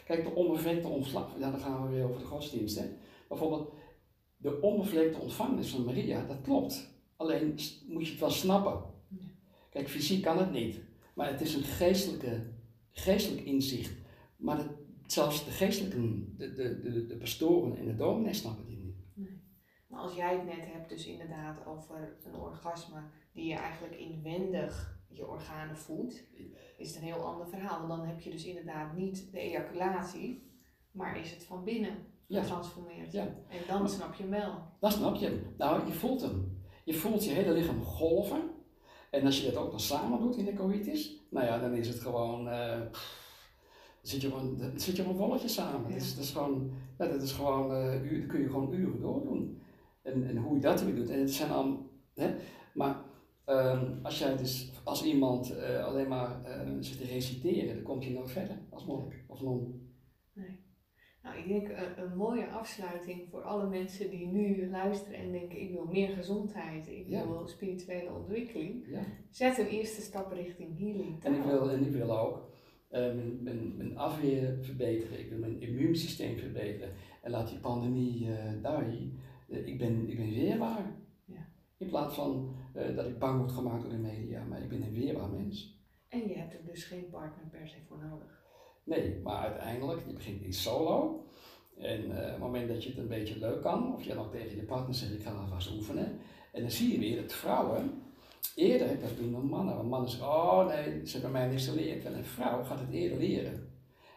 Kijk, 0.04 0.24
de 0.24 0.34
onbevlekte 0.34 0.88
ontslag, 0.88 1.38
ja, 1.38 1.50
dan 1.50 1.60
gaan 1.60 1.82
we 1.82 1.94
weer 1.94 2.04
over 2.04 2.20
de 2.20 2.26
godsdienst. 2.26 2.78
Hè. 2.78 2.84
Bijvoorbeeld, 3.28 3.72
de 4.36 4.60
onbevlekte 4.60 5.18
ontvangenis 5.18 5.70
van 5.70 5.84
Maria, 5.84 6.26
dat 6.26 6.40
klopt. 6.42 6.90
Alleen 7.16 7.58
moet 7.86 8.04
je 8.04 8.10
het 8.10 8.20
wel 8.20 8.30
snappen. 8.30 8.82
Kijk, 9.70 9.88
fysiek 9.88 10.22
kan 10.22 10.38
het 10.38 10.52
niet. 10.52 10.80
Maar 11.14 11.30
het 11.30 11.40
is 11.40 11.54
een 11.54 11.62
geestelijke, 11.62 12.40
geestelijk 12.90 13.46
inzicht. 13.46 13.92
Maar 14.36 14.58
het, 14.58 14.70
zelfs 15.06 15.44
de 15.44 15.50
geestelijke, 15.50 16.36
de, 16.36 16.54
de, 16.54 16.80
de, 16.80 17.06
de 17.06 17.16
pastoren 17.16 17.76
en 17.76 17.86
de 17.86 17.96
dominees 17.96 18.38
snappen. 18.38 18.64
Nee. 18.66 18.71
Maar 19.92 20.00
als 20.00 20.14
jij 20.14 20.34
het 20.34 20.44
net 20.44 20.72
hebt 20.72 20.88
dus 20.88 21.06
inderdaad 21.06 21.66
over 21.66 22.16
een 22.24 22.34
orgasme 22.34 23.00
die 23.32 23.46
je 23.46 23.54
eigenlijk 23.54 23.94
inwendig 23.94 25.00
je 25.08 25.26
organen 25.26 25.76
voelt, 25.76 26.20
is 26.76 26.88
het 26.88 26.96
een 26.96 27.12
heel 27.12 27.24
ander 27.24 27.48
verhaal. 27.48 27.78
Want 27.78 27.88
dan 27.88 28.06
heb 28.06 28.20
je 28.20 28.30
dus 28.30 28.44
inderdaad 28.44 28.96
niet 28.96 29.32
de 29.32 29.38
ejaculatie, 29.38 30.50
maar 30.90 31.18
is 31.18 31.30
het 31.30 31.44
van 31.44 31.64
binnen 31.64 31.96
getransformeerd. 32.28 33.12
Ja. 33.12 33.22
En 33.48 33.60
dan 33.68 33.88
snap 33.88 34.14
je 34.14 34.22
hem 34.22 34.32
wel. 34.32 34.62
Dan 34.80 34.92
snap 34.92 35.14
je 35.14 35.26
hem. 35.26 35.54
Nou, 35.58 35.86
je 35.86 35.92
voelt 35.92 36.20
hem. 36.20 36.62
Je 36.84 36.94
voelt 36.94 37.24
je 37.24 37.30
hele 37.30 37.52
lichaam 37.52 37.82
golven. 37.82 38.50
En 39.10 39.24
als 39.24 39.40
je 39.40 39.50
dat 39.50 39.62
ook 39.62 39.70
dan 39.70 39.80
samen 39.80 40.20
doet 40.20 40.36
in 40.36 40.44
de 40.44 40.54
coitus, 40.54 41.20
nou 41.30 41.46
ja, 41.46 41.58
dan 41.58 41.74
is 41.74 41.88
het 41.88 42.00
gewoon. 42.00 42.48
Uh, 42.48 42.80
zit 44.02 44.20
je 44.20 44.28
gewoon, 44.28 44.56
dan 44.56 44.80
zit 44.80 44.96
je 44.96 45.14
volletje 45.14 45.48
samen. 45.48 45.88
Ja. 45.88 45.94
Dat, 45.94 46.02
is, 46.02 46.14
dat, 46.14 46.24
is, 46.24 46.30
gewoon, 46.30 46.72
ja, 46.98 47.06
dat 47.06 47.22
is 47.22 47.32
gewoon, 47.32 47.70
uh, 47.70 48.12
uur, 48.12 48.26
kun 48.26 48.40
je 48.40 48.46
gewoon 48.46 48.72
uren 48.72 49.00
doordoen. 49.00 49.61
En, 50.02 50.28
en 50.28 50.36
hoe 50.36 50.54
je 50.54 50.60
dat 50.60 50.82
weer 50.82 50.94
doet. 50.94 51.10
En 51.10 51.18
het 51.18 51.30
zijn 51.30 51.50
al, 51.50 51.90
hè, 52.14 52.34
maar 52.74 52.96
um, 53.46 53.98
als 54.02 54.18
jij 54.18 54.36
dus, 54.36 54.72
als 54.84 55.04
iemand 55.04 55.50
uh, 55.50 55.84
alleen 55.84 56.08
maar 56.08 56.40
zit 56.80 56.98
te 56.98 57.04
reciteren, 57.04 57.74
dan 57.74 57.82
komt 57.82 58.04
je 58.04 58.10
nooit 58.10 58.30
verder 58.30 58.56
als 58.70 58.86
monnik 58.86 59.24
of 59.26 59.42
non. 59.42 59.90
Nee. 60.32 60.60
Nou, 61.22 61.38
ik 61.38 61.48
denk 61.48 61.68
een, 61.68 62.04
een, 62.04 62.16
mooie 62.16 62.46
afsluiting 62.46 63.28
voor 63.30 63.42
alle 63.42 63.68
mensen 63.68 64.10
die 64.10 64.26
nu 64.26 64.70
luisteren 64.70 65.18
en 65.18 65.32
denken: 65.32 65.60
ik 65.60 65.70
wil 65.70 65.84
meer 65.84 66.08
gezondheid, 66.08 66.88
ik 66.88 67.06
wil 67.08 67.46
spirituele 67.46 68.12
ontwikkeling. 68.12 68.86
Ja. 68.86 69.04
Zet 69.30 69.58
een 69.58 69.66
eerste 69.66 70.00
stap 70.00 70.32
richting 70.32 70.78
healing. 70.78 71.24
En 71.24 71.34
ik 71.34 71.42
wil, 71.42 71.70
en 71.70 71.86
ik 71.86 71.92
wil 71.92 72.18
ook 72.18 72.50
uh, 72.90 72.98
mijn, 72.98 73.42
mijn, 73.42 73.76
mijn, 73.76 73.98
afweer 73.98 74.58
verbeteren, 74.60 75.18
ik 75.18 75.28
wil 75.28 75.38
mijn 75.38 75.60
immuunsysteem 75.60 76.38
verbeteren. 76.38 76.92
En 77.22 77.30
laat 77.30 77.48
die 77.48 77.58
pandemie 77.58 78.26
uh, 78.26 78.62
daar, 78.62 78.86
Eh, 78.88 78.98
ik, 79.52 79.78
ben, 79.78 80.08
ik 80.08 80.16
ben 80.16 80.30
weerbaar. 80.30 80.96
Ja. 81.24 81.48
In 81.76 81.88
plaats 81.88 82.14
van 82.14 82.54
eh, 82.74 82.96
dat 82.96 83.06
ik 83.06 83.18
bang 83.18 83.38
word 83.38 83.52
gemaakt 83.52 83.82
door 83.82 83.90
de 83.90 83.98
media, 83.98 84.44
maar 84.44 84.62
ik 84.62 84.68
ben 84.68 84.82
een 84.82 84.92
weerbaar 84.92 85.28
mens. 85.28 85.80
En 86.08 86.28
je 86.28 86.34
hebt 86.34 86.54
er 86.54 86.64
dus 86.64 86.84
geen 86.84 87.10
partner 87.10 87.46
per 87.50 87.68
se 87.68 87.76
voor 87.88 87.98
nodig. 87.98 88.40
Nee, 88.84 89.20
maar 89.22 89.38
uiteindelijk, 89.38 90.06
je 90.06 90.12
begint 90.12 90.42
in 90.42 90.52
solo. 90.52 91.26
En 91.78 92.10
eh, 92.10 92.24
op 92.24 92.30
het 92.30 92.38
moment 92.38 92.68
dat 92.68 92.82
je 92.82 92.88
het 92.88 92.98
een 92.98 93.08
beetje 93.08 93.38
leuk 93.38 93.62
kan, 93.62 93.94
of 93.94 94.02
je 94.02 94.14
dan 94.14 94.24
ook 94.24 94.32
tegen 94.32 94.56
je 94.56 94.62
partner 94.62 94.94
zegt, 94.94 95.12
ik 95.12 95.22
ga 95.22 95.30
alvast 95.30 95.74
oefenen. 95.74 96.18
En 96.52 96.60
dan 96.60 96.70
zie 96.70 96.92
je 96.92 96.98
weer 96.98 97.22
dat 97.22 97.32
vrouwen 97.32 98.02
eerder, 98.54 99.00
dat 99.00 99.16
doen 99.16 99.32
dan 99.32 99.46
mannen. 99.46 99.76
Want 99.76 99.88
mannen 99.88 100.10
zeggen, 100.10 100.28
oh 100.28 100.66
nee, 100.66 101.06
ze 101.06 101.12
hebben 101.12 101.32
mij 101.32 101.48
niks 101.48 101.64
te 101.64 101.74
leren. 101.74 102.04
En 102.04 102.14
een 102.14 102.24
vrouw 102.24 102.64
gaat 102.64 102.80
het 102.80 102.90
eerder 102.90 103.18
leren. 103.18 103.70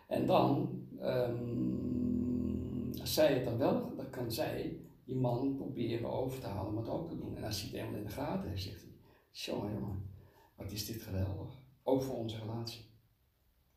En 0.07 0.25
dan, 0.25 0.69
ehm, 0.99 2.99
als 3.01 3.13
zij 3.13 3.33
het 3.33 3.45
dan 3.45 3.57
wel, 3.57 3.93
dan 3.95 4.09
kan 4.09 4.31
zij 4.31 4.79
die 5.05 5.15
man 5.15 5.55
proberen 5.55 6.11
over 6.11 6.39
te 6.39 6.47
halen 6.47 6.71
om 6.71 6.77
het 6.77 6.89
ook 6.89 7.09
te 7.09 7.17
doen. 7.17 7.35
En 7.37 7.43
als 7.43 7.61
hij 7.61 7.69
het 7.69 7.79
helemaal 7.79 7.99
in 7.99 8.05
de 8.05 8.11
gaten 8.11 8.49
heeft, 8.49 8.63
zegt 8.63 8.81
hij, 8.81 8.91
jongen 9.31 10.13
wat 10.55 10.71
is 10.71 10.85
dit 10.85 11.01
geweldig. 11.01 11.63
Ook 11.83 12.01
voor 12.01 12.15
onze 12.15 12.37
relatie. 12.37 12.85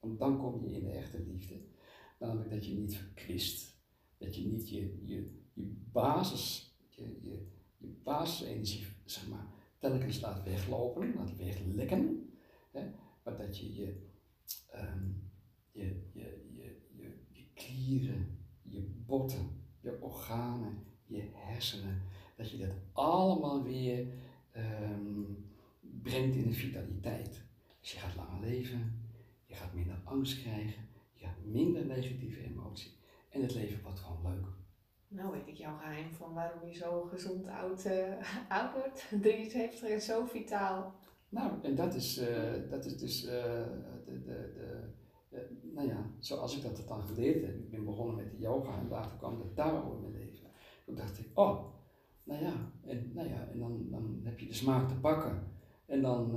Want 0.00 0.18
dan 0.18 0.38
kom 0.38 0.64
je 0.64 0.76
in 0.76 0.84
de 0.84 0.90
echte 0.90 1.22
liefde. 1.22 1.60
Namelijk 2.18 2.50
dat 2.50 2.66
je 2.66 2.74
niet 2.74 2.96
verkwist. 2.96 3.76
Dat 4.18 4.36
je 4.36 4.46
niet 4.46 4.68
je, 4.68 5.02
je, 5.04 5.42
je 5.52 5.84
basis, 5.92 6.76
je, 6.88 7.18
je, 7.20 7.46
je 7.76 7.86
basisenergie, 8.02 8.86
zeg 9.04 9.28
maar, 9.28 9.46
telkens 9.78 10.20
laat 10.20 10.44
weglopen, 10.44 11.14
laat 11.14 11.36
weglekken. 11.36 12.30
Hè? 12.70 12.90
Maar 13.24 13.36
dat 13.36 13.58
je 13.58 13.74
je, 13.74 14.06
ehm, 14.70 15.08
je, 15.70 16.08
je, 16.12 16.46
je, 16.52 16.80
je, 16.96 17.18
je 17.28 17.44
klieren, 17.54 18.38
je 18.62 18.80
botten, 19.06 19.64
je 19.80 20.02
organen, 20.02 20.82
je 21.08 21.28
hersenen, 21.32 22.02
dat 22.36 22.50
je 22.50 22.58
dat 22.58 22.74
allemaal 22.92 23.62
weer 23.62 24.06
ehm, 24.52 25.22
brengt 25.80 26.36
in 26.36 26.46
de 26.46 26.54
vitaliteit. 26.54 27.42
Dus 27.80 27.92
je 27.92 27.98
gaat 27.98 28.16
langer 28.16 28.40
leven, 28.40 29.02
je 29.46 29.54
gaat 29.54 29.74
minder 29.74 30.00
angst 30.04 30.40
krijgen, 30.40 30.88
je 31.12 31.24
gaat 31.24 31.44
minder 31.44 31.86
negatieve 31.86 32.44
emotie 32.44 32.96
en 33.28 33.42
het 33.42 33.54
leven 33.54 33.82
wordt 33.82 34.00
gewoon 34.00 34.32
leuk. 34.32 34.46
Nou 35.08 35.32
weet 35.32 35.46
ik 35.46 35.56
jouw 35.56 35.76
geheim 35.76 36.12
van 36.12 36.34
waarom 36.34 36.68
je 36.68 36.74
zo 36.74 37.02
gezond 37.02 37.46
oud, 37.46 37.84
uh, 37.84 38.14
oud 38.48 38.72
wordt. 38.72 39.08
73 39.22 39.88
en 39.88 40.00
zo 40.00 40.24
vitaal. 40.24 40.94
Nou, 41.28 41.52
en 41.62 41.74
dat 41.74 41.94
is, 41.94 42.18
uh, 42.18 42.70
dat 42.70 42.84
is 42.84 42.98
dus, 42.98 43.24
uh, 43.24 43.30
de, 44.04 44.22
de, 44.24 44.52
de, 45.30 45.46
nou 45.74 45.88
ja, 45.88 46.10
zoals 46.18 46.56
ik 46.56 46.62
dat 46.62 46.88
dan 46.88 47.02
geleerd 47.02 47.46
heb. 47.46 47.54
Ik 47.54 47.70
ben 47.70 47.84
begonnen 47.84 48.16
met 48.16 48.30
de 48.30 48.38
yoga 48.38 48.78
en 48.78 48.88
later 48.88 49.16
kwam 49.18 49.38
de 49.38 50.10
leven. 50.10 50.17
Toen 50.88 50.96
dacht 50.96 51.18
ik, 51.18 51.26
oh, 51.34 51.64
nou 52.24 52.42
ja, 52.42 52.72
en, 52.86 53.10
nou 53.14 53.28
ja, 53.28 53.48
en 53.52 53.58
dan, 53.58 53.86
dan 53.90 54.20
heb 54.22 54.38
je 54.38 54.46
de 54.46 54.54
smaak 54.54 54.88
te 54.88 54.94
pakken. 54.94 55.42
En 55.86 56.02
dan, 56.02 56.36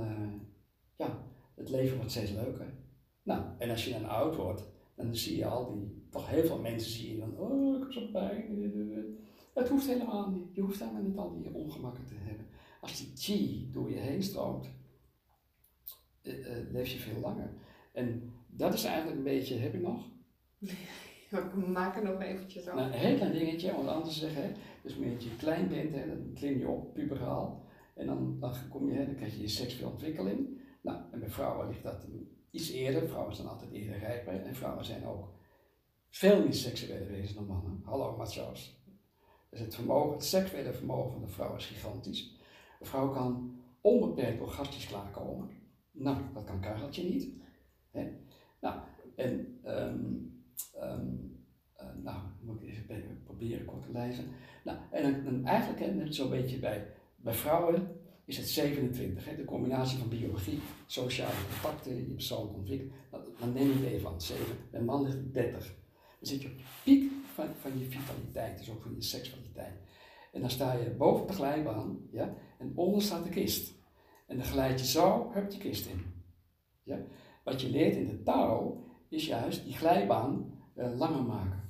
ja, 0.96 1.24
het 1.54 1.70
leven 1.70 1.96
wordt 1.96 2.10
steeds 2.10 2.30
leuker. 2.30 2.74
Nou, 3.22 3.44
en 3.58 3.70
als 3.70 3.84
je 3.84 3.92
dan 3.92 4.08
oud 4.08 4.36
wordt, 4.36 4.64
dan 4.94 5.16
zie 5.16 5.36
je 5.36 5.46
al 5.46 5.72
die, 5.72 6.06
toch 6.10 6.28
heel 6.28 6.44
veel 6.44 6.58
mensen 6.58 6.92
zie 6.92 7.12
je 7.12 7.18
dan, 7.18 7.38
oh, 7.38 7.76
ik 7.76 7.82
heb 7.82 7.92
zo'n 7.92 8.10
pijn. 8.10 9.18
Het 9.54 9.68
hoeft 9.68 9.86
helemaal 9.86 10.30
niet. 10.30 10.54
Je 10.54 10.60
hoeft 10.60 10.78
helemaal 10.78 11.02
niet 11.02 11.16
al 11.16 11.32
die 11.32 11.54
ongemakken 11.54 12.06
te 12.06 12.14
hebben. 12.14 12.46
Als 12.80 12.98
die 12.98 13.10
chi 13.14 13.70
door 13.72 13.90
je 13.90 13.96
heen 13.96 14.22
stroomt, 14.22 14.70
uh, 16.22 16.38
uh, 16.38 16.70
leef 16.70 16.88
je 16.88 16.98
veel 16.98 17.20
langer. 17.20 17.52
En 17.92 18.32
dat 18.46 18.74
is 18.74 18.84
eigenlijk 18.84 19.16
een 19.16 19.24
beetje, 19.24 19.56
heb 19.56 19.72
je 19.72 19.80
nog? 19.80 20.04
We 21.32 21.66
maken 21.66 22.04
nog 22.04 22.20
eventjes 22.20 22.68
af. 22.68 22.74
Nou, 22.74 22.86
een 22.86 22.98
heel 22.98 23.16
klein 23.16 23.32
dingetje, 23.32 23.72
want 23.72 23.88
anders 23.88 24.18
zeggen, 24.18 24.54
dus 24.82 24.96
wanneer 24.96 25.22
je 25.22 25.36
klein 25.36 25.68
bent, 25.68 25.94
hè, 25.94 26.06
dan 26.06 26.32
klim 26.34 26.58
je 26.58 26.68
op, 26.68 26.94
puberaal. 26.94 27.64
En 27.94 28.06
dan, 28.06 28.36
dan, 28.40 28.54
kom 28.70 28.90
je, 28.90 29.06
dan 29.06 29.14
krijg 29.14 29.34
je 29.34 29.40
je 29.40 29.48
seksuele 29.48 29.90
ontwikkeling. 29.90 30.60
Nou, 30.80 30.98
en 31.12 31.20
bij 31.20 31.28
vrouwen 31.28 31.68
ligt 31.68 31.82
dat 31.82 32.06
iets 32.50 32.70
eerder. 32.70 33.08
Vrouwen 33.08 33.34
zijn 33.34 33.48
altijd 33.48 33.72
eerder 33.72 33.98
rijper. 33.98 34.42
En 34.42 34.54
vrouwen 34.54 34.84
zijn 34.84 35.06
ook 35.06 35.28
veel 36.08 36.42
meer 36.42 36.54
seksuele 36.54 37.06
wezens 37.06 37.34
dan 37.34 37.46
mannen. 37.46 37.82
Hallo 37.84 38.16
macho's. 38.16 38.80
Dus 39.50 39.60
het, 39.60 39.74
vermogen, 39.74 40.12
het 40.12 40.24
seksuele 40.24 40.72
vermogen 40.72 41.12
van 41.12 41.20
de 41.20 41.28
vrouw 41.28 41.56
is 41.56 41.66
gigantisch. 41.66 42.36
Een 42.80 42.86
vrouw 42.86 43.08
kan 43.08 43.60
onbeperkt 43.80 44.40
orgastisch 44.40 44.86
klaarkomen. 44.86 45.50
Nou, 45.90 46.16
dat 46.34 46.44
kan 46.44 46.60
Kareltje 46.60 47.02
niet. 47.02 47.28
Hè? 47.90 48.10
Nou, 48.60 48.80
en 49.16 49.60
um, 49.64 50.31
um, 50.82 51.40
uh, 51.80 52.02
nou, 52.02 52.20
moet 52.40 52.62
ik 52.62 52.68
even 52.68 53.20
proberen 53.24 53.64
kort 53.64 53.82
te 53.82 53.92
lezen. 53.92 54.24
Nou, 54.64 54.78
en 54.90 55.44
eigenlijk 55.44 55.94
net 55.94 56.14
zo'n 56.14 56.30
beetje 56.30 56.58
bij, 56.58 56.86
bij 57.16 57.32
vrouwen 57.32 58.00
is 58.24 58.36
het 58.36 58.48
27. 58.48 59.24
Hè? 59.24 59.36
De 59.36 59.44
combinatie 59.44 59.98
van 59.98 60.08
biologie, 60.08 60.60
sociale 60.86 61.34
contacten, 61.50 61.96
je 61.96 62.02
persoonlijke 62.02 62.58
ontwikkeling. 62.58 62.94
Dan 63.38 63.52
neem 63.52 63.82
je 63.82 63.90
even 63.90 64.08
aan, 64.08 64.20
7. 64.20 64.44
Bij 64.70 64.80
man 64.80 65.02
ligt 65.02 65.16
het 65.16 65.34
30. 65.34 65.66
Dan 65.66 65.74
zit 66.20 66.42
je 66.42 66.48
op 66.48 66.56
de 66.56 66.64
piek 66.84 67.12
van, 67.34 67.46
van 67.60 67.78
je 67.78 67.84
vitaliteit, 67.84 68.58
dus 68.58 68.70
ook 68.70 68.82
van 68.82 68.94
je 68.94 69.02
seksualiteit. 69.02 69.80
En 70.32 70.40
dan 70.40 70.50
sta 70.50 70.72
je 70.72 70.90
boven 70.90 71.26
de 71.26 71.32
glijbaan, 71.32 72.08
ja, 72.10 72.34
en 72.58 72.72
onder 72.74 73.02
staat 73.02 73.24
de 73.24 73.30
kist. 73.30 73.74
En 74.26 74.36
dan 74.36 74.46
glijd 74.46 74.80
je 74.80 74.86
zo, 74.86 75.30
heb 75.32 75.50
je 75.50 75.58
kist 75.58 75.86
in. 75.86 76.04
Ja? 76.82 76.98
Wat 77.44 77.60
je 77.60 77.70
leert 77.70 77.96
in 77.96 78.06
de 78.06 78.22
touw 78.22 78.84
is 79.08 79.26
juist 79.26 79.64
die 79.64 79.74
glijbaan 79.74 80.51
uh, 80.76 80.98
langer 80.98 81.22
maken. 81.22 81.60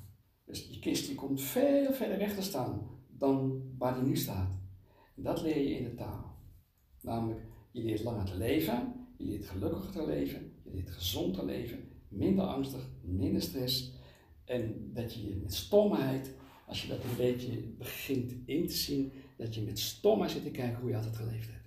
Dus 0.44 0.68
die 0.68 0.78
kist 0.78 1.06
die 1.06 1.14
komt 1.14 1.40
veel 1.40 1.92
verder 1.92 2.18
weg 2.18 2.34
te 2.34 2.42
staan 2.42 2.90
dan 3.08 3.62
waar 3.78 3.94
die 3.94 4.02
nu 4.02 4.16
staat. 4.16 4.58
En 5.16 5.22
dat 5.22 5.42
leer 5.42 5.58
je 5.58 5.76
in 5.76 5.84
de 5.84 5.94
touw. 5.94 6.36
Namelijk, 7.00 7.40
je 7.70 7.82
leert 7.82 8.02
langer 8.02 8.24
te 8.24 8.36
leven, 8.36 8.92
je 9.16 9.24
leert 9.24 9.46
gelukkiger 9.46 9.92
te 9.92 10.06
leven, 10.06 10.52
je 10.62 10.70
leert 10.70 10.90
gezond 10.90 11.34
te 11.34 11.44
leven, 11.44 11.78
minder 12.08 12.44
angstig, 12.44 12.88
minder 13.02 13.42
stress. 13.42 13.92
En 14.44 14.90
dat 14.92 15.14
je 15.14 15.38
met 15.42 15.54
stomheid, 15.54 16.34
als 16.66 16.82
je 16.82 16.88
dat 16.88 17.04
een 17.04 17.16
beetje 17.16 17.58
begint 17.78 18.34
in 18.44 18.66
te 18.66 18.74
zien, 18.74 19.12
dat 19.36 19.54
je 19.54 19.62
met 19.62 19.78
stomheid 19.78 20.30
zit 20.30 20.42
te 20.42 20.50
kijken 20.50 20.80
hoe 20.80 20.90
je 20.90 20.96
altijd 20.96 21.16
geleefd 21.16 21.50
hebt. 21.50 21.61